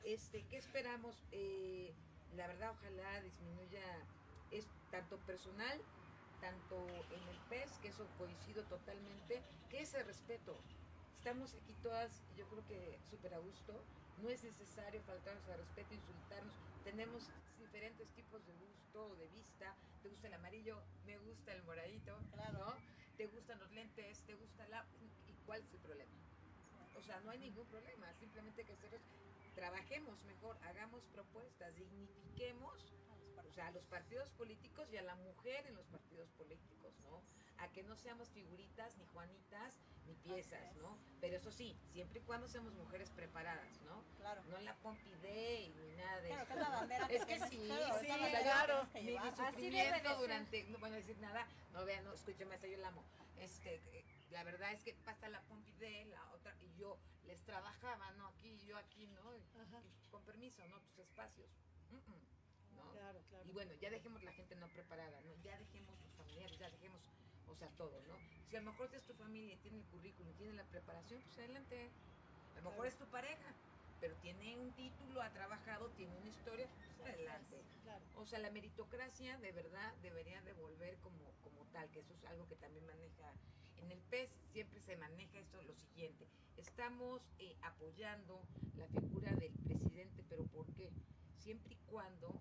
Este, 0.04 0.44
¿Qué 0.48 0.58
esperamos? 0.58 1.16
Eh, 1.32 1.94
la 2.36 2.48
verdad, 2.48 2.72
ojalá 2.72 3.22
disminuya, 3.22 3.84
es 4.52 4.68
tanto 4.90 5.18
personal, 5.20 5.80
tanto 6.42 6.76
en 7.12 7.28
el 7.30 7.40
PES, 7.50 7.78
que 7.82 7.90
eso 7.90 8.06
coincido 8.18 8.64
totalmente, 8.66 9.42
que 9.70 9.82
ese 9.82 10.04
respeto. 10.04 10.58
Estamos 11.18 11.54
aquí 11.54 11.76
todas, 11.84 12.12
yo 12.36 12.46
creo 12.50 12.66
que 12.66 13.00
súper 13.10 13.36
a 13.36 13.38
gusto, 13.38 13.86
no 14.18 14.30
es 14.30 14.44
necesario 14.44 15.02
faltarnos 15.04 15.48
al 15.50 15.60
respeto, 15.60 15.94
insultarnos, 15.94 16.56
tenemos 16.84 17.30
diferentes 17.60 18.10
tipos 18.16 18.46
de 18.46 18.54
gusto, 18.54 19.16
de 19.16 19.28
vista, 19.28 19.76
te 20.02 20.10
gusta 20.10 20.28
el 20.28 20.34
amarillo, 20.34 20.82
me 21.06 21.18
gusta 21.20 21.54
el 21.54 21.64
moradito, 21.64 22.18
¿no? 22.54 22.74
Te 23.18 23.28
gustan 23.28 23.60
los 23.60 23.72
lentes, 23.72 24.20
te 24.26 24.34
gusta 24.34 24.68
la... 24.70 24.84
Y 25.28 25.34
¿Cuál 25.46 25.62
es 25.62 25.74
el 25.74 25.80
problema? 25.80 26.12
O 26.98 27.04
sea, 27.04 27.20
no 27.22 27.32
hay 27.32 27.38
ningún 27.38 27.68
problema, 27.68 28.12
simplemente 28.16 28.66
que 28.66 28.76
trabajemos 29.56 30.24
mejor, 30.26 30.58
hagamos 30.64 31.04
propuestas, 31.14 31.76
dignifiquemos 31.76 32.92
o 33.52 33.54
sea, 33.54 33.68
a 33.68 33.72
los 33.72 33.84
partidos 33.86 34.30
políticos 34.32 34.88
y 34.94 34.98
a 34.98 35.02
la 35.02 35.16
mujer 35.16 35.68
en 35.68 35.76
los 35.76 35.86
partidos 35.88 36.30
políticos, 36.32 36.94
¿no? 37.04 37.22
A 37.58 37.68
que 37.74 37.84
no 37.84 37.98
seamos 37.98 38.30
figuritas, 38.30 38.98
ni 38.98 39.06
Juanitas, 39.08 39.76
ni 40.08 40.16
piezas, 40.16 40.74
¿no? 40.78 40.98
Pero 41.20 41.36
eso 41.36 41.52
sí, 41.52 41.76
siempre 41.92 42.22
y 42.22 42.24
cuando 42.24 42.48
seamos 42.48 42.74
mujeres 42.74 43.10
preparadas, 43.10 43.82
¿no? 43.82 44.06
Claro. 44.18 44.42
No 44.48 44.58
la 44.62 44.74
Pompi 44.78 45.12
Day 45.22 45.74
ni 45.76 45.92
nada 45.98 46.22
de 46.22 46.30
Claro, 46.30 46.44
eso. 46.44 46.48
que 46.48 46.54
es 46.54 46.60
la 46.62 46.70
bandera 46.70 47.06
Es 47.12 47.26
que 47.26 47.34
que 47.38 47.40
sí, 47.50 47.58
sí, 47.60 47.66
claro, 47.68 48.00
claro. 48.42 48.88
que 48.94 49.02
Mi, 49.02 49.06
que 49.08 49.12
mi. 49.12 49.18
Así 49.18 49.70
durante, 50.18 50.64
no 50.64 50.86
a 50.86 50.90
decir 50.90 51.18
nada, 51.20 51.46
no 51.74 51.84
vean, 51.84 52.06
no, 52.06 52.14
escúcheme, 52.14 52.56
hasta 52.56 52.68
yo 52.68 52.78
la 52.78 52.88
amo. 52.88 53.04
Este, 53.38 53.76
eh, 53.76 54.06
la 54.32 54.46
verdad 54.46 54.72
es 54.72 54.82
que 54.82 54.94
pasa 54.94 55.28
la 55.28 55.42
Pompi 55.42 55.74
Day, 55.74 56.06
la 56.06 56.24
otra, 56.32 56.56
y 56.62 56.80
yo 56.80 56.98
les 57.26 57.42
trabajaba, 57.44 58.12
¿no? 58.12 58.28
Aquí, 58.28 58.48
y 58.50 58.66
yo 58.66 58.78
aquí, 58.78 59.08
¿no? 59.08 59.36
Y- 59.36 59.44
Ajá. 59.60 59.82
y 59.84 60.10
con 60.10 60.24
permiso, 60.24 60.66
¿no? 60.70 60.80
Tus 60.80 61.00
espacios. 61.00 61.50
Mm, 61.90 61.96
mm, 61.98 62.41
¿no? 62.76 62.92
Claro, 62.92 63.20
claro. 63.30 63.50
Y 63.50 63.52
bueno, 63.52 63.74
ya 63.76 63.90
dejemos 63.90 64.24
la 64.24 64.32
gente 64.34 64.56
no 64.56 64.68
preparada, 64.70 65.20
¿no? 65.22 65.36
Ya 65.44 65.58
dejemos 65.58 66.00
los 66.02 66.12
familiares, 66.14 66.58
ya 66.60 66.70
dejemos, 66.70 67.02
o 67.48 67.56
sea, 67.56 67.70
todo, 67.78 68.02
¿no? 68.08 68.16
Si 68.50 68.56
a 68.56 68.62
lo 68.62 68.72
mejor 68.72 68.94
es 68.94 69.04
tu 69.04 69.14
familia 69.14 69.54
y 69.54 69.58
tiene 69.58 69.78
el 69.80 69.86
currículum, 69.86 70.34
tiene 70.36 70.54
la 70.54 70.64
preparación, 70.66 71.22
pues 71.22 71.38
adelante. 71.38 71.90
A 72.54 72.56
lo 72.56 72.62
mejor 72.64 72.76
Claro. 72.76 72.90
es 72.90 72.98
tu 72.98 73.06
pareja, 73.08 73.54
pero 74.00 74.16
tiene 74.18 74.58
un 74.58 74.72
título, 74.74 75.22
ha 75.22 75.32
trabajado, 75.32 75.90
tiene 75.92 76.16
una 76.18 76.28
historia, 76.30 76.68
pues 76.98 77.10
adelante. 77.14 77.64
Claro. 77.84 78.06
O 78.16 78.26
sea, 78.26 78.40
la 78.40 78.50
meritocracia 78.52 79.38
de 79.38 79.52
verdad 79.52 79.94
debería 80.02 80.42
de 80.42 80.54
volver 80.54 80.98
como, 81.00 81.32
como 81.44 81.66
tal, 81.72 81.90
que 81.92 82.00
eso 82.00 82.14
es 82.14 82.26
algo 82.26 82.48
que 82.48 82.56
también 82.56 82.86
maneja. 82.86 83.34
En 83.78 83.90
el 83.92 84.02
PES 84.10 84.30
siempre 84.52 84.80
se 84.82 84.96
maneja 84.98 85.40
esto, 85.40 85.62
lo 85.64 85.74
siguiente, 85.74 86.28
estamos 86.58 87.22
eh, 87.40 87.56
apoyando 87.64 88.46
la 88.76 88.88
figura 88.90 89.36
del 89.38 89.54
presidente, 89.66 90.24
pero 90.30 90.46
¿por 90.46 90.68
qué? 90.74 90.92
Siempre 91.44 91.74
y 91.74 91.78
cuando 91.90 92.36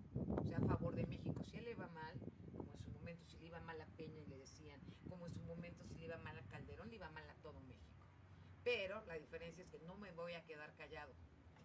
sea 0.47 0.59
a 0.59 0.61
favor 0.61 0.95
de 0.95 1.05
México. 1.05 1.43
Si 1.43 1.57
él 1.57 1.65
le 1.65 1.73
va 1.75 1.87
mal, 1.87 2.15
como 2.53 2.71
en 2.71 2.77
su 2.77 2.89
momento, 2.89 3.25
si 3.25 3.39
le 3.39 3.47
iba 3.47 3.59
mal 3.61 3.81
a 3.81 3.87
Peña 3.97 4.19
y 4.19 4.27
le 4.27 4.37
decían, 4.37 4.79
como 5.09 5.25
en 5.25 5.33
su 5.33 5.41
momento 5.41 5.83
si 5.85 5.97
le 5.97 6.05
iba 6.05 6.17
mal 6.17 6.37
a 6.37 6.47
Calderón, 6.49 6.89
le 6.89 6.97
iba 6.97 7.09
mal 7.09 7.27
a 7.27 7.33
todo 7.41 7.59
México. 7.61 8.05
Pero 8.63 9.03
la 9.05 9.15
diferencia 9.15 9.63
es 9.63 9.69
que 9.69 9.79
no 9.79 9.95
me 9.95 10.11
voy 10.11 10.33
a 10.33 10.45
quedar 10.45 10.71
callado 10.75 11.13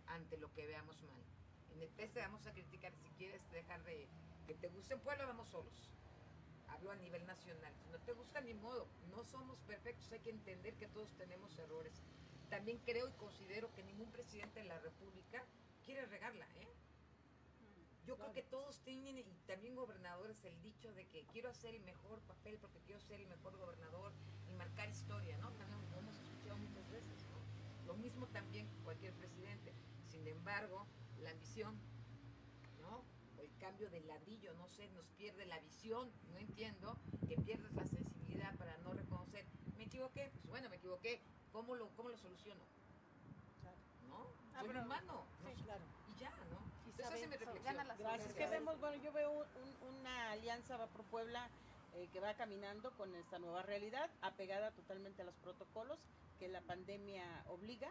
ante 0.06 0.38
lo 0.38 0.50
que 0.54 0.66
veamos 0.66 1.02
mal. 1.02 1.22
En 1.72 1.82
el 1.82 1.90
PES 1.90 2.12
te 2.14 2.20
vamos 2.20 2.46
a 2.46 2.52
criticar 2.52 2.94
si 2.94 3.08
quieres 3.18 3.42
dejar 3.50 3.84
de 3.84 4.08
que 4.46 4.54
te 4.54 4.68
guste 4.68 4.94
un 4.94 5.02
pueblo, 5.02 5.26
vamos 5.26 5.50
solos. 5.50 5.90
Hablo 6.68 6.90
a 6.90 6.96
nivel 6.96 7.26
nacional. 7.26 7.74
Si 7.76 7.90
no 7.90 7.98
te 7.98 8.12
gusta, 8.12 8.40
ni 8.40 8.54
modo. 8.54 8.88
No 9.10 9.24
somos 9.24 9.60
perfectos. 9.60 10.10
Hay 10.12 10.20
que 10.20 10.30
entender 10.30 10.74
que 10.76 10.88
todos 10.88 11.12
tenemos 11.16 11.58
errores. 11.58 12.02
También 12.48 12.78
creo 12.78 13.08
y 13.08 13.12
considero 13.12 13.72
que 13.74 13.82
ningún 13.82 14.10
presidente 14.10 14.60
de 14.60 14.66
la 14.66 14.78
República 14.78 15.44
quiere 15.84 16.06
regarla, 16.06 16.46
¿eh? 16.56 16.68
Yo 18.06 18.16
creo 18.16 18.32
que 18.32 18.42
todos 18.42 18.80
tienen, 18.82 19.18
y 19.18 19.24
también 19.46 19.74
gobernadores, 19.74 20.44
el 20.44 20.62
dicho 20.62 20.92
de 20.94 21.08
que 21.08 21.26
quiero 21.32 21.48
hacer 21.50 21.74
el 21.74 21.82
mejor 21.82 22.20
papel 22.22 22.56
porque 22.58 22.78
quiero 22.82 23.00
ser 23.00 23.20
el 23.20 23.26
mejor 23.26 23.56
gobernador 23.56 24.12
y 24.48 24.52
marcar 24.52 24.88
historia, 24.88 25.36
¿no? 25.38 25.50
También 25.54 25.90
lo 25.90 25.98
hemos 25.98 26.16
escuchado 26.20 26.56
muchas 26.56 26.88
veces, 26.90 27.24
¿no? 27.26 27.86
Lo 27.86 27.94
mismo 27.96 28.28
también 28.28 28.68
cualquier 28.84 29.12
presidente. 29.14 29.74
Sin 30.04 30.24
embargo, 30.28 30.86
la 31.18 31.30
ambición, 31.30 31.80
¿no? 32.80 33.04
O 33.36 33.40
el 33.40 33.50
cambio 33.58 33.90
de 33.90 34.00
ladrillo, 34.02 34.54
no 34.54 34.68
sé, 34.68 34.88
nos 34.90 35.06
pierde 35.18 35.44
la 35.46 35.58
visión, 35.58 36.12
no 36.32 36.38
entiendo, 36.38 36.96
que 37.26 37.36
pierdes 37.38 37.74
la 37.74 37.86
sensibilidad 37.86 38.56
para 38.56 38.78
no 38.78 38.94
reconocer, 38.94 39.44
me 39.76 39.84
equivoqué, 39.84 40.30
pues 40.32 40.46
bueno, 40.46 40.68
me 40.70 40.76
equivoqué, 40.76 41.20
¿cómo 41.50 41.74
lo, 41.74 41.88
cómo 41.96 42.08
lo 42.08 42.16
soluciono? 42.16 42.62
Claro. 43.62 43.76
¿No? 44.08 44.28
Ah, 44.54 44.60
Soy 44.60 44.68
pero- 44.68 44.82
humano, 44.84 45.26
no 45.42 45.50
Sí, 45.50 45.56
claro. 45.64 45.84
y 46.06 46.20
ya, 46.20 46.30
¿no? 46.50 46.65
Esa 46.98 47.14
es 47.14 47.28
mi 47.28 47.36
reflexión. 47.44 47.76
Gracias. 47.98 48.30
Es 48.30 48.36
que 48.36 48.44
vemos, 48.58 48.80
bueno, 48.80 49.02
yo 49.02 49.12
veo 49.12 49.30
un- 49.30 49.62
un- 49.62 49.96
una 49.98 50.30
alianza 50.32 50.76
va 50.76 50.86
por 50.88 51.04
Puebla 51.04 51.48
eh, 51.94 52.08
que 52.12 52.20
va 52.20 52.34
caminando 52.34 52.90
con 52.96 53.14
esta 53.14 53.38
nueva 53.38 53.62
realidad, 53.62 54.10
apegada 54.20 54.70
totalmente 54.72 55.22
a 55.22 55.24
los 55.24 55.34
protocolos 55.36 55.98
que 56.38 56.48
la 56.48 56.60
pandemia 56.62 57.44
obliga. 57.48 57.90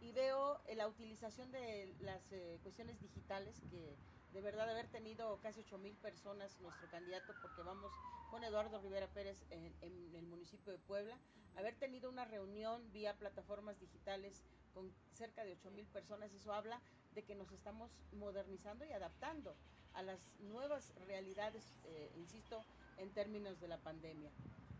Y 0.00 0.12
veo 0.12 0.60
eh, 0.66 0.74
la 0.74 0.88
utilización 0.88 1.50
de 1.52 1.94
las 2.00 2.32
eh, 2.32 2.58
cuestiones 2.62 3.00
digitales 3.00 3.60
que 3.70 3.96
de 4.32 4.40
verdad 4.40 4.68
haber 4.70 4.86
tenido 4.88 5.38
casi 5.42 5.60
8 5.60 5.78
mil 5.78 5.94
personas 5.96 6.58
nuestro 6.60 6.88
candidato, 6.90 7.34
porque 7.42 7.62
vamos 7.62 7.90
con 8.30 8.44
Eduardo 8.44 8.80
Rivera 8.80 9.08
Pérez 9.08 9.42
en, 9.50 9.74
en 9.82 10.14
el 10.14 10.26
municipio 10.26 10.72
de 10.72 10.78
Puebla, 10.78 11.16
haber 11.56 11.74
tenido 11.76 12.08
una 12.10 12.24
reunión 12.24 12.90
vía 12.92 13.14
plataformas 13.18 13.78
digitales 13.80 14.40
con 14.72 14.90
cerca 15.14 15.44
de 15.44 15.52
8 15.52 15.70
mil 15.72 15.86
personas, 15.86 16.32
eso 16.32 16.52
habla 16.52 16.80
de 17.14 17.22
que 17.22 17.34
nos 17.34 17.50
estamos 17.52 17.90
modernizando 18.12 18.84
y 18.84 18.92
adaptando 18.92 19.54
a 19.94 20.02
las 20.02 20.18
nuevas 20.40 20.92
realidades, 21.06 21.64
eh, 21.84 22.10
insisto, 22.16 22.62
en 22.98 23.12
términos 23.12 23.60
de 23.60 23.68
la 23.68 23.78
pandemia. 23.78 24.30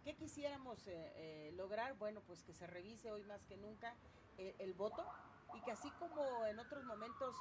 ¿Qué 0.05 0.15
quisiéramos 0.15 0.87
eh, 0.87 1.13
eh, 1.17 1.53
lograr? 1.57 1.97
Bueno, 1.99 2.21
pues 2.27 2.43
que 2.43 2.53
se 2.53 2.67
revise 2.67 3.11
hoy 3.11 3.23
más 3.25 3.41
que 3.49 3.57
nunca 3.57 3.95
el 4.59 4.73
voto 4.73 5.05
y 5.55 5.61
que 5.61 5.71
así 5.71 5.91
como 5.99 6.47
en 6.47 6.59
otros 6.59 6.83
momentos 6.85 7.35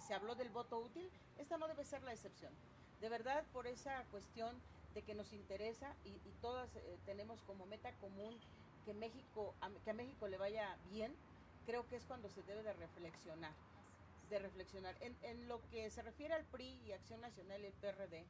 se 0.00 0.14
habló 0.14 0.34
del 0.34 0.48
voto 0.48 0.80
útil, 0.80 1.08
esta 1.38 1.56
no 1.58 1.68
debe 1.68 1.84
ser 1.84 2.02
la 2.02 2.12
excepción. 2.12 2.52
De 3.00 3.08
verdad, 3.08 3.44
por 3.52 3.68
esa 3.68 4.04
cuestión 4.06 4.60
de 4.94 5.02
que 5.02 5.14
nos 5.14 5.32
interesa 5.32 5.94
y, 6.04 6.18
todas 6.40 6.70
tenemos 7.06 7.38
como 7.42 7.66
meta 7.66 7.92
común 8.00 8.34
que 8.84 8.94
México, 8.94 9.54
a- 9.60 9.70
que 9.84 9.90
a 9.90 9.94
México 9.94 10.26
le 10.26 10.38
vaya 10.38 10.76
bien, 10.90 11.14
creo 11.66 11.86
que 11.86 11.96
es 11.96 12.02
cuando 12.06 12.28
se 12.30 12.42
debe 12.42 12.64
de 12.64 12.72
reflexionar 12.72 13.52
de 14.30 14.38
reflexionar. 14.38 14.96
En, 15.00 15.16
en 15.22 15.48
lo 15.48 15.60
que 15.68 15.90
se 15.90 16.02
refiere 16.02 16.34
al 16.34 16.44
PRI 16.46 16.80
y 16.86 16.92
Acción 16.92 17.20
Nacional 17.20 17.60
y 17.62 17.66
el 17.66 17.72
PRD, 17.74 18.24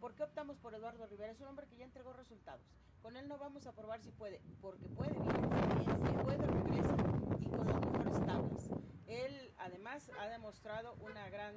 ¿por 0.00 0.14
qué 0.14 0.22
optamos 0.22 0.56
por 0.58 0.74
Eduardo 0.74 1.06
Rivera? 1.06 1.32
Es 1.32 1.40
un 1.40 1.48
hombre 1.48 1.66
que 1.66 1.76
ya 1.76 1.84
entregó 1.84 2.12
resultados. 2.12 2.64
Con 3.02 3.16
él 3.16 3.28
no 3.28 3.36
vamos 3.36 3.66
a 3.66 3.72
probar 3.72 4.00
si 4.00 4.10
puede, 4.12 4.40
porque 4.60 4.88
puede 4.88 5.12
bien, 5.12 6.06
si 6.06 6.12
puede 6.22 6.46
regresa 6.46 6.96
y 7.40 7.48
con 7.48 7.66
las 7.66 7.80
mejores 7.80 8.26
tablas. 8.26 8.70
Él 9.06 9.52
además 9.58 10.10
ha 10.18 10.28
demostrado 10.28 10.94
una 11.00 11.28
gran 11.28 11.54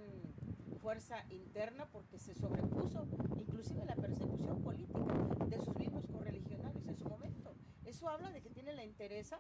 fuerza 0.82 1.24
interna 1.30 1.86
porque 1.92 2.18
se 2.18 2.34
sobrepuso 2.34 3.08
inclusive 3.38 3.86
la 3.86 3.96
persecución 3.96 4.62
política 4.64 5.14
de 5.46 5.58
sus 5.60 5.76
mismos 5.76 6.08
correligionarios 6.08 6.88
en 6.88 6.98
su 6.98 7.08
momento. 7.08 7.54
Eso 7.86 8.10
habla 8.10 8.32
de 8.32 8.42
que 8.42 8.50
tiene 8.50 8.74
la 8.74 8.84
interesa 8.84 9.40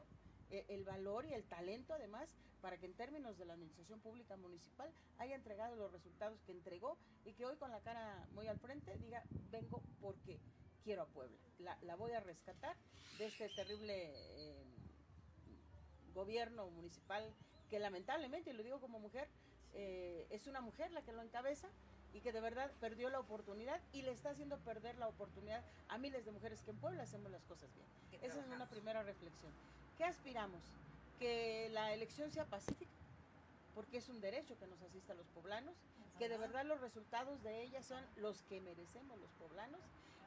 eh, 0.51 0.66
el 0.70 0.84
valor 0.84 1.26
y 1.26 1.34
el 1.34 1.43
talento 1.45 1.93
además 1.93 2.36
para 2.64 2.78
que 2.78 2.86
en 2.86 2.93
términos 2.93 3.38
de 3.38 3.43
la 3.43 3.55
administración 3.55 3.99
pública 3.99 4.38
municipal 4.38 4.89
haya 5.20 5.36
entregado 5.36 5.76
los 5.76 5.91
resultados 5.91 6.39
que 6.45 6.53
entregó 6.53 6.97
y 7.26 7.34
que 7.34 7.45
hoy 7.45 7.57
con 7.57 7.70
la 7.72 7.82
cara 7.82 8.26
muy 8.34 8.47
al 8.47 8.57
frente 8.57 8.97
diga 8.99 9.22
vengo 9.51 9.82
porque 9.99 10.39
quiero 10.86 11.01
a 11.01 11.05
Puebla, 11.07 11.38
la, 11.59 11.78
la 11.82 11.95
voy 11.97 12.14
a 12.14 12.22
rescatar 12.22 12.78
de 13.18 13.26
este 13.26 13.49
terrible 13.49 14.14
eh, 14.16 14.64
gobierno 16.16 16.70
municipal 16.70 17.30
que 17.70 17.80
lamentablemente, 17.80 18.51
y 18.51 18.53
lo 18.53 18.64
digo 18.64 18.80
como 18.80 18.97
mujer, 18.97 19.28
eh, 19.74 20.26
es 20.30 20.47
una 20.47 20.61
mujer 20.61 20.89
la 20.91 21.01
que 21.01 21.11
lo 21.11 21.22
encabeza 21.22 21.68
y 22.14 22.22
que 22.22 22.32
de 22.32 22.39
verdad 22.39 22.72
perdió 22.80 23.09
la 23.09 23.20
oportunidad 23.20 23.82
y 23.91 24.03
le 24.03 24.11
está 24.11 24.30
haciendo 24.30 24.57
perder 24.59 24.97
la 24.99 25.09
oportunidad 25.09 25.61
a 25.89 25.97
miles 25.97 26.24
de 26.24 26.32
mujeres 26.32 26.61
que 26.61 26.72
en 26.72 26.78
Puebla 26.78 27.03
hacemos 27.03 27.30
las 27.30 27.43
cosas 27.43 27.70
bien. 27.76 28.24
Esa 28.24 28.39
es 28.39 28.47
una 28.47 28.70
primera 28.70 29.03
reflexión. 29.03 29.51
¿Qué 29.97 30.05
aspiramos? 30.05 30.61
Que 31.24 31.69
la 31.71 31.93
elección 31.93 32.30
sea 32.32 32.43
pacífica, 32.43 32.91
porque 33.74 33.99
es 33.99 34.09
un 34.09 34.19
derecho 34.19 34.57
que 34.59 34.67
nos 34.67 34.82
asista 34.82 35.13
a 35.13 35.15
los 35.15 35.26
poblanos, 35.28 35.74
que 36.19 36.28
de 36.28 36.38
verdad 36.38 36.65
los 36.65 36.82
resultados 36.82 37.41
de 37.43 37.61
ella 37.61 37.82
son 37.82 38.03
los 38.17 38.41
que 38.41 38.59
merecemos 38.59 39.17
los 39.17 39.32
poblanos 39.32 39.80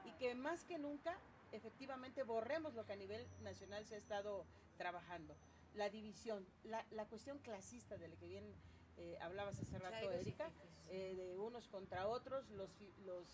y 0.07 0.12
que 0.12 0.34
más 0.34 0.64
que 0.64 0.78
nunca 0.78 1.18
efectivamente 1.53 2.22
borremos 2.22 2.72
lo 2.72 2.86
que 2.86 2.94
a 2.94 2.97
nivel 2.97 3.26
nacional 3.42 3.84
se 3.84 3.97
ha 3.97 3.99
estado 3.99 4.47
trabajando. 4.78 5.34
La 5.74 5.90
división, 5.90 6.47
la, 6.64 6.82
la 6.92 7.05
cuestión 7.05 7.40
clasista 7.40 7.99
de 7.99 8.09
la 8.09 8.16
que 8.16 8.28
bien 8.28 8.55
eh, 8.97 9.18
hablabas 9.20 9.59
hace 9.59 9.78
rato, 9.78 10.11
Erika, 10.11 10.51
eh, 10.88 11.14
de 11.14 11.36
unos 11.36 11.68
contra 11.68 12.09
otros, 12.09 12.49
los, 12.53 12.70
los 13.05 13.26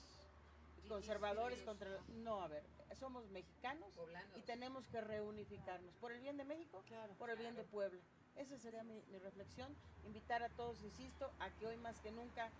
conservadores 0.88 1.62
contra... 1.62 1.88
No, 2.08 2.40
a 2.42 2.48
ver, 2.48 2.62
somos 2.98 3.28
mexicanos 3.30 3.90
Poblanos. 3.94 4.36
y 4.36 4.42
tenemos 4.42 4.86
que 4.88 5.00
reunificarnos 5.00 5.94
por 5.96 6.12
el 6.12 6.20
bien 6.20 6.36
de 6.36 6.44
México, 6.44 6.82
Claro. 6.86 7.12
por 7.14 7.30
el 7.30 7.38
bien 7.38 7.54
de 7.56 7.64
Puebla. 7.64 8.00
Esa 8.36 8.58
sería 8.58 8.82
mi, 8.84 9.02
mi 9.10 9.18
reflexión. 9.18 9.74
Invitar 10.04 10.42
a 10.42 10.48
todos, 10.50 10.82
insisto, 10.82 11.30
a 11.40 11.50
que 11.50 11.66
hoy 11.66 11.76
más 11.78 11.98
que 12.00 12.10
nunca 12.10 12.50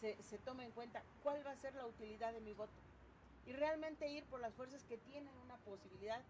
se, 0.00 0.20
se 0.22 0.38
tome 0.38 0.64
en 0.64 0.72
cuenta 0.72 1.02
cuál 1.22 1.46
va 1.46 1.52
a 1.52 1.56
ser 1.56 1.74
la 1.74 1.86
utilidad 1.86 2.32
de 2.32 2.40
mi 2.40 2.52
voto. 2.54 2.72
Y 3.46 3.52
realmente 3.52 4.08
ir 4.08 4.24
por 4.26 4.40
las 4.40 4.54
fuerzas 4.54 4.84
que 4.84 4.98
tienen 4.98 5.34
una 5.38 5.56
posibilidad 5.58 6.22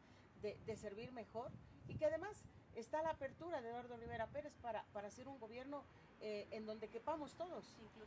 de, 0.43 0.57
de 0.67 0.77
servir 0.77 1.11
mejor 1.13 1.51
y 1.89 1.95
que 1.97 2.07
además 2.07 2.45
está 2.75 3.03
la 3.03 3.11
apertura 3.11 3.61
de 3.61 3.69
Eduardo 3.69 3.97
Rivera 3.97 4.27
Pérez 4.27 4.53
para, 4.63 4.85
para 4.93 5.09
hacer 5.09 5.29
un 5.29 5.39
gobierno 5.39 5.85
eh, 6.21 6.47
en 6.51 6.67
donde 6.67 6.89
quepamos 6.89 7.35
todos. 7.35 7.65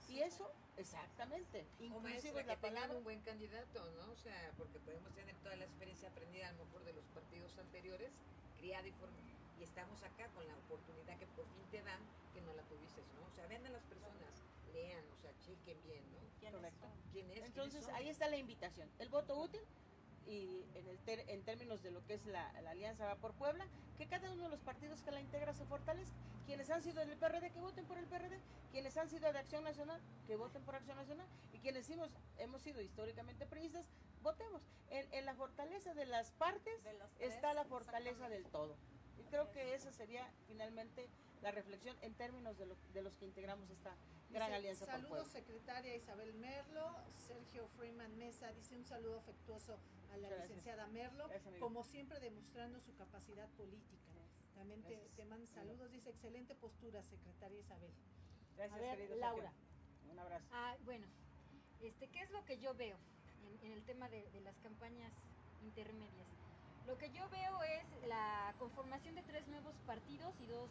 Y 0.09 0.20
eso, 0.20 0.51
exactamente, 0.78 1.66
inclusive 1.80 2.43
la 2.43 2.55
que 2.55 2.62
tengan 2.62 2.76
palabra. 2.76 2.97
un 2.97 3.03
buen 3.03 3.22
candidato, 3.22 3.80
¿no? 3.91 4.12
O 4.12 4.16
sea, 4.16 4.51
porque 4.57 4.80
podemos 4.80 5.14
tener 5.14 5.36
toda 5.38 5.55
la 5.55 5.66
experiencia 5.66 6.09
aprendida 6.09 6.49
a 6.49 6.51
lo 6.53 6.66
mejor 6.66 6.84
de 6.84 6.93
los 6.93 7.05
partidos 7.07 7.57
anteriores, 7.57 8.12
criada 8.57 8.88
y 8.88 8.91
formada. 8.91 9.32
Y 9.59 9.64
estamos 9.64 10.01
acá 10.03 10.28
con 10.34 10.45
la 10.47 10.55
oportunidad 10.57 11.18
que 11.18 11.28
por 11.28 11.45
fin 11.45 11.64
te 11.70 11.84
dan 11.84 11.99
que 12.34 12.41
no 12.41 12.53
la 12.53 12.64
tuviste, 12.64 13.01
¿no? 13.16 13.28
O 13.28 13.32
sea, 13.36 13.45
ven 13.47 13.66
a 13.66 13.70
las 13.70 13.84
personas, 13.84 14.43
lean, 14.74 15.03
o 15.14 15.22
sea, 15.22 15.32
chequen 15.39 15.82
bien, 15.84 16.03
¿no? 16.12 16.22
Correcto. 16.51 16.88
¿Quién 17.14 17.30
es? 17.32 17.43
Entonces, 17.43 17.88
ahí 17.89 18.09
está 18.09 18.28
la 18.28 18.38
invitación. 18.38 18.89
El 18.99 19.09
voto 19.09 19.38
útil 19.38 19.62
y 20.28 20.65
en, 20.76 20.88
el 20.88 20.99
en 21.30 21.43
términos 21.43 21.82
de 21.84 21.91
lo 21.91 22.05
que 22.05 22.13
es 22.13 22.26
la, 22.26 22.51
la, 22.61 22.72
Alianza 22.72 23.05
Va 23.05 23.15
por 23.15 23.34
Puebla, 23.34 23.65
que 23.97 24.07
cada 24.07 24.32
uno 24.32 24.43
de 24.43 24.49
los 24.49 24.61
partidos 24.61 25.01
que 25.01 25.11
la 25.11 25.19
integra 25.19 25.53
se 25.53 25.65
fortalezca. 25.65 26.15
Quienes 26.45 26.69
han 26.69 26.82
sido 26.82 27.05
del 27.05 27.17
PRD, 27.17 27.51
que 27.51 27.59
voten 27.59 27.86
por 27.86 27.97
el 27.97 28.05
PRD. 28.05 28.39
Quienes 28.72 28.97
han 28.97 29.09
sido 29.09 29.32
de 29.32 29.39
Acción 29.39 29.63
Nacional, 29.63 30.01
que 30.28 30.36
voten 30.36 30.63
por 30.63 30.76
Acción 30.76 30.97
Nacional. 30.97 31.28
Y 31.53 31.59
quienes 31.59 31.89
hemos, 31.89 32.09
hemos 32.38 32.61
sido 32.61 32.82
históricamente 32.82 33.45
priistas, 33.45 33.86
votemos. 34.22 34.61
En, 34.89 35.07
en 35.13 35.26
la 35.26 35.36
fortaleza 35.36 35.93
de 35.93 36.05
las 36.05 36.32
partes 36.32 36.84
de 36.84 36.95
está 37.19 37.53
la 37.53 37.65
fortaleza 37.65 38.30
del 38.30 38.45
todo. 38.45 38.76
Y 39.19 39.24
creo 39.24 39.51
que 39.51 39.76
esa 39.76 39.91
sería 39.91 40.30
finalmente 40.47 41.09
la 41.41 41.51
reflexión 41.51 41.95
en 42.01 42.13
términos 42.13 42.57
de, 42.57 42.65
lo, 42.65 42.76
de 42.93 43.01
los 43.01 43.15
que 43.17 43.26
integramos 43.26 43.69
esta 43.69 43.95
gran 44.30 44.53
alianza. 44.53 44.86
Saludos, 44.86 45.28
secretaria 45.28 45.95
Isabel 45.95 46.34
Merlo. 46.36 46.95
Sergio 47.28 47.67
Freeman 47.78 48.17
Mesa 48.17 48.51
dice 48.53 48.76
un 48.76 48.86
saludo 48.86 49.17
afectuoso 49.19 49.78
a 50.12 50.18
la 50.18 50.30
licenciada 50.30 50.88
Merlo, 50.88 51.30
como 51.59 51.84
siempre 51.84 52.20
demostrando 52.20 52.80
su 52.80 52.93
capacidad 52.95 53.47
política. 53.49 54.12
También 54.55 54.84
te, 54.84 54.97
te 55.16 55.26
mando 55.26 55.47
saludos, 55.47 55.91
dice 55.91 56.09
excelente 56.09 56.53
postura, 56.55 57.01
secretaria 57.03 57.59
Isabel. 57.59 57.91
Gracias, 58.57 58.80
a 58.80 58.95
ver, 58.95 59.09
Laura. 59.18 59.51
Un 60.12 60.20
abrazo. 60.20 60.45
Ah, 60.51 60.76
bueno, 60.84 61.07
este, 61.82 62.07
¿qué 62.09 62.20
es 62.20 62.30
lo 62.32 62.43
que 62.45 62.59
yo 62.59 62.74
veo 62.76 62.97
en, 63.43 63.66
en 63.66 63.72
el 63.72 63.84
tema 63.84 64.09
de, 64.09 64.30
de 64.32 64.41
las 64.41 64.55
campañas 64.59 65.12
intermedias? 65.64 66.28
Lo 66.86 66.97
que 66.97 67.09
yo 67.12 67.28
veo 67.30 67.64
es 67.64 68.07
la 68.07 68.53
conformación 68.59 69.16
de 69.16 69.22
tres 69.24 69.47
nuevos 69.47 69.74
partidos 69.86 70.34
y 70.41 70.47
dos 70.47 70.70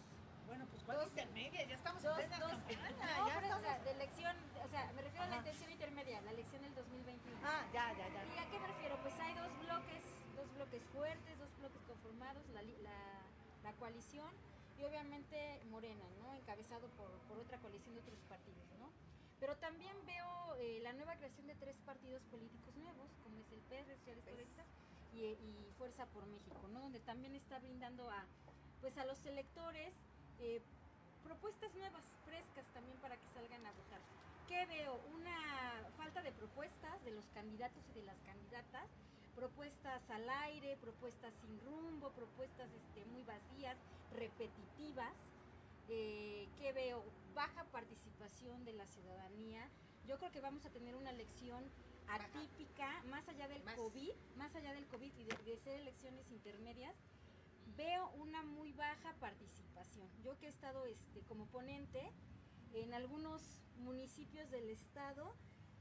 bueno, 0.50 0.66
pues 0.66 0.82
¿cuál 0.82 1.06
intermedia? 1.06 1.62
Ya 1.64 1.76
estamos 1.76 2.02
dos, 2.02 2.18
en 2.18 2.26
plena 2.26 2.38
dos, 2.40 2.50
campaña. 2.50 2.90
No, 2.90 3.28
ya 3.28 3.34
estamos... 3.38 3.58
o 3.58 3.62
sea, 3.62 3.78
de 3.78 3.90
elección, 3.92 4.36
o 4.64 4.68
sea, 4.68 4.92
me 4.92 5.02
refiero 5.02 5.22
Ajá. 5.22 5.30
a 5.30 5.30
la 5.30 5.36
intención 5.46 5.70
intermedia, 5.70 6.20
la 6.22 6.30
elección 6.32 6.62
del 6.62 6.74
2021. 6.74 7.38
Ah, 7.44 7.62
ya, 7.72 7.92
ya, 7.94 8.08
ya. 8.10 8.20
¿Y 8.34 8.38
a 8.38 8.50
qué 8.50 8.58
me 8.58 8.66
refiero? 8.66 8.98
Pues 8.98 9.14
hay 9.20 9.32
dos 9.34 9.52
bloques, 9.62 10.02
dos 10.34 10.52
bloques 10.56 10.82
fuertes, 10.90 11.38
dos 11.38 11.56
bloques 11.58 11.82
conformados, 11.86 12.42
la, 12.50 12.62
la, 12.62 12.98
la 13.62 13.72
coalición 13.78 14.28
y 14.76 14.82
obviamente 14.82 15.62
Morena, 15.70 16.04
¿no? 16.18 16.34
Encabezado 16.34 16.88
por, 16.98 17.10
por 17.30 17.38
otra 17.38 17.58
coalición 17.58 17.94
de 17.94 18.00
otros 18.00 18.18
partidos, 18.28 18.66
¿no? 18.80 18.90
Pero 19.38 19.56
también 19.56 19.94
veo 20.04 20.56
eh, 20.58 20.80
la 20.82 20.92
nueva 20.94 21.14
creación 21.14 21.46
de 21.46 21.54
tres 21.54 21.76
partidos 21.86 22.24
políticos 22.24 22.74
nuevos, 22.74 23.08
como 23.22 23.38
es 23.38 23.52
el 23.52 23.60
PS, 23.70 23.86
Sociales 24.02 24.24
Correctas, 24.28 24.66
y, 25.14 25.20
y 25.22 25.72
Fuerza 25.78 26.06
por 26.06 26.26
México, 26.26 26.66
¿no? 26.72 26.80
Donde 26.80 26.98
también 26.98 27.36
está 27.36 27.60
brindando 27.60 28.10
a, 28.10 28.26
pues 28.80 28.98
a 28.98 29.04
los 29.04 29.24
electores 29.26 29.94
eh, 30.40 30.60
propuestas 31.22 31.74
nuevas, 31.74 32.02
frescas 32.24 32.66
también 32.72 32.96
para 32.98 33.16
que 33.16 33.28
salgan 33.34 33.64
a 33.66 33.72
votar. 33.72 34.00
¿Qué 34.48 34.66
veo? 34.66 35.00
Una 35.14 35.84
falta 35.96 36.22
de 36.22 36.32
propuestas 36.32 37.04
de 37.04 37.12
los 37.12 37.24
candidatos 37.34 37.82
y 37.90 38.00
de 38.00 38.02
las 38.02 38.18
candidatas, 38.22 38.88
propuestas 39.36 40.02
al 40.10 40.28
aire, 40.50 40.76
propuestas 40.80 41.32
sin 41.40 41.60
rumbo, 41.60 42.10
propuestas 42.10 42.68
este, 42.72 43.04
muy 43.06 43.22
vacías, 43.24 43.76
repetitivas. 44.12 45.12
Eh, 45.88 46.48
¿Qué 46.58 46.72
veo? 46.72 47.04
Baja 47.34 47.64
participación 47.72 48.64
de 48.64 48.72
la 48.72 48.86
ciudadanía. 48.86 49.68
Yo 50.06 50.18
creo 50.18 50.32
que 50.32 50.40
vamos 50.40 50.64
a 50.66 50.70
tener 50.70 50.96
una 50.96 51.10
elección 51.10 51.62
atípica, 52.08 53.02
más 53.04 53.28
allá 53.28 53.46
del 53.48 53.62
Más. 53.62 53.76
COVID, 53.76 54.12
más 54.36 54.54
allá 54.56 54.72
del 54.72 54.86
COVID 54.86 55.12
y 55.16 55.24
de, 55.24 55.36
de 55.44 55.56
ser 55.58 55.80
elecciones 55.80 56.28
intermedias, 56.30 56.94
veo 57.76 58.10
una 58.16 58.42
muy 58.42 58.72
baja 58.72 59.14
participación. 59.20 60.08
Yo 60.22 60.38
que 60.38 60.46
he 60.46 60.48
estado 60.48 60.86
este, 60.86 61.20
como 61.22 61.46
ponente 61.46 62.12
en 62.72 62.94
algunos 62.94 63.42
municipios 63.76 64.50
del 64.50 64.68
estado, 64.68 65.34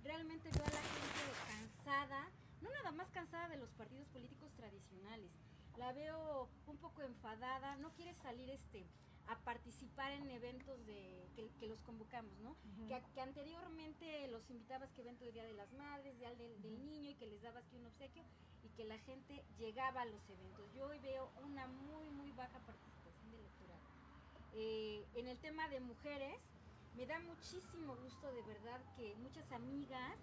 realmente 0.04 0.50
veo 0.50 0.66
a 0.66 0.70
la 0.70 0.82
gente 0.82 1.32
cansada, 1.48 2.30
no 2.62 2.70
nada 2.70 2.92
más 2.92 3.10
cansada 3.12 3.48
de 3.50 3.58
los 3.58 3.70
partidos 3.72 4.08
políticos 4.10 4.52
tradicionales, 4.56 5.32
la 5.78 5.94
veo 5.94 6.50
un 6.68 6.78
poco 6.78 7.02
enfadada, 7.02 7.76
no 7.78 7.94
quiere 7.94 8.14
salir 8.14 8.50
este 8.50 8.86
a 9.30 9.38
participar 9.44 10.12
en 10.12 10.30
eventos 10.32 10.84
de 10.88 11.30
que, 11.36 11.50
que 11.60 11.68
los 11.68 11.80
convocamos, 11.82 12.38
¿no? 12.40 12.56
que, 12.88 13.00
que 13.14 13.22
anteriormente 13.22 14.28
los 14.30 14.50
invitabas 14.50 14.92
que 14.94 15.02
evento 15.02 15.24
de 15.26 15.32
Día 15.32 15.44
de 15.44 15.54
las 15.54 15.72
Madres, 15.74 16.18
Día 16.18 16.34
del, 16.36 16.62
del 16.62 16.84
Niño 16.84 17.12
y 17.12 17.16
que 17.16 17.28
les 17.28 17.42
dabas 17.42 17.64
que 17.70 17.78
un 17.78 17.86
obsequio 17.86 18.24
y 18.64 18.70
que 18.70 18.86
la 18.86 18.98
gente 19.00 19.44
llegaba 19.60 20.02
a 20.02 20.06
los 20.06 20.28
eventos. 20.30 20.66
Yo 20.74 20.88
hoy 20.88 21.00
veo 21.00 21.32
una 21.44 21.68
muy, 21.68 22.10
muy 22.10 22.32
baja 22.32 22.60
participación 22.66 23.32
del 23.32 23.42
electorado. 23.42 23.82
Eh, 24.52 25.06
en 25.14 25.28
el 25.28 25.38
tema 25.40 25.68
de 25.70 25.80
mujeres, 25.80 26.36
me 26.96 27.06
da 27.06 27.20
muchísimo 27.20 27.96
gusto 27.98 28.32
de 28.34 28.42
verdad 28.42 28.82
que 28.98 29.16
muchas 29.18 29.52
amigas 29.52 30.18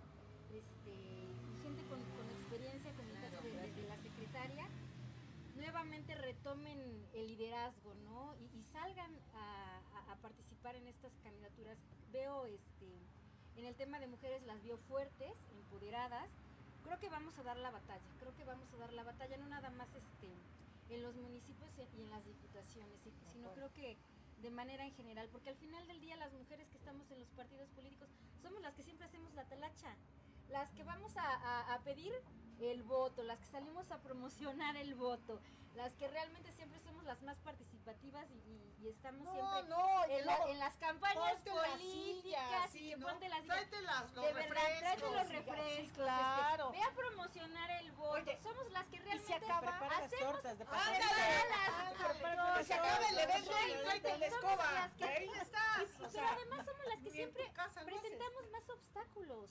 este, 0.48 1.36
gente 1.62 1.82
con, 1.84 2.00
con 2.16 2.28
experiencia, 2.30 2.92
con 2.94 3.08
el 3.08 3.18
caso 3.20 3.42
de, 3.42 3.52
de- 3.52 3.72
de 3.72 3.82
la 3.88 3.96
secretaria, 3.98 4.64
nuevamente 5.56 6.14
retomen 6.14 6.78
el 7.12 7.26
liderazgo, 7.28 7.94
¿no? 7.94 8.34
Y, 8.36 8.44
y 8.58 8.62
salgan 8.64 9.12
a, 9.32 9.78
a- 9.78 10.12
a 10.12 10.16
participar 10.20 10.76
en 10.76 10.86
estas 10.86 11.12
candidaturas. 11.24 11.78
Veo, 12.08 12.46
este, 12.46 12.86
en 13.56 13.64
el 13.64 13.74
tema 13.76 13.98
de 13.98 14.06
mujeres 14.06 14.42
las 14.42 14.62
veo 14.62 14.78
fuertes, 14.78 15.32
empoderadas. 15.50 16.28
Creo 16.82 16.98
que 17.00 17.08
vamos 17.08 17.36
a 17.38 17.42
dar 17.42 17.56
la 17.56 17.70
batalla, 17.72 18.04
creo 18.20 18.32
que 18.36 18.44
vamos 18.44 18.72
a 18.72 18.76
dar 18.76 18.92
la 18.92 19.02
batalla, 19.02 19.36
no 19.38 19.48
nada 19.48 19.70
más 19.70 19.88
este, 19.96 20.28
en 20.88 21.02
los 21.02 21.16
municipios 21.16 21.72
y 21.94 22.02
en 22.02 22.10
las 22.10 22.24
diputaciones, 22.24 23.00
sino 23.32 23.52
creo 23.54 23.72
que 23.72 23.98
de 24.36 24.50
manera 24.50 24.84
en 24.86 24.94
general, 24.94 25.28
porque 25.32 25.50
al 25.50 25.56
final 25.56 25.88
del 25.88 26.00
día 26.00 26.14
las 26.16 26.32
mujeres 26.32 26.68
que 26.70 26.78
estamos 26.78 27.10
en 27.10 27.18
los 27.18 27.28
partidos 27.30 27.68
políticos 27.70 28.08
somos 28.40 28.60
las 28.62 28.74
que 28.76 28.84
siempre 28.84 29.06
hacemos 29.06 29.34
la 29.34 29.48
talacha, 29.48 29.96
las 30.48 30.70
que 30.74 30.84
vamos 30.84 31.16
a, 31.16 31.24
a- 31.34 31.74
a 31.74 31.82
pedir 31.82 32.12
el 32.60 32.82
voto, 32.82 33.22
las 33.22 33.38
que 33.38 33.46
salimos 33.46 33.90
a 33.90 33.98
promocionar 33.98 34.76
el 34.76 34.94
voto, 34.94 35.40
las 35.74 35.92
que 35.94 36.08
realmente 36.08 36.50
siempre 36.52 36.80
somos 36.80 37.04
las 37.04 37.20
más 37.22 37.36
participativas 37.40 38.26
y, 38.30 38.34
y- 38.34 38.76
y 38.80 38.88
estamos 38.88 39.24
No, 39.24 39.32
siempre 39.34 39.68
no, 39.76 40.04
en, 40.06 40.26
la- 40.26 40.44
en 40.48 40.58
las 40.58 40.74
campañas 40.76 41.34
ponte 41.34 41.50
la 41.54 41.62
políticas 41.72 42.74
y 42.74 42.90
que 42.90 42.96
ponte 42.98 43.28
las 43.28 43.44
los 44.14 44.24
de 44.24 44.32
verdad, 44.32 44.48
tráete 44.54 45.00
los 45.02 45.12
refrescos, 45.28 45.54
sí, 45.56 45.62
refrescos. 45.62 45.92
claro. 46.04 46.64
este, 46.72 46.78
ve 46.78 46.82
a 46.84 46.90
promocionar 46.94 47.70
el 47.72 47.92
voto. 47.92 48.12
Oye, 48.22 48.38
Somos 48.42 48.70
las 48.72 48.86
que 48.86 48.96
y 48.96 48.98
se 49.00 49.04
realmente 49.04 49.34
acaba, 49.34 49.60
Prepara 49.60 49.88
las 50.00 50.12
hacemos 50.12 50.32
tortas 50.32 50.58
de 50.58 50.64
Ándale, 50.64 50.98
pastel. 50.98 51.52
ándale. 51.66 52.60
Y 52.60 52.64
se 52.64 52.74
acaba 52.74 53.08
el 53.08 53.18
evento 53.18 53.52
y 53.68 53.82
tráete 53.82 54.18
la 54.18 54.26
escoba. 54.26 54.90
ahí 55.02 55.30
estás. 55.42 56.10
Pero 56.12 56.26
además 56.28 56.64
somos 56.66 56.86
las 56.86 56.98
que 57.02 57.10
siempre 57.10 57.52
presentamos 57.84 58.50
más 58.50 58.70
obstáculos 58.70 59.50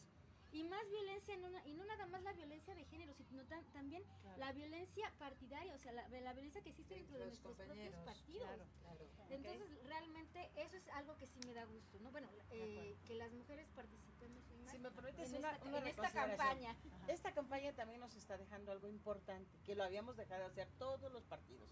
y 0.56 0.64
más 0.64 0.90
violencia, 0.90 1.36
no, 1.38 1.50
y 1.66 1.74
no 1.74 1.84
nada 1.86 2.06
más 2.08 2.24
la 2.24 2.32
violencia 2.32 2.74
de 2.74 2.86
género, 2.86 3.14
sino 3.28 3.44
tan- 3.46 3.66
también 3.74 4.04
la 4.38 4.54
violencia 4.54 5.12
partidaria, 5.20 5.76
o 5.76 5.78
sea, 5.80 5.92
la, 5.92 6.08
la 6.08 6.34
violencia 6.34 6.62
que 6.62 6.70
existe 6.70 6.96
dentro 6.96 7.18
de 7.20 7.26
nuestros 7.26 7.58
propios 7.58 7.96
partidos. 8.06 8.48
Claro, 8.48 8.66
claro. 8.86 9.06
Entonces, 9.36 9.84
realmente 9.84 10.50
eso 10.56 10.78
es 10.78 10.88
algo 10.90 11.18
que 11.18 11.28
sí 11.28 11.40
me 11.46 11.54
da 11.54 11.66
gusto, 11.66 12.00
¿no? 12.00 12.10
Bueno, 12.12 12.30
eh, 12.52 12.96
que 13.06 13.16
las 13.16 13.34
mujeres 13.34 13.68
participemos 13.76 14.50
más 14.64 14.72
Si 14.72 14.80
me 14.80 14.92
permites 14.92 15.32
en, 15.34 15.40
una, 15.40 15.52
esta, 15.56 15.66
una 15.68 15.78
en 15.90 15.96
campaña. 16.14 16.76
Esta 17.08 17.34
campaña 17.34 17.74
también 17.74 18.00
nos 18.00 18.16
está 18.16 18.38
dejando 18.38 18.72
algo 18.72 18.88
importante, 18.88 19.60
que 19.66 19.76
lo 19.76 19.84
habíamos 19.84 20.16
dejado 20.16 20.42
de 20.44 20.48
hacer 20.62 20.70
todos 20.78 21.12
los 21.12 21.26
partidos. 21.26 21.70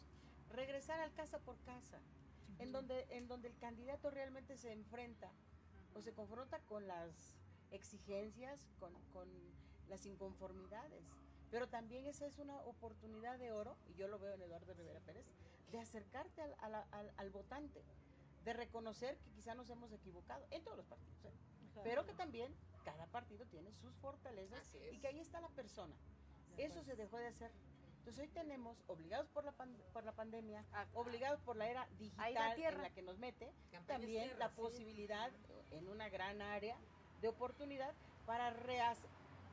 Regresar 0.50 1.00
al 1.00 1.14
casa 1.14 1.40
por 1.40 1.58
casa, 1.62 2.00
en 2.60 2.72
donde, 2.74 3.08
en 3.12 3.28
donde 3.30 3.48
el 3.48 3.58
candidato 3.58 4.12
realmente 4.12 4.58
se 4.58 4.72
enfrenta 4.74 5.32
o 5.96 6.02
se 6.02 6.14
confronta 6.14 6.60
con 6.62 6.86
las 6.88 7.40
exigencias, 7.74 8.66
con, 8.80 8.94
con 9.12 9.28
las 9.90 10.06
inconformidades. 10.06 11.04
Pero 11.52 11.68
también 11.68 12.06
esa 12.08 12.26
es 12.26 12.40
una 12.40 12.58
oportunidad 12.62 13.38
de 13.38 13.52
oro, 13.52 13.76
y 13.88 13.94
yo 13.96 14.08
lo 14.08 14.18
veo 14.20 14.34
en 14.34 14.42
Eduardo 14.42 14.74
Rivera 14.74 15.00
Pérez, 15.02 15.26
de 15.72 15.80
acercarte 15.80 16.42
al, 16.42 16.56
a 16.62 16.70
la- 16.70 16.88
al- 16.92 17.14
al 17.18 17.30
votante, 17.30 17.84
de 18.44 18.54
reconocer 18.54 19.18
que 19.20 19.32
quizá 19.32 19.54
nos 19.56 19.70
hemos 19.70 19.92
equivocado 19.92 20.46
en 20.52 20.64
todos 20.64 20.78
los 20.78 20.86
partidos, 20.86 21.26
¿eh? 21.26 21.32
pero 21.84 22.06
que 22.06 22.14
también 22.14 22.54
cada 22.84 23.06
partido 23.08 23.46
tiene 23.48 23.72
sus 23.74 23.96
fortalezas 23.98 24.70
y 24.92 25.00
que 25.00 25.08
ahí 25.08 25.20
está 25.20 25.40
la 25.42 25.50
persona. 25.50 25.96
Eso 26.58 26.84
se 26.84 26.96
dejó 26.96 27.18
de 27.18 27.28
hacer. 27.28 27.52
Entonces 28.00 28.22
hoy 28.24 28.28
tenemos, 28.34 28.84
obligados 28.88 29.30
por 29.30 29.46
la, 29.46 29.54
pan- 29.54 29.82
por 29.94 30.04
la 30.04 30.12
pandemia, 30.12 30.66
Ah, 30.74 30.86
obligados 30.94 31.40
por 31.42 31.56
la 31.56 31.70
era 31.70 31.84
Ahí 32.18 32.34
la 32.34 32.50
digital 32.54 32.74
en 32.76 32.82
la 32.82 32.90
que 32.90 33.02
nos 33.02 33.18
mete, 33.18 33.46
Campañas 33.72 33.88
también 33.88 34.24
tierra, 34.26 34.40
la 34.40 34.50
sí. 34.50 34.56
posibilidad 34.58 35.32
en 35.72 35.88
una 35.88 36.10
gran 36.10 36.42
área 36.42 36.78
de 37.24 37.30
oportunidad 37.30 37.94
para 38.26 38.54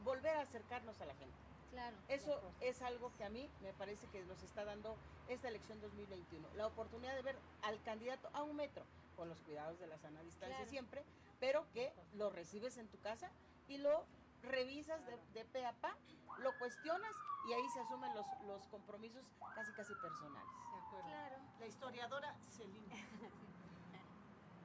volver 0.05 0.37
a 0.37 0.41
acercarnos 0.43 1.01
a 1.01 1.07
la 1.07 1.15
gente. 1.15 1.37
Claro. 1.71 1.97
Eso 2.09 2.41
es 2.61 2.83
algo 2.83 3.13
que 3.17 3.23
a 3.23 3.29
mí 3.31 3.49
me 3.63 3.73
parece 3.75 4.09
que 4.09 4.25
nos 4.25 4.43
está 4.43 4.65
dando 4.65 4.97
esta 5.29 5.47
elección 5.47 5.81
2021. 5.81 6.49
La 6.57 6.67
oportunidad 6.67 7.15
de 7.15 7.23
ver 7.23 7.39
al 7.63 7.81
candidato 7.85 8.29
a 8.33 8.43
un 8.43 8.57
metro, 8.57 8.85
con 9.17 9.29
los 9.29 9.41
cuidados 9.43 9.79
de 9.79 9.87
la 9.87 9.97
sana 9.99 10.21
distancia 10.23 10.57
Claro. 10.57 10.69
siempre, 10.71 11.05
pero 11.39 11.65
que 11.73 11.93
lo 12.15 12.29
recibes 12.31 12.77
en 12.77 12.89
tu 12.89 12.99
casa 12.99 13.31
y 13.69 13.79
lo 13.79 14.05
revisas 14.43 15.07
de, 15.07 15.17
de 15.33 15.45
pe 15.45 15.65
a 15.65 15.73
pa, 15.75 15.95
lo 16.41 16.51
cuestionas 16.59 17.15
y 17.49 17.53
ahí 17.53 17.69
se 17.73 17.81
asumen 17.81 18.13
los, 18.17 18.27
los 18.49 18.67
compromisos 18.67 19.25
casi 19.55 19.73
casi 19.75 19.95
personales. 19.95 20.49
acuerdo. 20.87 21.07
Claro. 21.09 21.37
La 21.61 21.67
historiadora 21.69 22.35
Celina. 22.51 22.97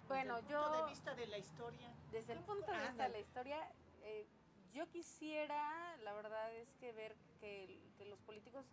Bueno, 0.07 0.35
Desde 0.35 0.47
el 0.47 0.53
yo... 0.53 0.63
punto 0.63 0.85
de 0.85 0.89
vista 0.89 1.15
de 1.15 1.27
la 1.27 1.37
historia. 1.37 1.93
Desde 2.11 2.33
el 2.33 2.39
punto 2.39 2.71
de 2.71 2.79
vista 2.79 3.03
de 3.03 3.09
la 3.09 3.19
historia, 3.19 3.71
eh, 4.03 4.27
yo 4.73 4.87
quisiera, 4.89 5.97
la 6.03 6.13
verdad 6.13 6.53
es 6.55 6.73
que 6.79 6.91
ver 6.91 7.15
que, 7.39 7.79
que 7.97 8.05
los 8.05 8.19
políticos 8.21 8.65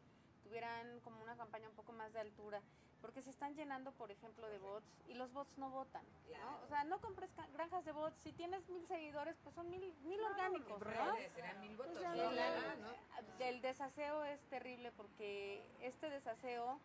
tuvieran 0.43 1.01
como 1.01 1.23
una 1.23 1.37
campaña 1.37 1.69
un 1.69 1.75
poco 1.75 1.93
más 1.93 2.13
de 2.13 2.21
altura, 2.21 2.61
porque 3.01 3.23
se 3.23 3.31
están 3.31 3.55
llenando, 3.55 3.93
por 3.93 4.11
ejemplo, 4.11 4.49
de 4.49 4.59
bots 4.59 4.87
y 5.09 5.15
los 5.15 5.33
bots 5.33 5.59
no 5.59 5.71
votan. 5.71 6.05
¿no? 6.41 6.65
O 6.65 6.69
sea, 6.69 6.85
no 6.85 7.01
compres 7.01 7.31
granjas 7.53 7.85
de 7.85 7.93
bots. 7.93 8.17
Si 8.23 8.33
tienes 8.33 8.69
mil 8.69 8.87
seguidores, 8.87 9.37
pues 9.43 9.55
son 9.55 9.69
mil, 9.71 9.93
mil 10.05 10.21
orgánicos, 10.23 10.79
¿no? 10.79 10.85
Reales, 10.85 11.33
serán 11.33 11.61
mil 11.61 11.77
votos. 11.77 11.93
Pues 11.95 12.17
¿no? 12.17 12.31
el-. 12.31 13.39
Del 13.39 13.61
desaseo 13.61 14.25
es 14.25 14.41
terrible 14.51 14.93
porque 14.93 15.65
este 15.81 16.11
desaseo, 16.11 16.79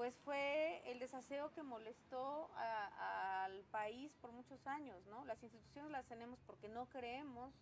pues 0.00 0.14
fue 0.24 0.80
el 0.90 0.98
desaseo 0.98 1.52
que 1.52 1.62
molestó 1.62 2.48
a- 2.56 3.44
al 3.44 3.64
país 3.64 4.10
por 4.22 4.32
muchos 4.32 4.66
años, 4.66 4.96
¿no? 5.08 5.26
Las 5.26 5.42
instituciones 5.42 5.92
las 5.92 6.06
tenemos 6.06 6.38
porque 6.46 6.70
no 6.70 6.86
creemos 6.86 7.52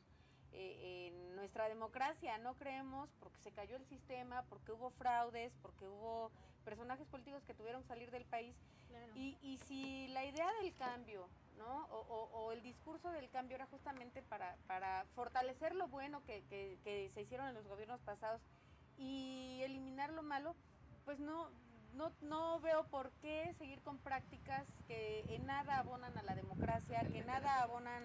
eh, 0.52 1.08
en 1.08 1.34
nuestra 1.34 1.68
democracia, 1.68 2.38
no 2.38 2.54
creemos 2.54 3.08
porque 3.18 3.40
se 3.40 3.50
cayó 3.50 3.74
el 3.74 3.84
sistema, 3.86 4.44
porque 4.48 4.70
hubo 4.70 4.90
fraudes, 4.90 5.52
porque 5.62 5.88
hubo 5.88 6.30
personajes 6.64 7.08
políticos 7.08 7.42
que 7.44 7.54
tuvieron 7.54 7.82
que 7.82 7.88
salir 7.88 8.12
del 8.12 8.24
país 8.26 8.54
Claro. 8.86 9.12
y, 9.16 9.36
y 9.42 9.58
si 9.58 10.06
la 10.06 10.24
idea 10.24 10.48
del 10.62 10.72
cambio, 10.76 11.26
¿no? 11.58 11.86
O, 11.90 11.98
o- 11.98 12.30
o 12.44 12.52
el 12.52 12.62
discurso 12.62 13.10
del 13.10 13.28
cambio 13.30 13.56
era 13.56 13.66
justamente 13.66 14.22
para, 14.22 14.54
para 14.68 15.04
fortalecer 15.16 15.74
lo 15.74 15.88
bueno 15.88 16.22
que, 16.24 16.44
que- 16.44 16.78
que 16.84 17.10
se 17.14 17.22
hicieron 17.22 17.48
en 17.48 17.54
los 17.54 17.66
gobiernos 17.66 18.00
pasados 18.02 18.40
y 18.96 19.60
eliminar 19.64 20.10
lo 20.12 20.22
malo, 20.22 20.54
pues 21.04 21.18
no, 21.18 21.50
no, 21.94 22.12
no 22.22 22.60
veo 22.60 22.84
por 22.84 23.10
qué 23.22 23.54
seguir 23.58 23.80
con 23.82 23.98
prácticas 23.98 24.64
que 24.86 25.24
en 25.28 25.46
nada 25.46 25.78
abonan 25.78 26.16
a 26.16 26.22
la 26.22 26.34
democracia, 26.34 27.06
que 27.10 27.18
en 27.18 27.26
nada 27.26 27.62
abonan 27.62 28.04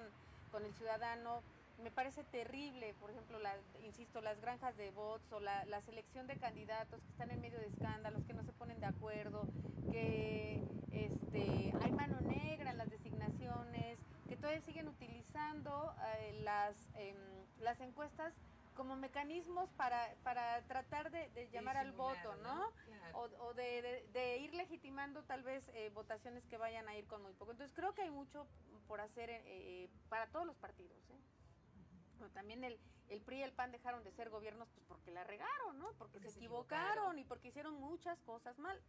con 0.51 0.65
el 0.65 0.73
ciudadano. 0.73 1.41
Me 1.83 1.91
parece 1.91 2.23
terrible, 2.23 2.93
por 3.01 3.09
ejemplo, 3.09 3.39
la, 3.39 3.53
insisto, 3.83 4.21
las 4.21 4.39
granjas 4.39 4.77
de 4.77 4.91
bots 4.91 5.31
o 5.33 5.39
la, 5.39 5.65
la 5.65 5.81
selección 5.81 6.27
de 6.27 6.37
candidatos 6.37 7.01
que 7.01 7.09
están 7.09 7.31
en 7.31 7.41
medio 7.41 7.59
de 7.59 7.67
escándalos, 7.67 8.23
que 8.25 8.33
no 8.33 8.43
se 8.43 8.53
ponen 8.53 8.79
de 8.79 8.85
acuerdo, 8.85 9.47
que 9.91 10.63
este, 10.91 11.73
hay 11.81 11.91
mano 11.91 12.21
negra 12.21 12.71
en 12.71 12.77
las 12.77 12.89
designaciones, 12.89 13.97
que 14.29 14.37
todavía 14.37 14.61
siguen 14.61 14.87
utilizando 14.87 15.93
eh, 16.19 16.39
las, 16.43 16.75
em, 16.95 17.17
las 17.59 17.81
encuestas 17.81 18.33
como 18.73 18.95
mecanismos 18.95 19.69
para, 19.71 20.13
para 20.23 20.61
tratar 20.67 21.11
de, 21.11 21.29
de 21.29 21.49
llamar 21.49 21.77
al 21.77 21.91
voto, 21.93 22.35
¿no? 22.37 22.71
Claro. 22.85 23.17
O, 23.19 23.45
o 23.47 23.53
de, 23.53 23.81
de- 23.81 24.07
de 24.13 24.37
ir 24.37 24.53
legitimando 24.53 25.23
tal 25.23 25.43
vez 25.43 25.67
eh, 25.73 25.89
votaciones 25.93 26.45
que 26.45 26.57
vayan 26.57 26.87
a 26.87 26.95
ir 26.95 27.05
con 27.07 27.21
muy 27.21 27.33
poco. 27.33 27.51
Entonces 27.51 27.75
creo 27.75 27.93
que 27.93 28.01
hay 28.03 28.09
mucho 28.11 28.47
por 28.87 29.01
hacer 29.01 29.29
eh, 29.31 29.89
para 30.09 30.27
todos 30.27 30.45
los 30.45 30.55
partidos. 30.57 30.97
¿eh? 31.09 32.29
También 32.33 32.63
el, 32.63 32.79
el 33.09 33.21
PRI 33.21 33.39
y 33.39 33.43
el 33.43 33.51
PAN 33.51 33.71
dejaron 33.71 34.03
de 34.03 34.11
ser 34.13 34.29
gobiernos 34.29 34.67
pues 34.69 34.85
porque 34.87 35.11
la 35.11 35.23
regaron, 35.23 35.77
¿no? 35.77 35.87
Porque, 35.97 36.13
Porque 36.13 36.19
se, 36.19 36.31
se 36.31 36.39
equivocaron, 36.39 36.87
equivocaron. 36.89 37.19
y 37.19 37.23
porque 37.25 37.47
hicieron 37.49 37.73
muchas 37.75 38.17
cosas 38.21 38.57
mal. 38.59 38.79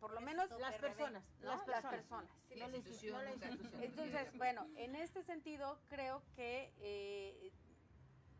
Por 0.00 0.12
lo 0.12 0.20
menos 0.20 0.48
Las 0.60 0.74
personas. 0.76 1.24
¿no? 1.40 1.46
Las 1.48 1.66
Las 1.66 1.82
personas. 1.82 1.94
personas. 1.96 2.30
Sí, 2.48 2.54
no 2.54 2.60
la 2.60 2.68
no 2.68 2.76
institución. 2.76 3.82
Entonces, 3.82 4.36
bueno, 4.38 4.64
en 4.76 4.94
este 4.94 5.22
sentido 5.24 5.80
creo 5.88 6.22
que, 6.36 6.72
eh, 6.78 7.50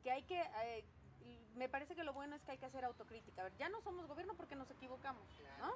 que 0.03 0.11
hay 0.11 0.22
que, 0.24 0.40
eh, 0.40 0.84
me 1.57 1.68
parece 1.68 1.94
que 1.94 2.05
lo 2.05 2.12
bueno 2.12 2.36
es 2.36 2.42
que 2.42 2.53
hay 2.53 2.59
que 2.59 2.66
hacer 2.66 2.84
autocrítica. 2.84 3.40
A 3.42 3.44
ver, 3.44 3.57
ya 3.57 3.68
no 3.68 3.80
somos 3.82 4.07
gobierno 4.07 4.34
porque 4.34 4.55
nos 4.57 4.70
equivocamos, 4.70 5.22
¿no? 5.59 5.72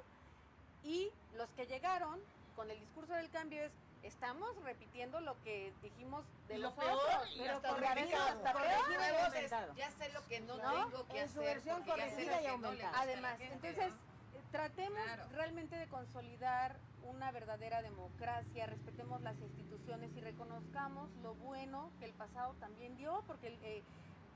Y 0.83 1.11
los 1.33 1.49
que 1.51 1.65
llegaron 1.65 2.19
con 2.55 2.69
el 2.69 2.79
discurso 2.79 3.13
del 3.13 3.29
cambio 3.29 3.63
es, 3.63 3.71
estamos 4.03 4.49
repitiendo 4.63 5.21
lo 5.21 5.41
que 5.43 5.73
dijimos 5.81 6.25
de 6.47 6.57
lo 6.57 6.67
los 6.69 6.73
peor, 6.73 6.91
otros, 6.93 7.35
y 7.35 7.39
pero 7.39 7.55
hasta 7.55 7.69
aumentado. 7.69 8.23
hasta 8.27 8.53
peor. 8.53 9.75
Ya 9.75 9.91
sé 9.91 10.09
lo 10.11 10.25
que 10.27 10.41
no, 10.41 10.57
¿No? 10.57 10.89
tengo 10.89 11.07
que 11.07 11.19
En 11.21 11.29
su 11.29 11.39
hacer. 11.39 11.55
versión 11.55 11.79
ya 11.79 11.85
sé 11.85 11.89
corregida 11.91 12.41
y 12.41 12.57
no 12.57 12.69
Además, 12.95 13.37
gente, 13.37 13.53
entonces, 13.69 13.93
¿no? 13.93 14.39
eh, 14.39 14.43
tratemos 14.51 15.03
Claro. 15.03 15.25
realmente 15.31 15.75
de 15.77 15.87
consolidar 15.87 16.75
una 17.03 17.31
verdadera 17.31 17.81
democracia, 17.81 18.65
respetemos 18.65 19.21
las 19.21 19.37
instituciones 19.39 20.11
y 20.15 20.21
reconozcamos 20.21 21.09
lo 21.21 21.33
bueno 21.35 21.91
que 21.99 22.05
el 22.05 22.13
pasado 22.13 22.53
también 22.55 22.97
dio, 22.97 23.23
porque, 23.27 23.47
el, 23.47 23.59
eh, 23.63 23.83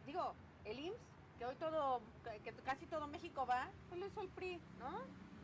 digo, 0.07 0.35
el 0.63 0.79
IMSS, 0.79 0.97
que 1.37 1.45
hoy 1.45 1.55
todo, 1.57 2.01
que 2.43 2.51
casi 2.63 2.87
todo 2.87 3.07
México 3.07 3.45
va, 3.45 3.69
pues 3.89 3.99
lo 3.99 4.07
hizo 4.07 4.21
el 4.21 4.29
PRI, 4.29 4.59
¿no? 4.79 4.91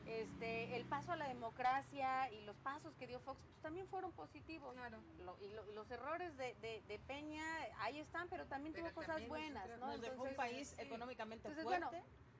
Este, 0.05 0.75
el 0.75 0.85
paso 0.85 1.11
a 1.11 1.15
la 1.15 1.27
democracia 1.27 2.29
y 2.31 2.41
los 2.41 2.55
pasos 2.57 2.93
que 2.95 3.07
dio 3.07 3.19
Fox, 3.19 3.39
pues 3.45 3.61
también 3.61 3.87
fueron 3.87 4.11
positivos. 4.11 4.73
Claro. 4.73 4.97
Lo- 5.19 5.37
y, 5.39 5.47
lo- 5.49 5.69
y 5.69 5.73
los 5.73 5.89
errores 5.91 6.35
de, 6.35 6.55
de- 6.55 6.81
de 6.81 6.99
Peña, 6.99 7.45
ahí 7.79 7.99
están, 7.99 8.27
pero 8.27 8.45
también 8.47 8.73
Pero 8.73 8.87
tuvo 8.87 8.95
cosas 8.95 9.25
buenas, 9.27 9.67
¿no? 9.79 9.87
Nos 9.87 10.01
dejó 10.01 10.23
un 10.23 10.29
Entonces, 10.29 10.35
país 10.35 10.67
sí. 10.69 10.81
económicamente 10.81 11.47
Entonces, 11.47 11.63
fuerte, 11.63 11.85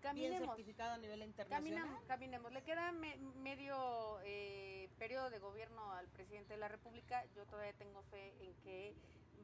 bueno, 0.01 0.15
bien 0.15 0.37
certificado 0.37 0.93
a 0.93 0.97
nivel 0.97 1.21
internacional. 1.23 1.63
Caminamos, 1.63 2.05
caminemos. 2.05 2.51
Le 2.51 2.63
queda 2.63 2.91
me- 2.91 3.15
medio 3.17 4.19
eh, 4.23 4.89
periodo 4.97 5.29
de 5.29 5.39
gobierno 5.39 5.93
al 5.93 6.07
presidente 6.09 6.53
de 6.55 6.59
la 6.59 6.67
República. 6.67 7.23
Yo 7.35 7.45
todavía 7.45 7.73
tengo 7.73 8.01
fe 8.03 8.33
en 8.43 8.53
que 8.63 8.93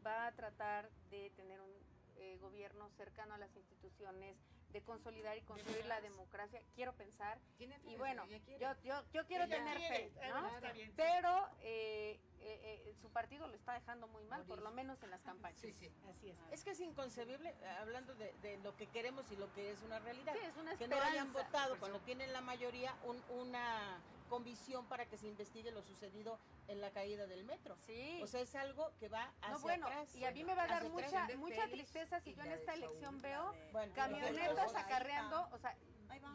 va 0.06 0.28
a 0.28 0.32
tratar 0.34 0.90
de 1.10 1.30
tener 1.38 1.62
un 1.62 1.72
eh, 2.20 2.38
gobierno 2.42 2.90
cercano 2.98 3.34
a 3.36 3.38
las 3.38 3.56
instituciones, 3.56 4.38
de 4.72 4.82
consolidar 4.84 5.36
y 5.36 5.42
construir 5.42 5.84
la 5.88 6.00
democracia. 6.00 6.62
Quiero 6.76 6.94
pensar. 6.94 7.40
Tiene 7.58 7.80
fe 7.80 7.90
Y 7.92 7.96
bueno, 7.98 8.26
yo, 8.28 8.72
yo, 8.84 9.04
yo 9.12 9.26
quiero 9.26 9.46
Ella 9.46 9.56
tener 9.58 9.78
quiere, 9.78 10.10
fe, 10.12 10.20
ah, 10.22 10.28
¿no? 10.28 10.42
bueno, 10.42 10.56
está 10.58 10.72
bien. 10.74 10.94
Pero 10.96 11.50
eh, 11.62 12.20
eh, 12.42 12.84
eh, 12.86 12.94
su 13.02 13.10
partido 13.10 13.48
lo 13.48 13.56
está 13.56 13.74
dejando 13.74 14.08
muy 14.08 14.24
mal, 14.26 14.44
por 14.46 14.62
lo 14.62 14.70
menos 14.72 15.02
en 15.02 15.10
las 15.10 15.24
campañas. 15.24 15.60
Sí, 15.60 15.74
sí. 15.74 15.90
Así 16.08 16.30
es. 16.30 16.38
Es 16.52 16.64
que 16.64 16.72
es 16.72 16.80
inconcebible, 16.82 17.56
hablando 17.80 18.14
de, 18.14 18.32
de 18.44 18.58
lo 18.60 18.76
que 18.76 18.86
queremos 18.88 19.32
y 19.32 19.36
lo 19.38 19.52
que 19.54 19.72
es 19.72 19.82
una 19.82 19.98
realidad, 20.00 20.34
Sí, 20.34 20.46
es 20.46 20.56
una 20.58 20.76
que 20.78 20.88
no 20.88 21.02
hayan 21.02 21.34
votado 21.34 21.80
cuando 21.80 22.00
tienen 22.02 22.32
la 22.32 22.42
mayoría 22.42 22.96
un- 23.06 23.24
una 23.40 24.00
convicción 24.30 24.86
para 24.88 25.06
que 25.06 25.18
se 25.18 25.28
investigue 25.28 25.72
lo 25.72 25.82
sucedido 25.82 26.40
en 26.68 26.80
la 26.80 26.92
caída 26.92 27.28
del 27.28 27.44
metro. 27.44 27.76
Sí. 27.86 28.20
O 28.24 28.28
sea, 28.28 28.42
es 28.42 28.56
algo 28.56 28.92
que 29.00 29.10
va 29.10 29.32
hacia 29.42 29.50
no, 29.50 29.60
bueno, 29.60 29.88
atrás. 29.88 30.16
y 30.16 30.24
a 30.26 30.32
mí 30.32 30.44
me 30.44 30.56
va 30.56 30.64
a 30.64 30.68
dar 30.68 30.88
mucha, 30.90 31.28
mucha 31.38 31.68
tristeza 31.68 32.20
si 32.22 32.34
yo 32.34 32.44
en 32.44 32.54
esta 32.54 32.74
elección 32.74 33.22
veo 33.22 33.54
Bueno, 33.72 33.94
camionetas 33.96 34.76
acarreando, 34.76 35.50
o 35.52 35.58
sea, 35.58 35.76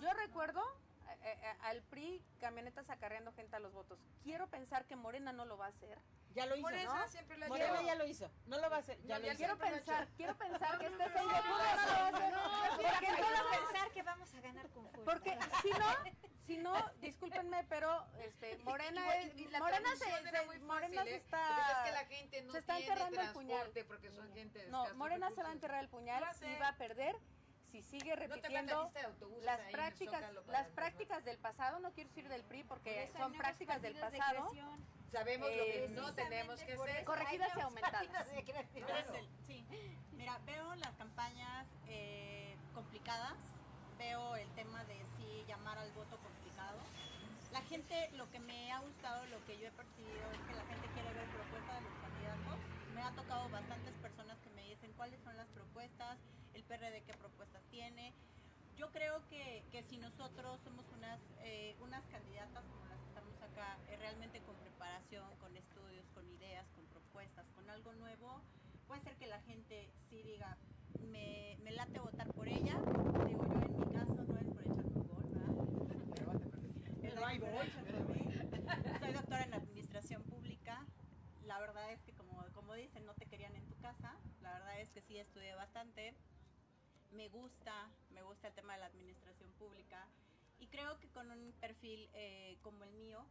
yo 0.00 0.12
recuerdo 0.14 0.60
eh, 1.22 1.38
eh, 1.42 1.52
al 1.62 1.82
PRI 1.82 2.22
camionetas 2.40 2.90
acarreando 2.90 3.32
gente 3.32 3.56
a 3.56 3.58
los 3.58 3.72
votos. 3.72 3.98
Quiero 4.22 4.48
pensar 4.48 4.84
que 4.86 4.96
Morena 4.96 5.32
no 5.32 5.44
lo 5.46 5.56
va 5.56 5.66
a 5.66 5.68
hacer. 5.68 5.98
Ya 6.34 6.46
lo 6.46 6.56
hizo. 6.56 6.62
Por 6.62 6.74
eso 6.74 6.94
¿no? 6.94 7.08
siempre 7.08 7.38
lo 7.38 7.46
Morena 7.46 7.80
ya 7.82 7.94
lo 7.94 8.04
hizo. 8.06 8.28
No 8.46 8.58
lo 8.58 8.68
va 8.68 8.76
a 8.76 8.78
hacer. 8.80 9.00
Ya 9.04 9.14
No, 9.14 9.20
lo 9.20 9.26
ya 9.26 9.32
hizo. 9.32 9.38
Quiero 9.38 9.56
pensar, 9.58 10.08
quiero 10.16 10.36
pensar 10.36 10.78
que 10.78 10.86
este 10.86 10.98
no, 11.08 11.12
señor 11.12 11.26
no, 11.26 11.42
no 11.44 11.48
lo 11.48 11.54
va 11.54 11.70
a 11.70 12.08
hacer. 12.08 12.34
Porque 12.74 12.98
Quiero 12.98 13.16
entonces- 13.16 13.58
pensar 13.70 13.90
que 13.92 14.02
vamos 14.02 14.34
a 14.34 14.40
ganar 14.40 14.68
con 14.70 14.90
fuerza. 14.90 15.04
porque 15.12 15.38
si 15.62 15.70
no, 15.70 15.86
si 16.46 16.58
no, 16.58 16.74
discúlpenme, 17.00 17.64
pero 17.68 18.04
este 18.20 18.56
Morena 18.64 19.16
y 19.18 19.46
la 19.48 19.58
Morena 19.58 19.90
se, 19.92 19.98
traducción 20.04 20.26
era 20.28 20.40
se- 20.40 20.46
muy 20.46 20.58
Morena 20.60 20.96
fácil, 20.96 21.10
se 21.10 21.14
¿eh? 21.14 21.16
está 21.16 21.46
Porque 21.48 21.72
es 21.72 21.78
que 21.84 21.92
la 21.92 22.04
gente 22.06 22.42
no 22.42 22.52
se 22.52 22.58
está 22.58 22.76
tiene 22.76 22.92
enterrando 22.92 23.20
el 23.20 23.32
puñal. 23.32 23.72
porque 23.86 24.10
son 24.10 24.32
gente 24.34 24.58
de 24.58 24.70
No, 24.70 24.94
Morena 24.94 25.30
se 25.30 25.42
va 25.42 25.48
a 25.48 25.52
enterrar 25.52 25.82
el 25.82 25.88
puñal 25.88 26.24
y 26.42 26.60
va 26.60 26.68
a 26.68 26.76
perder 26.76 27.16
si 27.70 27.82
sigue 27.82 28.14
repitiendo 28.14 28.92
las 29.40 29.60
prácticas 29.72 30.22
las 30.46 30.68
prácticas 30.68 31.24
del 31.24 31.38
pasado, 31.38 31.80
no 31.80 31.92
quiero 31.92 32.08
decir 32.08 32.28
del 32.28 32.44
PRI 32.44 32.62
Por 32.62 32.78
porque 32.78 33.10
son 33.16 33.32
prácticas 33.32 33.82
del 33.82 33.94
de 33.94 34.00
pasado. 34.00 34.50
Sabemos 35.10 35.48
lo 35.48 35.64
que 35.64 35.88
no 35.90 36.14
tenemos 36.14 36.60
que 36.60 36.72
hacer. 36.74 37.04
Corregidas 37.04 37.50
y 37.56 37.60
aumentadas. 37.60 38.06
Gracias. 38.74 39.24
Sí, 39.46 39.64
mira, 40.12 40.38
veo 40.44 40.74
las 40.76 40.94
campañas 40.96 41.66
eh, 41.86 42.56
complicadas, 42.72 43.36
veo 43.98 44.36
el 44.36 44.48
tema 44.54 44.84
de 44.84 44.96
sí 45.16 45.44
llamar 45.46 45.78
al 45.78 45.90
voto 45.92 46.16
complicado. 46.18 46.78
La 47.52 47.62
gente, 47.62 48.10
lo 48.16 48.28
que 48.30 48.40
me 48.40 48.72
ha 48.72 48.80
gustado, 48.80 49.24
lo 49.26 49.44
que 49.46 49.58
yo 49.58 49.68
he 49.68 49.72
percibido 49.72 50.30
es 50.32 50.40
que 50.48 50.54
la 50.54 50.66
gente 50.66 50.88
quiere 50.94 51.12
ver 51.14 51.26
propuestas 51.28 51.74
de 51.78 51.82
los 51.88 51.96
candidatos. 52.02 52.58
Me 52.94 53.02
ha 53.02 53.10
tocado 53.12 53.48
bastantes 53.50 53.94
personas 54.02 54.38
que 54.38 54.50
me 54.50 54.62
dicen 54.68 54.92
cuáles 54.96 55.20
son 55.22 55.36
las 55.36 55.48
propuestas, 55.48 56.18
el 56.54 56.62
PRD 56.64 57.02
qué 57.02 57.14
propuestas 57.14 57.62
tiene. 57.70 58.12
Yo 58.76 58.90
creo 58.90 59.22
que, 59.28 59.62
que 59.70 59.82
si 59.84 59.98
nosotros 59.98 60.60
somos 60.64 60.84
unas, 60.96 61.20
eh, 61.42 61.76
unas 61.80 62.04
candidatas 62.06 62.64
como 62.64 62.86
las 62.86 62.98
que 62.98 63.08
estamos 63.08 63.40
acá, 63.42 63.78
eh, 63.88 63.96
realmente 63.98 64.40
con 64.40 64.56
preparación, 64.56 65.30
con 65.36 65.56
estudios, 65.56 66.04
con 66.14 66.28
ideas, 66.28 66.66
con 66.74 66.84
propuestas, 66.86 67.46
con 67.54 67.70
algo 67.70 67.92
nuevo, 67.94 68.40
puede 68.88 69.00
ser 69.02 69.14
que 69.16 69.28
la 69.28 69.40
gente 69.42 69.90
sí 70.10 70.22
diga, 70.22 70.56
me, 71.10 71.56
me 71.62 71.72
late 71.72 71.98
votar 72.00 72.26
por 72.32 72.48
ella. 72.48 72.76
Digo 73.26 73.46
yo, 73.46 73.62
en 73.62 73.78
mi 73.78 73.86
caso 73.92 74.24
no 74.26 74.38
es 74.38 74.46
por 74.46 74.62
echarme 74.62 75.00
un 75.00 75.08
gol, 75.08 75.24
¿verdad? 75.30 75.54
Pero 77.00 77.23
Soy 77.34 79.12
doctora 79.12 79.42
en 79.42 79.54
administración 79.54 80.22
pública. 80.22 80.86
La 81.42 81.58
verdad 81.58 81.90
es 81.90 82.00
que 82.02 82.12
como, 82.12 82.44
como 82.52 82.74
dicen, 82.74 83.04
no 83.06 83.14
te 83.14 83.26
querían 83.26 83.56
en 83.56 83.66
tu 83.66 83.74
casa. 83.80 84.14
La 84.40 84.52
verdad 84.52 84.80
es 84.80 84.90
que 84.90 85.00
sí 85.00 85.18
estudié 85.18 85.52
bastante. 85.56 86.14
Me 87.10 87.28
gusta, 87.28 87.90
me 88.10 88.22
gusta 88.22 88.48
el 88.48 88.54
tema 88.54 88.74
de 88.74 88.80
la 88.80 88.86
administración 88.86 89.50
pública. 89.54 90.06
Y 90.60 90.68
creo 90.68 91.00
que 91.00 91.08
con 91.08 91.28
un 91.28 91.52
perfil 91.60 92.08
eh, 92.12 92.56
como 92.62 92.84
el 92.84 92.92
mío 92.92 93.26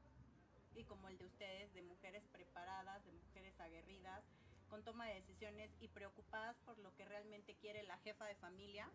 y 0.76 0.84
como 0.84 1.08
el 1.08 1.18
de 1.18 1.26
ustedes, 1.26 1.74
de 1.74 1.82
mujeres 1.82 2.24
preparadas, 2.34 3.06
de 3.06 3.14
mujeres 3.14 3.58
aguerridas, 3.62 4.26
con 4.70 4.84
toma 4.84 5.08
de 5.08 5.16
decisiones 5.16 5.72
y 5.80 5.88
preocupadas 5.88 6.58
por 6.66 6.78
lo 6.80 6.94
que 6.96 7.06
realmente 7.06 7.56
quiere 7.56 7.84
la 7.84 7.98
jefa 8.00 8.26
de 8.26 8.36
familia, 8.36 8.90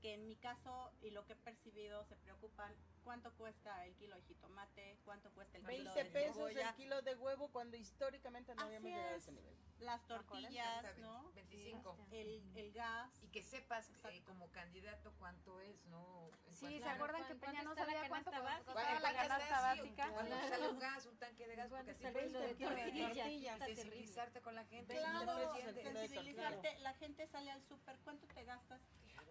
que 0.00 0.14
en 0.14 0.26
mi 0.26 0.36
caso 0.36 0.92
y 1.02 1.10
lo 1.10 1.24
que 1.26 1.32
he 1.32 1.36
percibido 1.36 2.04
se 2.04 2.16
preocupan 2.16 2.72
cuánto 3.04 3.32
cuesta 3.34 3.84
el 3.86 3.94
kilo 3.96 4.16
de 4.16 4.22
jitomate, 4.22 4.98
cuánto 5.04 5.30
cuesta 5.32 5.58
el 5.58 5.64
kilo 5.66 5.92
20 5.94 6.04
de 6.04 6.10
pesos 6.10 6.34
cebolla. 6.36 6.68
el 6.70 6.74
kilo 6.76 7.02
de 7.02 7.14
huevo 7.16 7.48
cuando 7.50 7.76
históricamente 7.76 8.54
no 8.54 8.62
Así 8.62 8.66
habíamos 8.76 8.90
llegado 8.90 9.08
a 9.08 9.16
es. 9.16 9.22
ese 9.22 9.32
nivel. 9.32 9.54
las 9.80 10.06
tortillas, 10.06 10.98
¿no? 10.98 11.30
25. 11.34 11.96
El, 12.10 12.42
el 12.56 12.72
gas. 12.72 13.22
Y 13.22 13.28
que 13.28 13.42
sepas 13.42 13.88
eh, 14.10 14.22
como 14.24 14.50
candidato 14.50 15.12
cuánto 15.18 15.60
es, 15.60 15.84
¿no? 15.86 16.30
Sí, 16.48 16.80
¿se 16.80 16.88
acuerdan 16.88 17.22
que 17.22 17.36
¿cuánto 17.36 17.46
Peña 17.46 17.62
no 17.62 17.74
la 17.74 17.84
sabía 17.84 18.08
cuánto 18.08 18.30
costaba 18.30 18.50
básica? 18.58 18.74
la 18.74 19.00
¿Cuánto 19.00 19.28
canasta 19.28 19.60
básica? 19.60 20.10
¿Cuánto 20.12 20.48
sale 20.48 20.68
un 20.68 20.78
gas, 20.78 21.06
un 21.06 21.16
tanque 21.18 21.46
de 21.46 21.56
gas? 21.56 21.68
¿Cuánto 21.70 21.92
Porque 21.92 22.06
así 22.08 22.18
el 22.18 22.26
kilo 22.26 22.40
de 22.40 22.54
puedes 22.54 23.14
tortillas? 23.14 23.58
Sensibilizarte 23.64 24.42
con 24.42 24.54
la 24.54 24.64
gente. 24.64 24.94
Claro, 24.94 25.24
Claro, 25.24 25.52
kilo 25.54 25.72
sensibilizarte, 25.72 26.78
la 26.80 26.94
gente 26.94 27.26
sale 27.28 27.50
al 27.50 27.62
súper, 27.62 27.98
¿cuánto 28.00 28.26
te 28.26 28.44
gastas 28.44 28.80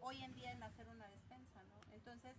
hoy 0.02 0.22
en 0.24 0.34
día 0.34 0.52
en 0.52 0.64
hacer 0.64 0.88
una 0.88 1.08
despensa, 1.10 1.62
no? 1.64 1.94
Entonces, 1.94 2.36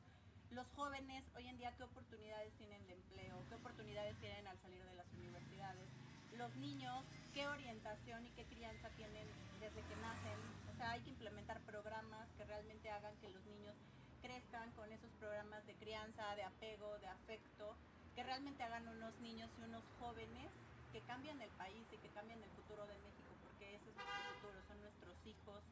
los 0.50 0.66
jóvenes 0.72 1.24
hoy 1.36 1.46
en 1.46 1.58
día, 1.58 1.74
¿qué 1.76 1.84
oportunidades 1.84 2.52
tienen 2.56 2.86
de 2.86 2.94
empleo? 2.94 3.44
¿Qué 3.48 3.54
oportunidades 3.54 4.16
tienen 4.20 4.46
al 4.46 4.58
salir 4.58 4.82
de 4.84 4.94
las 4.94 5.06
universidades? 5.12 5.88
Los 6.36 6.54
niños, 6.56 7.04
¿qué 7.34 7.46
orientación 7.48 8.26
y 8.26 8.30
qué 8.30 8.44
crianza 8.44 8.88
tienen 8.96 9.26
desde 9.60 9.82
que 9.82 9.96
nacen? 9.96 10.38
O 10.72 10.76
sea, 10.76 10.92
hay 10.92 11.00
que 11.02 11.10
implementar 11.10 11.60
programas 11.62 12.28
que 12.36 12.44
realmente 12.44 12.90
hagan 12.90 13.14
que 13.20 13.28
los 13.28 13.44
niños 13.44 13.74
crezcan 14.22 14.70
con 14.72 14.90
esos 14.92 15.10
programas 15.18 15.66
de 15.66 15.74
crianza, 15.74 16.34
de 16.34 16.42
apego, 16.42 16.98
de 16.98 17.06
afecto, 17.08 17.76
que 18.14 18.22
realmente 18.22 18.62
hagan 18.62 18.88
unos 18.88 19.18
niños 19.20 19.50
y 19.58 19.62
unos 19.62 19.84
jóvenes 19.98 20.50
que 20.92 21.00
cambian 21.02 21.40
el 21.42 21.50
país 21.50 21.86
y 21.92 21.98
que 21.98 22.08
cambian 22.10 22.42
el 22.42 22.50
futuro 22.50 22.86
de 22.86 22.98
México, 22.98 23.36
porque 23.42 23.74
ese 23.74 23.90
es 23.90 23.96
nuestro 23.96 24.34
futuro, 24.34 24.62
son 24.66 24.80
nuestros 24.80 25.26
hijos, 25.26 25.62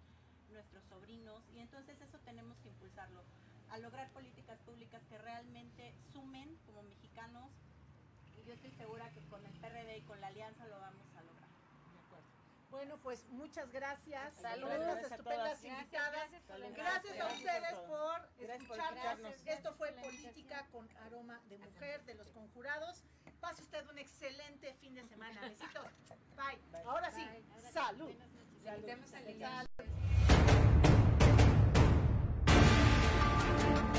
nuestros 0.51 0.85
sobrinos, 0.85 1.43
y 1.55 1.61
entonces 1.61 2.01
eso 2.01 2.19
tenemos 2.21 2.59
que 2.59 2.69
impulsarlo, 2.69 3.23
a 3.71 3.79
lograr 3.79 4.11
políticas 4.11 4.59
públicas 4.61 5.03
que 5.09 5.19
realmente 5.19 5.95
sumen 6.13 6.57
como 6.67 6.83
mexicanos, 6.83 7.51
y 8.37 8.45
yo 8.47 8.53
estoy 8.53 8.71
segura 8.73 9.11
que 9.11 9.21
con 9.29 9.45
el 9.45 9.53
PRD 9.55 9.99
y 9.99 10.03
con 10.03 10.21
la 10.21 10.29
alianza 10.29 10.67
lo 10.67 10.79
vamos 10.79 11.15
a 11.17 11.23
lograr. 11.23 11.47
Bueno, 12.71 12.99
pues 12.99 13.25
muchas 13.31 13.71
gracias. 13.73 14.35
Salud. 14.35 14.71
Estas 14.71 14.87
Gracias 14.87 15.13
estupendas 15.13 15.65
invitadas. 15.65 16.31
Gracias 16.75 17.21
a 17.21 17.27
ustedes 17.27 17.75
por 17.87 18.29
escucharnos. 18.51 19.35
Esto 19.47 19.75
fue 19.75 19.93
Política 19.93 20.67
con 20.73 20.89
Aroma 21.05 21.41
de 21.49 21.59
Mujer 21.59 22.05
de 22.05 22.15
los 22.15 22.31
Conjurados. 22.33 23.03
Pase 23.41 23.63
usted 23.63 23.87
un 23.89 23.99
excelente 23.99 24.75
fin 24.75 24.95
de 24.95 25.05
semana. 25.05 25.41
Besitos. 25.49 25.87
Bye. 26.37 26.83
Ahora 26.85 27.11
sí, 27.11 27.25
Bye. 27.25 27.45
Ahora 27.51 27.63
sí, 27.63 27.73
salud. 27.73 28.13
Salud. 28.65 29.96